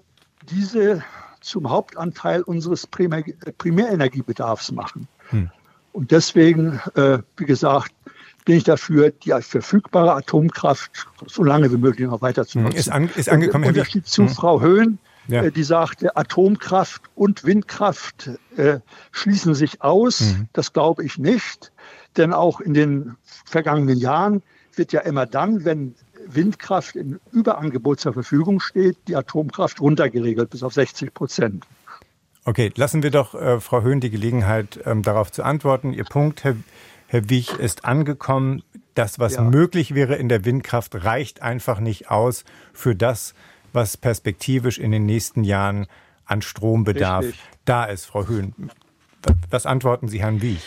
diese 0.51 1.03
zum 1.41 1.71
Hauptanteil 1.71 2.43
unseres 2.43 2.87
Primär, 2.87 3.25
Primärenergiebedarfs 3.57 4.73
machen. 4.73 5.09
Hm. 5.31 5.51
Und 5.93 6.11
deswegen, 6.11 6.81
äh, 6.95 7.19
wie 7.37 7.45
gesagt, 7.45 7.93
bin 8.45 8.57
ich 8.57 8.65
dafür, 8.65 9.11
die 9.11 9.33
verfügbare 9.41 10.15
Atomkraft 10.15 11.07
so 11.27 11.43
lange 11.43 11.71
wie 11.73 11.77
möglich 11.77 12.09
noch 12.09 12.23
weiter 12.23 12.47
zu 12.47 12.59
hm. 12.59 12.65
nutzen. 12.65 12.79
Ist, 12.79 12.91
an, 12.91 13.11
ist 13.15 13.29
angekommen, 13.29 13.65
Im 13.65 13.71
Unterschied 13.71 14.07
zu 14.07 14.23
hm. 14.23 14.29
Frau 14.29 14.61
Höhn, 14.61 14.99
ja. 15.29 15.45
Äh, 15.45 15.53
die 15.53 15.63
sagte, 15.63 16.17
Atomkraft 16.17 17.03
und 17.15 17.45
Windkraft 17.45 18.31
äh, 18.57 18.81
schließen 19.13 19.55
sich 19.55 19.83
aus. 19.83 20.21
Mhm. 20.21 20.49
Das 20.53 20.73
glaube 20.73 21.05
ich 21.05 21.19
nicht, 21.19 21.73
denn 22.17 22.33
auch 22.33 22.61
in 22.61 22.75
den 22.75 23.17
vergangenen 23.45 23.99
Jahren 23.99 24.43
wird 24.75 24.93
ja 24.93 25.01
immer 25.01 25.27
dann, 25.27 25.65
wenn 25.65 25.95
Windkraft 26.27 26.97
im 26.97 27.21
Überangebot 27.33 28.01
zur 28.01 28.13
Verfügung 28.13 28.61
steht, 28.61 28.97
die 29.07 29.17
Atomkraft 29.17 29.81
runtergeregelt 29.81 30.51
bis 30.51 30.63
auf 30.63 30.75
60 30.75 31.15
Prozent. 31.15 31.65
Okay, 32.45 32.73
lassen 32.77 33.03
wir 33.03 33.11
doch 33.11 33.35
äh, 33.35 33.61
Frau 33.61 33.83
Höhn 33.83 34.01
die 34.01 34.11
Gelegenheit, 34.11 34.81
ähm, 34.85 35.03
darauf 35.03 35.31
zu 35.31 35.43
antworten. 35.43 35.93
Ihr 35.93 36.05
Punkt, 36.05 36.45
Herr, 36.45 36.57
Herr 37.07 37.29
Wich, 37.29 37.53
ist 37.59 37.85
angekommen 37.85 38.63
das, 38.95 39.19
was 39.19 39.35
ja. 39.35 39.43
möglich 39.43 39.95
wäre 39.95 40.17
in 40.17 40.29
der 40.29 40.45
Windkraft, 40.45 41.05
reicht 41.05 41.41
einfach 41.43 41.79
nicht 41.79 42.11
aus 42.11 42.45
für 42.73 42.97
das, 42.97 43.35
was 43.73 43.97
perspektivisch 43.97 44.79
in 44.79 44.91
den 44.91 45.07
nächsten 45.07 45.45
Jahren 45.45 45.87
an 46.25 46.43
Strombedarf 46.43 47.25
Richtig. 47.25 47.41
da 47.65 47.85
ist, 47.85 48.07
Frau 48.07 48.27
Höhn. 48.27 48.55
Was 49.51 49.67
antworten 49.67 50.09
Sie 50.09 50.21
Herrn 50.21 50.43
Wiech? 50.43 50.63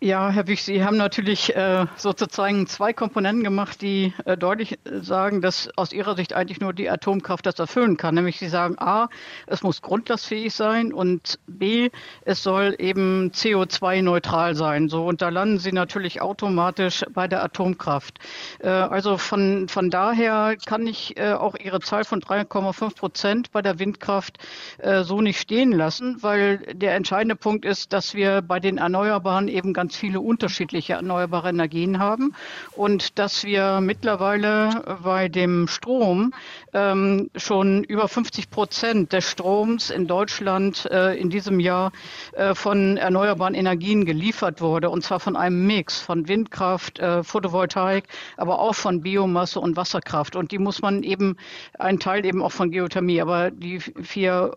Ja, 0.00 0.30
Herr 0.30 0.46
Wich, 0.46 0.62
Sie 0.62 0.84
haben 0.84 0.96
natürlich 0.96 1.56
äh, 1.56 1.86
sozusagen 1.96 2.68
zwei 2.68 2.92
Komponenten 2.92 3.42
gemacht, 3.42 3.82
die 3.82 4.14
äh, 4.26 4.36
deutlich 4.36 4.78
sagen, 4.84 5.40
dass 5.40 5.70
aus 5.76 5.92
Ihrer 5.92 6.14
Sicht 6.14 6.34
eigentlich 6.34 6.60
nur 6.60 6.72
die 6.72 6.88
Atomkraft 6.88 7.44
das 7.46 7.58
erfüllen 7.58 7.96
kann. 7.96 8.14
Nämlich 8.14 8.38
Sie 8.38 8.46
sagen, 8.46 8.76
a, 8.78 9.08
es 9.48 9.64
muss 9.64 9.82
grundlastfähig 9.82 10.54
sein 10.54 10.92
und 10.92 11.40
b, 11.48 11.90
es 12.24 12.44
soll 12.44 12.76
eben 12.78 13.32
CO2-neutral 13.32 14.54
sein. 14.54 14.88
So, 14.88 15.04
und 15.04 15.20
da 15.20 15.30
landen 15.30 15.58
Sie 15.58 15.72
natürlich 15.72 16.22
automatisch 16.22 17.04
bei 17.12 17.26
der 17.26 17.42
Atomkraft. 17.42 18.20
Äh, 18.60 18.68
also 18.68 19.18
von, 19.18 19.66
von 19.66 19.90
daher 19.90 20.54
kann 20.64 20.86
ich 20.86 21.18
äh, 21.18 21.32
auch 21.32 21.56
Ihre 21.56 21.80
Zahl 21.80 22.04
von 22.04 22.20
3,5 22.20 22.94
Prozent 22.94 23.50
bei 23.50 23.62
der 23.62 23.80
Windkraft 23.80 24.38
äh, 24.78 25.02
so 25.02 25.20
nicht 25.20 25.40
stehen 25.40 25.72
lassen, 25.72 26.18
weil 26.22 26.58
der 26.72 26.94
entscheidende 26.94 27.34
Punkt 27.34 27.64
ist, 27.64 27.92
dass 27.92 28.14
wir 28.14 28.42
bei 28.42 28.60
den 28.60 28.78
Erneuerbaren 28.78 29.48
eben 29.48 29.72
ganz 29.72 29.87
ganz 29.88 29.96
viele 29.96 30.20
unterschiedliche 30.20 30.92
erneuerbare 30.92 31.48
Energien 31.48 31.98
haben. 31.98 32.34
Und 32.76 33.18
dass 33.18 33.44
wir 33.44 33.80
mittlerweile 33.80 34.98
bei 35.02 35.30
dem 35.30 35.66
Strom 35.66 36.34
ähm, 36.74 37.30
schon 37.34 37.84
über 37.84 38.06
50 38.06 38.50
Prozent 38.50 39.14
des 39.14 39.24
Stroms 39.24 39.88
in 39.88 40.06
Deutschland 40.06 40.84
äh, 40.90 41.14
in 41.14 41.30
diesem 41.30 41.58
Jahr 41.58 41.92
äh, 42.32 42.54
von 42.54 42.98
erneuerbaren 42.98 43.54
Energien 43.54 44.04
geliefert 44.04 44.60
wurde. 44.60 44.90
Und 44.90 45.04
zwar 45.04 45.20
von 45.20 45.36
einem 45.36 45.66
Mix 45.66 45.98
von 45.98 46.28
Windkraft, 46.28 46.98
äh, 46.98 47.24
Photovoltaik, 47.24 48.04
aber 48.36 48.58
auch 48.58 48.74
von 48.74 49.00
Biomasse 49.00 49.58
und 49.58 49.76
Wasserkraft. 49.76 50.36
Und 50.36 50.52
die 50.52 50.58
muss 50.58 50.82
man 50.82 51.02
eben 51.02 51.38
ein 51.78 51.98
Teil 51.98 52.26
eben 52.26 52.42
auch 52.42 52.52
von 52.52 52.70
Geothermie, 52.70 53.22
aber 53.22 53.50
die 53.50 53.80
vier 53.80 54.54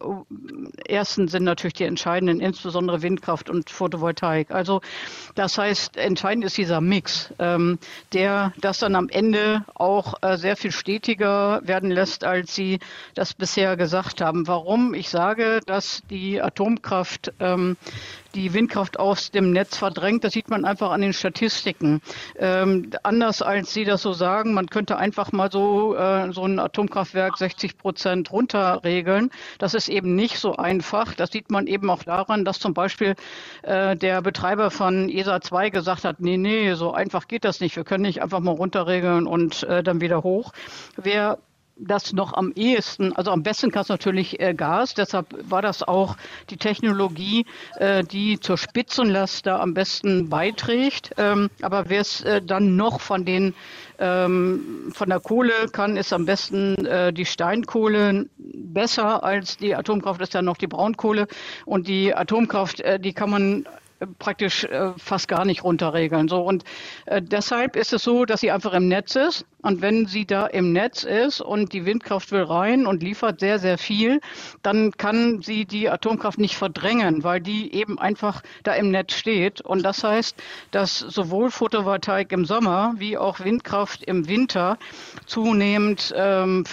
ersten 0.86 1.30
sind 1.30 1.46
natürlich 1.46 1.76
die 1.76 1.86
entscheidenden, 1.86 2.42
insbesondere 2.42 3.02
Windkraft 3.02 3.50
und 3.50 3.70
Photovoltaik. 3.70 4.52
Also 4.52 4.82
das 5.36 5.58
heißt, 5.58 5.98
entscheidend 5.98 6.46
ist 6.46 6.58
dieser 6.58 6.82
Mix, 6.82 7.34
ähm, 7.40 7.80
der 8.14 8.54
das 8.60 8.80
dann 8.80 8.96
am 8.96 9.10
Ende 9.10 9.66
auch 9.74 10.16
äh, 10.22 10.38
sehr 10.38 10.56
viel 10.58 10.72
stetiger 10.72 11.62
werden 11.64 11.92
lässt, 11.92 12.24
als 12.24 12.56
Sie 12.56 12.80
das 13.14 13.34
bisher 13.34 13.78
gesagt 13.78 14.22
haben. 14.22 14.48
Warum? 14.48 14.94
Ich 14.94 15.10
sage, 15.10 15.60
dass 15.66 16.02
die 16.10 16.42
Atomkraft 16.42 17.34
ähm, 17.40 17.78
die 18.36 18.54
Windkraft 18.54 19.00
aus 19.00 19.32
dem 19.32 19.52
Netz 19.52 19.78
verdrängt. 19.78 20.24
Das 20.24 20.34
sieht 20.34 20.50
man 20.50 20.66
einfach 20.66 20.92
an 20.92 21.02
den 21.02 21.14
Statistiken. 21.14 22.02
Ähm, 22.38 22.90
anders 23.04 23.42
als 23.42 23.74
Sie 23.74 23.84
das 23.84 24.02
so 24.02 24.14
sagen, 24.14 24.54
man 24.54 24.68
könnte 24.68 24.98
einfach 24.98 25.32
mal 25.32 25.52
so, 25.52 25.96
äh, 25.96 26.32
so 26.32 26.46
ein 26.46 26.60
Atomkraftwerk 26.60 27.38
60 27.38 27.78
Prozent 27.78 28.32
runterregeln. 28.32 29.32
Das 29.58 29.74
ist 29.74 29.90
eben 29.90 30.16
nicht 30.16 30.40
so 30.40 30.56
einfach. 30.56 31.14
Das 31.14 31.32
sieht 31.32 31.52
man 31.52 31.68
eben 31.68 31.90
auch 31.90 32.04
daran, 32.04 32.46
dass 32.46 32.60
zum 32.60 32.74
Beispiel 32.74 33.16
äh, 33.64 33.96
der 33.96 34.22
Betreiber 34.22 34.72
von 34.72 35.10
ESA 35.10 35.42
2 35.42 35.70
gesagt 35.70 36.04
hat, 36.04 36.20
nee, 36.20 36.38
nee, 36.38 36.74
so 36.74 36.94
einfach 36.94 37.28
geht 37.28 37.46
das 37.46 37.60
nicht. 37.60 37.76
Wir 37.76 37.84
können 37.84 38.04
nicht 38.04 38.22
einfach 38.22 38.40
mal 38.40 38.52
runterregeln 38.52 39.28
und 39.28 39.64
äh, 39.64 39.84
dann 39.84 40.02
wieder 40.02 40.24
hoch. 40.24 40.54
Wer 40.96 41.38
das 41.76 42.14
noch 42.14 42.34
am 42.34 42.52
ehesten, 42.56 43.14
also 43.14 43.32
am 43.32 43.44
besten 43.44 43.72
kann 43.72 43.82
es 43.84 43.90
natürlich 43.90 44.40
äh, 44.40 44.54
Gas, 44.54 44.94
deshalb 44.94 45.28
war 45.50 45.62
das 45.62 45.84
auch 45.84 46.16
die 46.50 46.58
Technologie, 46.58 47.46
äh, 47.78 48.04
die 48.04 48.40
zur 48.40 48.58
Spitzenlast 48.58 49.46
da 49.46 49.60
am 49.60 49.74
besten 49.74 50.30
beiträgt. 50.30 51.12
Ähm, 51.18 51.50
aber 51.62 51.90
wer 51.90 52.02
es 52.02 52.22
äh, 52.22 52.42
dann 52.42 52.76
noch 52.76 53.02
von 53.02 53.26
den 53.26 53.54
ähm, 54.00 54.92
von 54.94 55.10
der 55.10 55.20
Kohle 55.20 55.54
kann, 55.72 55.96
ist 55.96 56.12
am 56.14 56.26
besten 56.26 56.86
äh, 56.86 57.14
die 57.14 57.26
Steinkohle 57.26 58.28
besser 58.38 59.24
als 59.24 59.58
die 59.58 59.76
Atomkraft 59.76 60.22
ist 60.22 60.34
ja 60.34 60.42
noch 60.42 60.58
die 60.58 60.68
Braunkohle 60.68 61.28
und 61.66 61.88
die 61.88 62.14
Atomkraft, 62.14 62.80
äh, 62.82 63.00
die 63.00 63.14
kann 63.14 63.30
man 63.30 63.66
praktisch 64.20 64.64
äh, 64.64 64.94
fast 64.98 65.28
gar 65.28 65.46
nicht 65.46 65.64
runterregeln. 65.64 66.28
So 66.28 66.42
und 66.42 66.64
äh, 67.06 67.22
deshalb 67.22 67.76
ist 67.76 67.94
es 67.94 68.04
so, 68.04 68.26
dass 68.26 68.42
sie 68.42 68.52
einfach 68.52 68.74
im 68.74 68.88
Netz 68.88 69.16
ist 69.16 69.46
und 69.62 69.82
wenn 69.82 70.06
sie 70.06 70.26
da 70.26 70.48
im 70.48 70.74
Netz 70.74 71.04
ist 71.04 71.42
und 71.42 71.74
die 71.74 71.86
Windkraft 71.86 72.32
will 72.32 72.44
rein 72.44 72.86
und 72.86 73.04
liefert 73.04 73.40
sehr 73.40 73.60
sehr 73.60 73.78
viel, 73.78 74.22
dann 74.64 74.92
kann 74.92 75.42
sie 75.42 75.66
die 75.66 75.90
Atomkraft 75.90 76.40
nicht 76.40 76.56
verdrängen, 76.56 77.24
weil 77.24 77.42
die 77.42 77.74
eben 77.74 78.00
einfach 78.00 78.42
da 78.64 78.74
im 78.74 78.92
Netz 78.92 79.14
steht. 79.14 79.62
Und 79.62 79.84
das 79.84 80.04
heißt, 80.04 80.36
dass 80.72 81.00
sowohl 81.00 81.52
Photovoltaik 81.52 82.32
im 82.32 82.46
Sommer 82.46 82.94
wie 82.98 83.18
auch 83.18 83.40
Windkraft 83.40 84.04
im 84.04 84.28
Winter 84.28 84.78
zunehmend 85.26 86.14
ähm, 86.16 86.64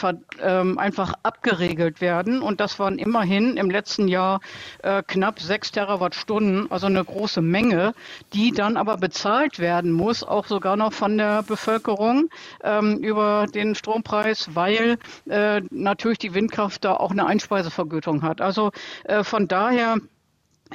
ähm, 0.41 0.79
einfach 0.79 1.15
abgeregelt 1.23 2.01
werden. 2.01 2.43
Und 2.43 2.61
das 2.61 2.79
waren 2.79 2.99
immerhin 2.99 3.57
im 3.57 3.71
letzten 3.71 4.09
Jahr 4.09 4.41
äh, 4.83 5.03
knapp 5.07 5.41
sechs 5.41 5.73
Terawattstunden, 5.73 6.71
also 6.71 6.87
eine 6.87 7.05
große 7.05 7.43
Menge, 7.43 7.95
die 8.33 8.53
dann 8.53 8.77
aber 8.77 8.97
bezahlt 8.97 9.59
werden 9.59 9.93
muss, 9.93 10.23
auch 10.23 10.47
sogar 10.47 10.77
noch 10.77 10.93
von 10.93 11.17
der 11.19 11.43
Bevölkerung 11.43 12.31
ähm, 12.79 12.99
über 12.99 13.47
den 13.53 13.75
Strompreis, 13.75 14.51
weil 14.55 14.99
äh, 15.29 15.63
natürlich 15.71 16.19
die 16.19 16.35
Windkraft 16.35 16.85
da 16.85 16.95
auch 16.95 17.11
eine 17.11 17.27
Einspeisevergütung 17.27 18.23
hat. 18.23 18.41
Also 18.41 18.71
äh, 19.05 19.25
von 19.25 19.49
daher 19.49 19.97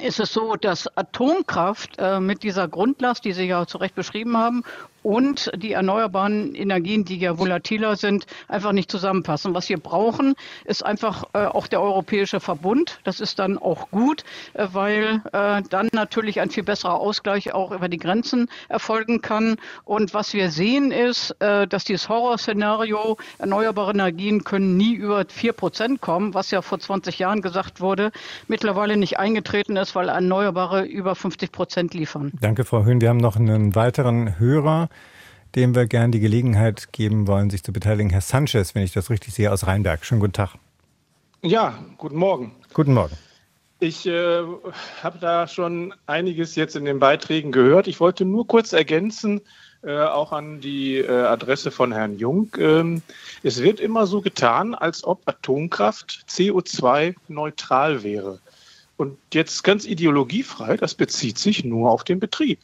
ist 0.00 0.20
es 0.20 0.32
so, 0.32 0.56
dass 0.56 0.88
Atomkraft 0.96 1.96
äh, 1.98 2.20
mit 2.20 2.42
dieser 2.42 2.68
Grundlast, 2.68 3.24
die 3.24 3.32
Sie 3.32 3.44
ja 3.44 3.66
zu 3.66 3.78
Recht 3.78 3.94
beschrieben 3.94 4.36
haben, 4.36 4.64
und 5.04 5.50
die 5.54 5.72
erneuerbaren 5.72 6.54
Energien, 6.54 7.04
die 7.04 7.18
ja 7.18 7.38
volatiler 7.38 7.94
sind, 7.96 8.26
einfach 8.48 8.72
nicht 8.72 8.90
zusammenpassen. 8.90 9.54
Was 9.54 9.68
wir 9.68 9.78
brauchen, 9.78 10.34
ist 10.64 10.84
einfach 10.84 11.24
äh, 11.34 11.44
auch 11.44 11.66
der 11.66 11.82
europäische 11.82 12.40
Verbund. 12.40 13.00
Das 13.04 13.20
ist 13.20 13.38
dann 13.38 13.58
auch 13.58 13.90
gut, 13.90 14.24
äh, 14.54 14.66
weil 14.72 15.20
äh, 15.32 15.62
dann 15.68 15.88
natürlich 15.92 16.40
ein 16.40 16.48
viel 16.48 16.62
besserer 16.62 16.94
Ausgleich 16.94 17.52
auch 17.52 17.70
über 17.70 17.90
die 17.90 17.98
Grenzen 17.98 18.48
erfolgen 18.70 19.20
kann. 19.20 19.56
Und 19.84 20.14
was 20.14 20.32
wir 20.32 20.50
sehen 20.50 20.90
ist, 20.90 21.36
äh, 21.40 21.66
dass 21.66 21.84
dieses 21.84 22.08
Horrorszenario, 22.08 23.18
erneuerbare 23.38 23.90
Energien 23.90 24.42
können 24.42 24.78
nie 24.78 24.94
über 24.94 25.26
vier 25.28 25.52
Prozent 25.52 26.00
kommen, 26.00 26.32
was 26.32 26.50
ja 26.50 26.62
vor 26.62 26.78
20 26.78 27.18
Jahren 27.18 27.42
gesagt 27.42 27.82
wurde, 27.82 28.10
mittlerweile 28.48 28.96
nicht 28.96 29.18
eingetreten 29.18 29.76
ist, 29.76 29.94
weil 29.94 30.08
Erneuerbare 30.08 30.86
über 30.86 31.14
50 31.14 31.52
Prozent 31.52 31.92
liefern. 31.92 32.32
Danke, 32.40 32.64
Frau 32.64 32.84
Höhn. 32.84 33.02
Wir 33.02 33.10
haben 33.10 33.18
noch 33.18 33.36
einen 33.36 33.74
weiteren 33.74 34.38
Hörer 34.38 34.88
dem 35.54 35.74
wir 35.74 35.86
gern 35.86 36.12
die 36.12 36.20
Gelegenheit 36.20 36.92
geben 36.92 37.26
wollen, 37.26 37.50
sich 37.50 37.62
zu 37.62 37.72
beteiligen. 37.72 38.10
Herr 38.10 38.20
Sanchez, 38.20 38.74
wenn 38.74 38.82
ich 38.82 38.92
das 38.92 39.10
richtig 39.10 39.34
sehe, 39.34 39.52
aus 39.52 39.66
Rheinberg. 39.66 40.04
Schönen 40.04 40.20
guten 40.20 40.32
Tag. 40.32 40.54
Ja, 41.42 41.78
guten 41.98 42.16
Morgen. 42.16 42.52
Guten 42.72 42.94
Morgen. 42.94 43.16
Ich 43.80 44.06
äh, 44.06 44.42
habe 45.02 45.18
da 45.20 45.46
schon 45.46 45.92
einiges 46.06 46.54
jetzt 46.54 46.74
in 46.74 46.84
den 46.84 46.98
Beiträgen 47.00 47.52
gehört. 47.52 47.86
Ich 47.86 48.00
wollte 48.00 48.24
nur 48.24 48.46
kurz 48.46 48.72
ergänzen, 48.72 49.42
äh, 49.82 49.98
auch 49.98 50.32
an 50.32 50.60
die 50.60 50.98
äh, 50.98 51.10
Adresse 51.10 51.70
von 51.70 51.92
Herrn 51.92 52.16
Jung. 52.16 52.48
Ähm, 52.58 53.02
es 53.42 53.62
wird 53.62 53.80
immer 53.80 54.06
so 54.06 54.22
getan, 54.22 54.74
als 54.74 55.04
ob 55.04 55.20
Atomkraft 55.26 56.24
CO2-neutral 56.28 58.02
wäre. 58.02 58.38
Und 58.96 59.18
jetzt 59.32 59.64
ganz 59.64 59.84
ideologiefrei, 59.84 60.76
das 60.76 60.94
bezieht 60.94 61.38
sich 61.38 61.64
nur 61.64 61.90
auf 61.90 62.04
den 62.04 62.20
Betrieb. 62.20 62.60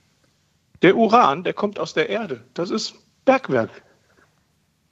Der 0.83 0.97
Uran, 0.97 1.45
der 1.45 1.53
kommt 1.53 1.79
aus 1.79 1.93
der 1.93 2.09
Erde. 2.09 2.43
Das 2.55 2.71
ist 2.71 2.95
Bergwerk. 3.25 3.83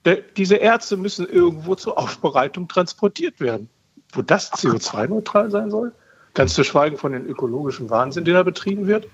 Der, 0.05 0.17
diese 0.17 0.57
Erze 0.57 0.97
müssen 0.97 1.27
irgendwo 1.27 1.75
zur 1.75 1.99
Aufbereitung 1.99 2.69
transportiert 2.69 3.41
werden. 3.41 3.69
Wo 4.13 4.23
das 4.23 4.53
CO2-neutral 4.53 5.51
sein 5.51 5.71
soll? 5.71 5.93
Ganz 6.35 6.55
zu 6.55 6.65
schweigen 6.65 6.97
von 6.97 7.13
den 7.13 7.27
ökologischen 7.27 7.91
Wahnsinn, 7.91 8.25
der 8.25 8.35
da 8.35 8.43
betrieben 8.43 8.87
wird. 8.87 9.09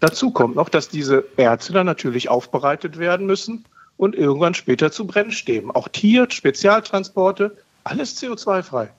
Dazu 0.00 0.30
kommt 0.30 0.56
noch, 0.56 0.68
dass 0.68 0.88
diese 0.88 1.24
Erze 1.36 1.72
dann 1.72 1.86
natürlich 1.86 2.28
aufbereitet 2.28 2.98
werden 2.98 3.26
müssen 3.26 3.64
und 3.96 4.14
irgendwann 4.14 4.54
später 4.54 4.92
zu 4.92 5.06
Brennstäben. 5.06 5.70
Auch 5.70 5.88
Tier, 5.88 6.30
Spezialtransporte, 6.30 7.56
alles 7.84 8.20
CO2-frei. 8.20 8.90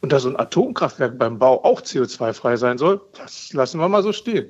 Und 0.00 0.12
da 0.12 0.18
so 0.18 0.28
ein 0.28 0.38
Atomkraftwerk 0.38 1.18
beim 1.18 1.38
Bau 1.38 1.64
auch 1.64 1.80
CO2-frei 1.80 2.56
sein 2.56 2.78
soll, 2.78 3.00
das 3.16 3.52
lassen 3.52 3.78
wir 3.80 3.88
mal 3.88 4.02
so 4.02 4.12
stehen. 4.12 4.48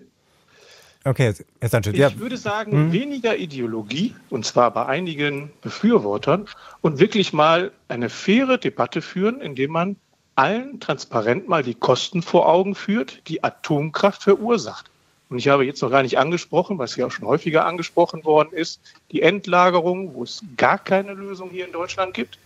Okay, 1.06 1.34
Herr 1.60 1.68
Sanchez. 1.68 1.94
Ich 1.94 2.00
ja. 2.00 2.18
würde 2.18 2.36
sagen, 2.36 2.72
hm. 2.72 2.92
weniger 2.92 3.36
Ideologie, 3.36 4.12
und 4.28 4.44
zwar 4.44 4.72
bei 4.72 4.86
einigen 4.86 5.52
Befürwortern, 5.62 6.48
und 6.80 6.98
wirklich 6.98 7.32
mal 7.32 7.70
eine 7.86 8.10
faire 8.10 8.58
Debatte 8.58 9.00
führen, 9.02 9.40
indem 9.40 9.70
man 9.70 9.96
allen 10.34 10.80
transparent 10.80 11.48
mal 11.48 11.62
die 11.62 11.74
Kosten 11.74 12.22
vor 12.22 12.48
Augen 12.48 12.74
führt, 12.74 13.22
die 13.28 13.44
Atomkraft 13.44 14.24
verursacht. 14.24 14.90
Und 15.28 15.38
ich 15.38 15.46
habe 15.46 15.64
jetzt 15.64 15.80
noch 15.80 15.90
gar 15.90 16.02
nicht 16.02 16.18
angesprochen, 16.18 16.78
was 16.78 16.96
hier 16.96 17.06
auch 17.06 17.12
schon 17.12 17.26
häufiger 17.26 17.66
angesprochen 17.66 18.24
worden 18.24 18.52
ist, 18.52 18.80
die 19.12 19.22
Endlagerung, 19.22 20.12
wo 20.14 20.24
es 20.24 20.42
gar 20.56 20.78
keine 20.78 21.14
Lösung 21.14 21.50
hier 21.50 21.66
in 21.66 21.72
Deutschland 21.72 22.14
gibt. 22.14 22.36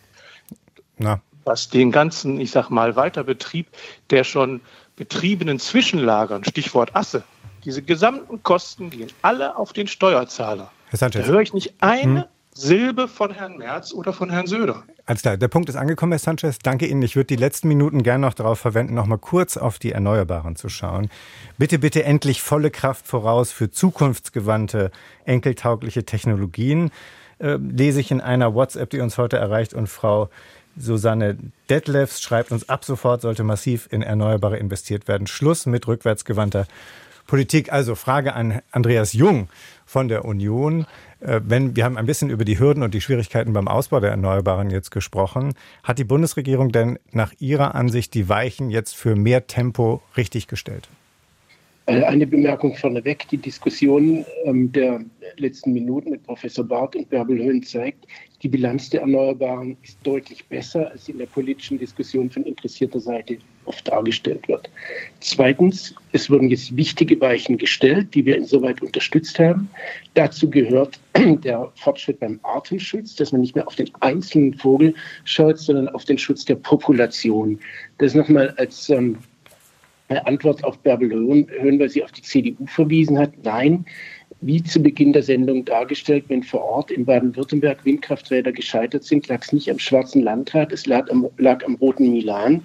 Na. 0.98 1.22
Was 1.44 1.70
den 1.70 1.92
ganzen, 1.92 2.38
ich 2.38 2.50
sag 2.50 2.68
mal, 2.68 2.94
Weiterbetrieb 2.94 3.68
der 4.10 4.24
schon 4.24 4.60
betriebenen 4.96 5.58
Zwischenlagern, 5.58 6.44
Stichwort 6.44 6.94
Asse, 6.94 7.24
Diese 7.64 7.82
gesamten 7.82 8.42
Kosten 8.42 8.90
gehen 8.90 9.10
alle 9.22 9.56
auf 9.56 9.72
den 9.72 9.86
Steuerzahler. 9.86 10.70
Herr 10.88 10.98
Sanchez. 10.98 11.26
Da 11.26 11.32
höre 11.32 11.40
ich 11.40 11.52
nicht 11.52 11.74
eine 11.80 12.22
Hm. 12.22 12.24
Silbe 12.52 13.06
von 13.06 13.30
Herrn 13.32 13.58
Merz 13.58 13.92
oder 13.92 14.12
von 14.12 14.28
Herrn 14.28 14.46
Söder. 14.46 14.82
Alles 15.06 15.22
klar, 15.22 15.36
der 15.36 15.48
Punkt 15.48 15.68
ist 15.68 15.76
angekommen, 15.76 16.12
Herr 16.12 16.18
Sanchez. 16.18 16.58
Danke 16.58 16.86
Ihnen. 16.86 17.00
Ich 17.02 17.14
würde 17.16 17.28
die 17.28 17.36
letzten 17.36 17.68
Minuten 17.68 18.02
gerne 18.02 18.26
noch 18.26 18.34
darauf 18.34 18.58
verwenden, 18.58 18.94
noch 18.94 19.06
mal 19.06 19.18
kurz 19.18 19.56
auf 19.56 19.78
die 19.78 19.92
Erneuerbaren 19.92 20.56
zu 20.56 20.68
schauen. 20.68 21.10
Bitte, 21.58 21.78
bitte 21.78 22.02
endlich 22.04 22.42
volle 22.42 22.70
Kraft 22.70 23.06
voraus 23.06 23.52
für 23.52 23.70
zukunftsgewandte, 23.70 24.90
enkeltaugliche 25.24 26.04
Technologien. 26.04 26.90
Äh, 27.38 27.54
lese 27.56 28.00
ich 28.00 28.10
in 28.10 28.20
einer 28.20 28.54
WhatsApp, 28.54 28.90
die 28.90 29.00
uns 29.00 29.16
heute 29.16 29.36
erreicht 29.36 29.72
und 29.72 29.88
Frau 29.88 30.28
Susanne 30.76 31.36
Detlefs 31.68 32.20
schreibt 32.20 32.52
uns, 32.52 32.68
ab 32.68 32.84
sofort 32.84 33.22
sollte 33.22 33.42
massiv 33.44 33.88
in 33.90 34.02
Erneuerbare 34.02 34.56
investiert 34.56 35.08
werden. 35.08 35.26
Schluss 35.26 35.66
mit 35.66 35.86
rückwärtsgewandter 35.86 36.66
Politik. 37.30 37.72
Also 37.72 37.94
Frage 37.94 38.34
an 38.34 38.60
Andreas 38.72 39.12
Jung 39.12 39.48
von 39.86 40.08
der 40.08 40.24
Union. 40.24 40.84
Äh, 41.20 41.40
Wenn, 41.44 41.76
wir 41.76 41.84
haben 41.84 41.96
ein 41.96 42.06
bisschen 42.06 42.28
über 42.28 42.44
die 42.44 42.58
Hürden 42.58 42.82
und 42.82 42.92
die 42.92 43.00
Schwierigkeiten 43.00 43.52
beim 43.52 43.68
Ausbau 43.68 44.00
der 44.00 44.10
Erneuerbaren 44.10 44.68
jetzt 44.68 44.90
gesprochen. 44.90 45.54
Hat 45.84 46.00
die 46.00 46.04
Bundesregierung 46.04 46.72
denn 46.72 46.98
nach 47.12 47.32
Ihrer 47.38 47.76
Ansicht 47.76 48.14
die 48.14 48.28
Weichen 48.28 48.68
jetzt 48.68 48.96
für 48.96 49.14
mehr 49.14 49.46
Tempo 49.46 50.02
richtig 50.16 50.48
gestellt? 50.48 50.88
Äh, 51.90 52.04
Eine 52.04 52.24
Bemerkung 52.24 52.76
vorneweg. 52.76 53.26
Die 53.30 53.36
Diskussion 53.36 54.24
ähm, 54.44 54.70
der 54.70 55.00
letzten 55.38 55.72
Minuten 55.72 56.10
mit 56.10 56.22
Professor 56.22 56.64
Barth 56.64 56.94
und 56.94 57.10
Bärbel 57.10 57.42
Höhn 57.42 57.64
zeigt, 57.64 58.06
die 58.42 58.48
Bilanz 58.48 58.90
der 58.90 59.00
Erneuerbaren 59.00 59.76
ist 59.82 59.98
deutlich 60.04 60.44
besser, 60.46 60.88
als 60.92 61.06
sie 61.06 61.12
in 61.12 61.18
der 61.18 61.26
politischen 61.26 61.78
Diskussion 61.78 62.30
von 62.30 62.44
interessierter 62.44 63.00
Seite 63.00 63.38
oft 63.64 63.88
dargestellt 63.88 64.46
wird. 64.46 64.70
Zweitens, 65.18 65.92
es 66.12 66.30
wurden 66.30 66.48
jetzt 66.48 66.76
wichtige 66.76 67.20
Weichen 67.20 67.58
gestellt, 67.58 68.14
die 68.14 68.24
wir 68.24 68.36
insoweit 68.36 68.80
unterstützt 68.82 69.40
haben. 69.40 69.68
Dazu 70.14 70.48
gehört 70.48 71.00
der 71.16 71.72
Fortschritt 71.74 72.20
beim 72.20 72.38
Artenschutz, 72.44 73.16
dass 73.16 73.32
man 73.32 73.40
nicht 73.40 73.56
mehr 73.56 73.66
auf 73.66 73.74
den 73.74 73.90
einzelnen 73.98 74.54
Vogel 74.54 74.94
schaut, 75.24 75.58
sondern 75.58 75.88
auf 75.88 76.04
den 76.04 76.18
Schutz 76.18 76.44
der 76.44 76.54
Population. 76.54 77.58
Das 77.98 78.14
nochmal 78.14 78.54
als 78.58 78.88
ähm, 78.90 79.18
Antwort 80.10 80.64
auf 80.64 80.78
Bärbel 80.78 81.10
Höhn, 81.10 81.78
weil 81.78 81.88
sie 81.88 82.02
auf 82.02 82.12
die 82.12 82.22
CDU 82.22 82.66
verwiesen 82.66 83.18
hat. 83.18 83.32
Nein, 83.44 83.84
wie 84.40 84.62
zu 84.62 84.80
Beginn 84.80 85.12
der 85.12 85.22
Sendung 85.22 85.64
dargestellt, 85.64 86.24
wenn 86.28 86.42
vor 86.42 86.62
Ort 86.62 86.90
in 86.90 87.04
Baden-Württemberg 87.04 87.84
Windkrafträder 87.84 88.52
gescheitert 88.52 89.04
sind, 89.04 89.28
lag 89.28 89.42
es 89.42 89.52
nicht 89.52 89.70
am 89.70 89.78
Schwarzen 89.78 90.22
Landrat, 90.22 90.72
es 90.72 90.86
lag 90.86 91.10
am, 91.10 91.28
lag 91.36 91.64
am 91.64 91.74
Roten 91.76 92.10
Milan. 92.10 92.62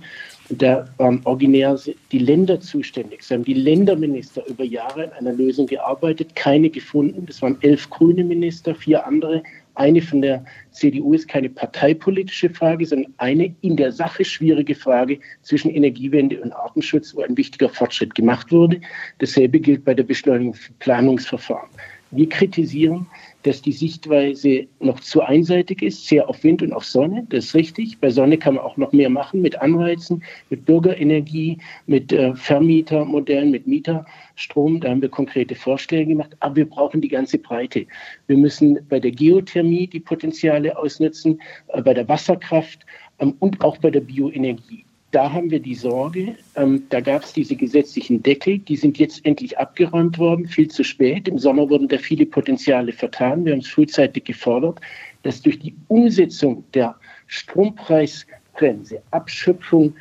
Da 0.49 0.87
waren 0.97 1.21
originär 1.23 1.79
die 2.11 2.19
Länder 2.19 2.59
zuständig. 2.59 3.21
Es 3.21 3.31
haben 3.31 3.43
die 3.43 3.55
Länderminister 3.55 4.45
über 4.47 4.63
Jahre 4.63 5.05
an 5.05 5.27
einer 5.27 5.33
Lösung 5.33 5.65
gearbeitet, 5.65 6.35
keine 6.35 6.69
gefunden. 6.69 7.25
Das 7.25 7.41
waren 7.41 7.57
elf 7.61 7.89
grüne 7.89 8.23
Minister, 8.23 8.75
vier 8.75 9.07
andere. 9.07 9.41
Eine 9.73 10.01
von 10.01 10.21
der 10.21 10.45
CDU 10.71 11.13
ist 11.13 11.27
keine 11.27 11.49
parteipolitische 11.49 12.51
Frage, 12.51 12.85
sondern 12.85 13.13
eine 13.17 13.55
in 13.61 13.75
der 13.75 13.91
Sache 13.91 14.23
schwierige 14.23 14.75
Frage 14.75 15.19
zwischen 15.41 15.71
Energiewende 15.71 16.39
und 16.39 16.53
Artenschutz, 16.53 17.15
wo 17.15 17.21
ein 17.21 17.35
wichtiger 17.35 17.67
Fortschritt 17.67 18.13
gemacht 18.13 18.51
wurde. 18.51 18.79
Dasselbe 19.17 19.59
gilt 19.59 19.83
bei 19.83 19.95
der 19.95 20.03
Beschleunigung 20.03 20.53
von 20.53 20.75
Planungsverfahren. 20.77 21.69
Wir 22.11 22.29
kritisieren, 22.29 23.07
dass 23.45 23.61
die 23.61 23.71
Sichtweise 23.71 24.65
noch 24.79 24.99
zu 24.99 25.21
einseitig 25.21 25.83
ist, 25.83 26.07
sehr 26.07 26.27
auf 26.27 26.43
Wind 26.43 26.63
und 26.63 26.73
auf 26.73 26.83
Sonne. 26.83 27.27
Das 27.29 27.45
ist 27.45 27.55
richtig. 27.55 27.99
Bei 27.99 28.09
Sonne 28.09 28.39
kann 28.39 28.55
man 28.55 28.63
auch 28.63 28.75
noch 28.77 28.91
mehr 28.91 29.09
machen 29.09 29.41
mit 29.41 29.61
Anreizen, 29.61 30.23
mit 30.49 30.65
Bürgerenergie, 30.65 31.59
mit 31.85 32.11
äh, 32.11 32.33
Vermietermodellen, 32.33 33.51
mit 33.51 33.67
Mieterstrom. 33.67 34.79
Da 34.79 34.89
haben 34.89 35.01
wir 35.01 35.09
konkrete 35.09 35.53
Vorschläge 35.53 36.07
gemacht. 36.07 36.35
Aber 36.39 36.55
wir 36.55 36.67
brauchen 36.67 37.01
die 37.01 37.07
ganze 37.07 37.37
Breite. 37.37 37.85
Wir 38.25 38.37
müssen 38.37 38.79
bei 38.89 38.99
der 38.99 39.11
Geothermie 39.11 39.85
die 39.85 39.99
Potenziale 39.99 40.75
ausnutzen, 40.75 41.39
äh, 41.67 41.83
bei 41.83 41.93
der 41.93 42.07
Wasserkraft 42.07 42.83
ähm, 43.19 43.35
und 43.39 43.63
auch 43.63 43.77
bei 43.77 43.91
der 43.91 44.01
Bioenergie 44.01 44.84
da 45.15 45.31
haben 45.31 45.49
wir 45.49 45.61
die 45.61 45.75
Sorge, 45.75 46.35
ähm, 46.57 46.83
da 46.89 46.99
gab 46.99 47.23
es 47.23 47.31
diese 47.31 47.55
gesetzlichen 47.55 48.21
Deckel, 48.21 48.57
die 48.57 48.75
sind 48.75 48.99
jetzt 48.99 49.25
endlich 49.25 49.57
abgeräumt 49.57 50.19
worden, 50.19 50.45
viel 50.45 50.67
zu 50.67 50.83
spät. 50.83 51.29
Im 51.29 51.39
Sommer 51.39 51.69
wurden 51.69 51.87
da 51.87 51.97
viele 51.97 52.25
Potenziale 52.25 52.91
vertan. 52.91 53.45
Wir 53.45 53.53
haben 53.53 53.61
es 53.61 53.67
frühzeitig 53.69 54.25
gefordert, 54.25 54.81
dass 55.23 55.41
durch 55.41 55.57
die 55.57 55.73
Umsetzung 55.87 56.65
der 56.73 56.97
Strompreisbremse, 57.27 59.01
Abschöpfung 59.11 59.93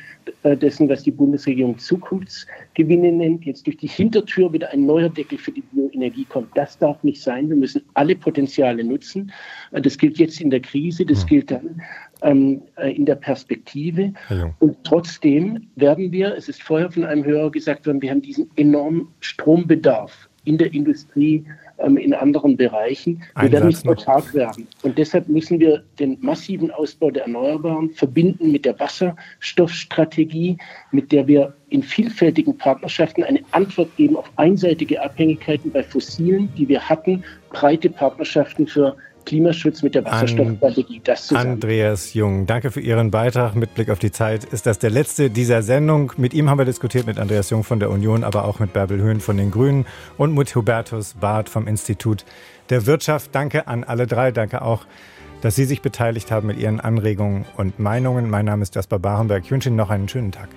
äh, 0.43 0.57
dessen, 0.57 0.89
was 0.89 1.03
die 1.03 1.11
Bundesregierung 1.11 1.77
Zukunftsgewinne 1.77 3.13
nennt, 3.13 3.45
jetzt 3.45 3.65
durch 3.67 3.77
die 3.77 3.87
Hintertür 3.87 4.51
wieder 4.51 4.69
ein 4.71 4.85
neuer 4.85 5.07
Deckel 5.09 5.37
für 5.37 5.53
die 5.53 5.63
Bioenergie 5.71 6.25
kommt. 6.25 6.49
Das 6.57 6.77
darf 6.77 7.01
nicht 7.03 7.21
sein. 7.21 7.47
Wir 7.47 7.55
müssen 7.55 7.83
alle 7.93 8.17
Potenziale 8.17 8.83
nutzen. 8.83 9.31
Äh, 9.71 9.81
Das 9.81 9.97
gilt 9.97 10.17
jetzt 10.17 10.41
in 10.41 10.49
der 10.49 10.59
Krise, 10.59 11.05
das 11.05 11.25
gilt 11.25 11.51
dann 11.51 11.81
ähm, 12.21 12.61
äh, 12.77 12.95
in 12.95 13.05
der 13.05 13.15
Perspektive. 13.15 14.13
Und 14.59 14.77
trotzdem 14.83 15.67
werden 15.75 16.11
wir, 16.11 16.35
es 16.35 16.49
ist 16.49 16.61
vorher 16.61 16.91
von 16.91 17.03
einem 17.03 17.23
Hörer 17.23 17.51
gesagt 17.51 17.85
worden, 17.85 18.01
wir 18.01 18.11
haben 18.11 18.21
diesen 18.21 18.49
enormen 18.55 19.07
Strombedarf 19.19 20.29
in 20.45 20.57
der 20.57 20.73
Industrie, 20.73 21.43
ähm, 21.77 21.97
in 21.97 22.13
anderen 22.13 22.55
Bereichen. 22.55 23.21
Wir 23.39 23.51
werden 23.51 23.67
nicht 23.67 23.87
autark 23.87 24.33
werden. 24.33 24.67
Und 24.83 24.97
deshalb 24.97 25.27
müssen 25.27 25.59
wir 25.59 25.83
den 25.99 26.17
massiven 26.21 26.71
Ausbau 26.71 27.11
der 27.11 27.23
Erneuerbaren 27.23 27.89
verbinden 27.89 28.51
mit 28.51 28.63
der 28.63 28.79
Wasserstoffstrategie, 28.79 30.57
mit 30.91 31.11
der 31.11 31.27
wir 31.27 31.53
in 31.69 31.83
vielfältigen 31.83 32.57
Partnerschaften 32.57 33.23
eine 33.23 33.41
Antwort 33.51 33.93
geben 33.97 34.15
auf 34.15 34.31
einseitige 34.37 35.03
Abhängigkeiten 35.03 35.71
bei 35.71 35.83
Fossilen, 35.83 36.49
die 36.55 36.69
wir 36.69 36.87
hatten, 36.87 37.23
breite 37.49 37.89
Partnerschaften 37.89 38.67
für 38.67 38.95
Klimaschutz 39.25 39.83
mit 39.83 39.95
der 39.95 40.05
Wasserstoffstrategie. 40.05 41.01
Das 41.03 41.27
zusammen. 41.27 41.53
Andreas 41.53 42.13
Jung, 42.13 42.45
danke 42.45 42.71
für 42.71 42.79
Ihren 42.79 43.11
Beitrag. 43.11 43.55
Mit 43.55 43.73
Blick 43.75 43.89
auf 43.89 43.99
die 43.99 44.11
Zeit 44.11 44.43
ist 44.45 44.65
das 44.65 44.79
der 44.79 44.89
letzte 44.89 45.29
dieser 45.29 45.61
Sendung. 45.61 46.11
Mit 46.17 46.33
ihm 46.33 46.49
haben 46.49 46.57
wir 46.57 46.65
diskutiert, 46.65 47.07
mit 47.07 47.19
Andreas 47.19 47.49
Jung 47.49 47.63
von 47.63 47.79
der 47.79 47.89
Union, 47.89 48.23
aber 48.23 48.45
auch 48.45 48.59
mit 48.59 48.73
Bärbel 48.73 49.01
Höhn 49.01 49.19
von 49.19 49.37
den 49.37 49.51
Grünen 49.51 49.85
und 50.17 50.33
mit 50.33 50.55
Hubertus 50.55 51.15
Barth 51.15 51.49
vom 51.49 51.67
Institut 51.67 52.25
der 52.69 52.85
Wirtschaft. 52.85 53.33
Danke 53.33 53.67
an 53.67 53.83
alle 53.83 54.07
drei. 54.07 54.31
Danke 54.31 54.61
auch, 54.61 54.85
dass 55.41 55.55
Sie 55.55 55.65
sich 55.65 55.81
beteiligt 55.81 56.31
haben 56.31 56.47
mit 56.47 56.57
Ihren 56.57 56.79
Anregungen 56.79 57.45
und 57.57 57.79
Meinungen. 57.79 58.29
Mein 58.29 58.45
Name 58.45 58.63
ist 58.63 58.75
Jasper 58.75 58.99
Barenberg. 58.99 59.43
Ich 59.43 59.51
wünsche 59.51 59.69
Ihnen 59.69 59.77
noch 59.77 59.89
einen 59.89 60.07
schönen 60.07 60.31
Tag. 60.31 60.49